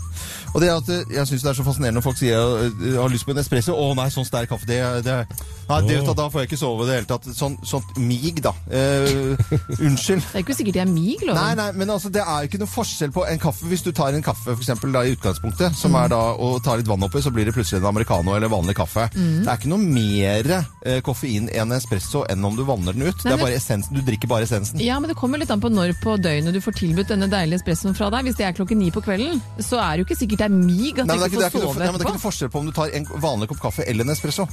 Og 0.55 0.61
det 0.63 0.71
at 0.73 0.89
eh, 0.95 1.05
jeg 1.19 1.27
syns 1.31 1.43
det 1.45 1.51
er 1.53 1.59
så 1.61 1.67
fascinerende 1.67 1.99
når 2.01 2.07
folk 2.09 2.19
sier 2.21 2.39
eh, 2.65 2.83
jeg 2.93 2.99
har 3.01 3.13
lyst 3.13 3.27
på 3.29 3.35
en 3.35 3.43
espresso. 3.43 3.75
Å 3.77 3.95
nei, 3.99 4.09
sånn 4.15 4.27
sterk 4.29 4.49
kaffe, 4.53 4.67
det, 4.69 4.81
det 5.07 5.19
Nei, 5.69 5.83
det, 5.85 5.99
da 6.17 6.25
får 6.33 6.41
jeg 6.41 6.49
ikke 6.49 6.57
sove 6.63 6.87
i 6.87 6.89
det 6.89 6.95
hele 6.97 7.09
tatt. 7.11 7.27
Sånn, 7.37 7.59
sånt 7.69 7.99
mig, 8.01 8.31
da. 8.41 8.55
Uh, 8.73 9.37
unnskyld. 9.85 10.23
Det 10.25 10.39
er 10.39 10.45
ikke 10.45 10.57
sikkert 10.57 10.79
de 10.79 10.81
er 10.81 10.89
mig, 10.89 11.19
loven. 11.21 11.37
Nei, 11.37 11.51
nei, 11.59 11.67
men 11.77 11.93
altså, 11.93 12.09
det 12.13 12.23
er 12.25 12.45
jo 12.45 12.49
ikke 12.49 12.61
noe 12.63 12.71
forskjell 12.73 13.13
på 13.13 13.25
en 13.29 13.43
kaffe. 13.43 13.69
Hvis 13.69 13.85
du 13.85 13.91
tar 13.93 14.17
en 14.17 14.25
kaffe 14.25 14.47
for 14.55 14.63
eksempel, 14.65 14.95
da, 14.97 15.03
i 15.05 15.13
utgangspunktet, 15.17 15.77
som 15.77 15.93
Mm. 15.93 15.99
er 16.05 16.09
da 16.13 16.21
å 16.41 16.49
ta 16.65 16.75
litt 16.77 16.89
vann 16.89 17.03
oppi, 17.05 17.21
så 17.25 17.31
blir 17.33 17.45
det 17.49 17.53
plutselig 17.57 17.81
en 17.83 17.89
americano 17.91 18.35
eller 18.37 18.49
vanlig 18.53 18.75
kaffe. 18.77 19.07
Mm. 19.15 19.45
Det 19.45 19.49
er 19.53 19.61
ikke 19.61 19.71
noe 19.73 19.85
mer 19.85 20.51
uh, 20.55 20.99
koffein 21.05 21.49
i 21.53 21.59
en 21.61 21.73
espresso 21.77 22.25
enn 22.33 22.45
om 22.45 22.57
du 22.57 22.65
vanner 22.69 22.93
den 22.97 23.05
ut. 23.09 23.13
Nei, 23.13 23.23
det 23.25 23.33
er 23.33 23.37
men- 23.37 23.45
bare 23.45 23.57
essensen. 23.61 23.95
Du 23.97 24.01
drikker 24.09 24.29
bare 24.33 24.49
essensen. 24.49 24.81
Ja, 24.81 24.99
men 25.01 25.09
det 25.13 25.17
kommer 25.21 25.41
litt 25.41 25.51
an 25.53 25.61
på 25.61 25.69
når 25.73 25.95
på 26.03 26.17
døgnet 26.21 26.57
du 26.57 26.61
får 26.65 26.77
tilbudt 26.81 27.13
denne 27.13 27.29
deilige 27.29 27.61
espressoen 27.61 27.97
fra 27.99 28.09
deg. 28.17 28.25
Hvis 28.29 28.37
det 28.41 28.49
er 28.49 28.57
klokken 28.57 28.81
ni 28.81 28.89
på 28.95 29.05
kvelden, 29.05 29.41
så 29.61 29.81
er 29.85 29.97
det 29.97 30.05
jo 30.07 30.09
ikke 30.09 30.21
sikkert 30.23 30.38
det 30.39 30.47
er 30.47 30.53
mig 30.55 30.93
at 30.95 31.07
Nei, 31.09 31.17
det 31.17 31.25
er 31.25 31.33
ikke, 31.33 31.41
ikke 31.43 31.55
får 31.57 31.65
sove 31.65 31.73
på. 31.75 31.79
men 31.79 31.83
det 31.83 31.89
er 31.89 32.05
ikke 32.07 32.19
noe 32.19 32.27
forskjell 32.29 32.53
på 32.55 32.61
om 32.63 32.69
du 32.69 32.75
tar 32.77 32.93
en 32.95 33.09
vanlig 33.23 33.49
kopp 33.51 33.65
kaffe 33.69 33.87
eller 33.91 34.07
en 34.07 34.15
espresso. 34.15 34.47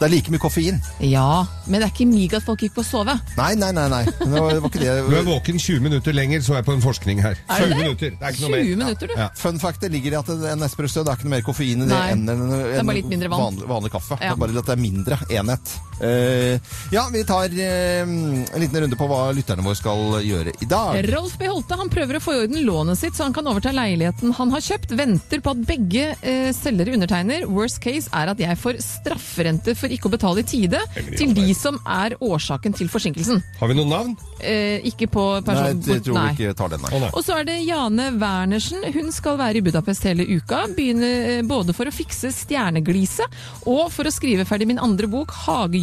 Det 0.00 0.06
er 0.06 0.12
like 0.14 0.32
mye 0.32 0.40
koffein. 0.40 0.78
Ja, 1.04 1.42
men 1.66 1.82
det 1.82 1.84
er 1.84 1.90
ikke 1.92 2.06
mig 2.08 2.30
at 2.32 2.44
folk 2.46 2.62
ikke 2.64 2.78
får 2.78 2.86
sove. 2.88 3.14
Nei, 3.36 3.50
nei, 3.60 3.68
nei. 3.76 3.84
nei. 3.92 3.98
Det 4.06 4.30
var, 4.32 4.54
det 4.54 4.62
var 4.64 4.70
ikke 4.70 4.94
Du 5.10 5.16
er 5.18 5.26
våken 5.26 5.58
20 5.60 5.82
minutter 5.84 6.16
lenger, 6.16 6.40
så 6.46 6.54
jeg 6.56 6.64
på 6.64 6.72
en 6.72 6.80
forskning 6.80 7.20
her. 7.20 7.36
Er 7.52 7.60
20 7.60 7.66
det 7.66 7.68
det? 7.68 7.82
minutter, 7.82 8.14
det 8.16 8.24
er 8.24 8.32
ikke 8.32 8.46
noe 8.46 8.54
mer. 8.54 8.64
20 8.64 8.80
minutter, 8.80 9.12
du. 9.12 9.18
Ja. 9.20 9.28
Fun 9.42 9.60
fact 9.60 9.84
det 9.84 9.92
ligger 9.92 10.16
i 10.16 10.20
at 10.22 10.32
en 10.54 10.64
espresso 10.70 11.04
det 11.04 11.12
er 11.12 11.20
ikke 11.20 11.28
noe 11.28 11.34
mer 11.36 11.44
koffein 11.50 11.84
i 11.84 11.90
det 11.90 12.00
enn 12.14 12.24
en, 12.24 12.40
en, 12.48 12.56
en 12.80 12.88
bare 12.88 12.96
litt 13.02 13.12
mindre 13.12 13.28
vanlig, 13.34 13.68
vanlig 13.74 13.92
kaffe. 13.98 14.16
Det 14.22 14.30
er 14.32 14.40
bare 14.40 14.56
at 14.64 14.70
det 14.72 14.78
er 14.78 14.84
mindre 14.86 15.20
enhet. 15.36 15.76
Eh, 16.00 16.60
ja, 16.90 17.08
vi 17.12 17.24
tar 17.24 17.52
eh, 17.60 18.00
en 18.02 18.60
liten 18.60 18.80
runde 18.80 18.96
på 18.96 19.08
hva 19.10 19.30
lytterne 19.36 19.64
våre 19.64 19.76
skal 19.78 20.16
gjøre 20.24 20.54
i 20.60 20.68
dag. 20.68 21.00
Rolf 21.12 21.36
B. 21.38 21.48
Holte 21.50 21.76
han 21.76 21.92
prøver 21.92 22.16
å 22.16 22.22
få 22.24 22.34
i 22.34 22.42
orden 22.44 22.62
lånet 22.64 23.00
sitt, 23.00 23.16
så 23.16 23.26
han 23.26 23.36
kan 23.36 23.48
overta 23.50 23.72
leiligheten 23.74 24.34
han 24.38 24.54
har 24.54 24.64
kjøpt. 24.64 24.94
Venter 24.96 25.42
på 25.44 25.54
at 25.54 25.62
begge 25.68 26.06
eh, 26.20 26.50
selgere 26.56 26.94
undertegner. 26.96 27.46
Worst 27.50 27.82
case 27.84 28.08
er 28.16 28.32
at 28.32 28.40
jeg 28.40 28.58
får 28.60 28.80
strafferente 28.84 29.76
for 29.78 29.92
ikke 29.92 30.08
å 30.08 30.14
betale 30.14 30.44
i 30.44 30.48
tide 30.48 30.80
til 31.18 31.34
de 31.36 31.50
som 31.56 31.78
er 31.84 32.16
årsaken 32.20 32.76
til 32.76 32.90
forsinkelsen. 32.92 33.42
Har 33.60 33.70
vi 33.70 33.76
noen 33.78 33.92
navn? 33.92 34.16
Eh, 34.40 34.80
ikke 34.88 35.10
på 35.12 35.26
Nei, 35.36 35.44
person... 35.44 35.82
jeg 35.84 36.04
tror 36.06 36.16
nei. 36.16 36.24
vi 36.30 36.46
ikke 36.46 36.56
tar 36.56 36.72
den. 36.72 36.84
Nei. 36.86 37.02
nei. 37.04 37.12
Og 37.12 37.24
så 37.26 37.36
er 37.36 37.48
det 37.48 37.58
Jane 37.66 38.08
Wernersen. 38.20 38.86
Hun 38.94 39.12
skal 39.14 39.36
være 39.40 39.60
i 39.60 39.64
Budapest 39.64 40.06
hele 40.08 40.24
uka. 40.30 40.64
Begynne 40.76 41.10
eh, 41.36 41.42
både 41.46 41.76
for 41.76 41.90
å 41.90 41.94
fikse 41.94 42.32
stjernegliset 42.34 43.68
og 43.68 43.90
for 43.92 44.08
å 44.08 44.14
skrive 44.14 44.46
ferdig 44.48 44.70
min 44.70 44.80
andre 44.80 45.10
bok, 45.10 45.34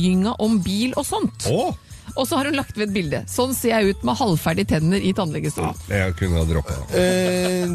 'Hagegynga 0.07 0.35
om 0.39 0.59
bil 0.63 0.93
og 0.97 1.05
sånt'. 1.05 1.47
Å! 1.51 1.75
Og 2.17 2.25
så 2.25 2.37
har 2.39 2.45
hun 2.45 2.55
lagt 2.55 2.73
ved 2.77 2.87
et 2.87 2.93
bilde. 2.95 3.19
Sånn 3.29 3.51
ser 3.53 3.69
jeg 3.75 3.89
ut 3.93 4.03
med 4.07 4.15
halvferdige 4.17 4.65
tenner 4.71 4.97
i 4.97 5.09
Ja, 5.11 5.13
tannlegestolen. 5.19 5.75
det 5.87 6.15
kunne 6.17 6.39
ha 6.39 6.45
droppa. 6.49 6.73
Eh, 6.97 7.67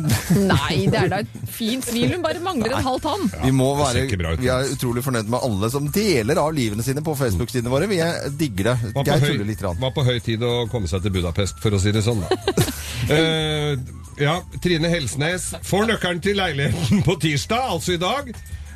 Nei, 0.48 0.86
det 0.90 0.98
er 0.98 1.08
da 1.12 1.16
et 1.22 1.28
fint 1.52 1.84
smil. 1.84 2.10
Hun 2.16 2.22
bare 2.22 2.40
mangler 2.40 2.72
en 2.74 2.82
halv 2.82 3.00
tann. 3.04 3.30
vi 3.44 3.50
må 3.52 3.76
være. 3.76 4.08
Vi 4.40 4.48
er 4.48 4.72
utrolig 4.72 5.04
fornøyd 5.04 5.28
med 5.28 5.38
alle 5.44 5.70
som 5.70 5.86
deler 5.92 6.38
av 6.42 6.52
livene 6.54 6.82
sine 6.82 7.02
på 7.02 7.14
Facebook-sidene 7.14 7.70
våre. 7.70 7.86
Vi 7.86 8.00
er- 8.00 8.30
digger 8.30 8.64
det. 8.72 8.94
Var 8.94 9.04
på, 9.04 9.10
høy, 9.20 9.28
tuller 9.28 9.44
litt. 9.44 9.60
Grann. 9.60 9.78
var 9.78 9.90
på 9.92 10.04
høy 10.04 10.18
tid 10.20 10.40
å 10.42 10.66
komme 10.68 10.88
seg 10.88 11.02
til 11.02 11.10
Budapest, 11.12 11.60
for 11.60 11.70
å 11.70 11.78
si 11.80 11.92
det 11.92 12.02
sånn. 12.02 12.24
Da. 12.28 12.36
Eh, 13.10 13.76
ja, 14.22 14.40
Trine 14.62 14.88
Helsnes 14.88 15.54
får 15.66 15.86
nøkkelen 15.88 16.20
til 16.22 16.36
leiligheten 16.36 17.02
på 17.02 17.16
tirsdag, 17.20 17.58
altså 17.74 17.92
i 17.94 17.96
dag. 17.98 18.32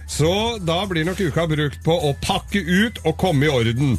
Så 0.07 0.59
da 0.63 0.83
blir 0.87 1.07
nok 1.09 1.21
uka 1.21 1.47
brukt 1.51 1.81
på 1.85 1.95
å 2.09 2.13
pakke 2.23 2.63
ut 2.63 3.01
og 3.05 3.17
komme 3.21 3.49
i 3.49 3.53
orden. 3.53 3.97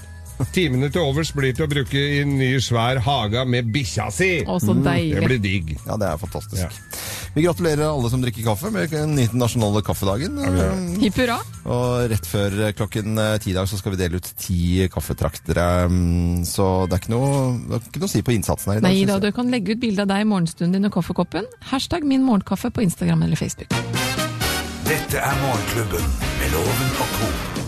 Timene 0.54 0.91
til 0.93 1.02
overs 1.02 1.32
blir 1.34 1.56
til 1.58 1.65
å 1.65 1.70
bruke 1.72 1.98
i 1.98 2.20
en 2.22 2.36
ny, 2.38 2.52
svær 2.62 3.00
hage 3.02 3.41
med 3.50 3.72
bikkja 3.74 4.06
si. 4.13 4.28
Å, 4.46 4.60
så 4.62 4.76
Det 4.78 5.24
blir 5.24 5.39
digg. 5.41 5.72
Ja, 5.88 5.98
det 5.98 6.12
er 6.12 6.20
fantastisk. 6.22 6.62
Ja. 6.62 6.70
Vi 7.34 7.43
gratulerer 7.46 7.88
alle 7.89 8.10
som 8.10 8.22
drikker 8.22 8.46
kaffe 8.46 8.70
med 8.74 8.89
den 8.93 9.17
internasjonale 9.17 9.82
kaffedagen. 9.86 10.38
Hipp 11.02 11.17
hurra. 11.22 11.39
Og 11.65 12.06
rett 12.13 12.30
før 12.30 12.56
klokken 12.78 13.17
eh, 13.22 13.36
ti 13.41 13.52
i 13.52 13.56
dag 13.58 13.70
så 13.70 13.80
skal 13.82 13.96
vi 13.96 14.02
dele 14.04 14.22
ut 14.22 14.30
ti 14.41 14.86
kaffetraktere. 14.93 15.67
mm, 15.89 16.46
Så 16.50 16.86
det 16.86 17.00
er 17.00 17.04
ikke 17.04 17.15
noe, 17.15 17.32
det 17.65 17.80
er 17.80 17.88
ikke 17.89 18.04
noe 18.04 18.12
å 18.12 18.13
si 18.13 18.26
på 18.26 18.36
innsatsen 18.38 18.74
her 18.74 18.82
i 18.82 18.86
dag. 18.86 18.91
Nei 18.93 19.08
da, 19.10 19.17
du 19.22 19.32
kan 19.34 19.50
legge 19.54 19.74
ut 19.74 19.82
bilde 19.82 20.06
av 20.06 20.13
deg 20.13 20.22
i 20.26 20.30
morgenstunden 20.30 20.78
din 20.78 20.89
og 20.89 20.98
kaffekoppen. 21.00 21.50
Hashtag 21.74 22.06
min 22.06 22.26
morgenkaffe 22.26 22.70
på 22.74 22.86
Instagram 22.86 23.26
eller 23.26 23.41
Facebook. 23.41 23.74
Dette 24.88 25.17
er 25.17 25.36
Morgenklubben 25.41 26.04
med 26.39 26.52
Loven 26.52 26.89
og 27.00 27.08
co. 27.15 27.28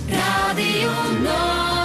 Radio 0.09 0.91
Norge. 1.23 1.78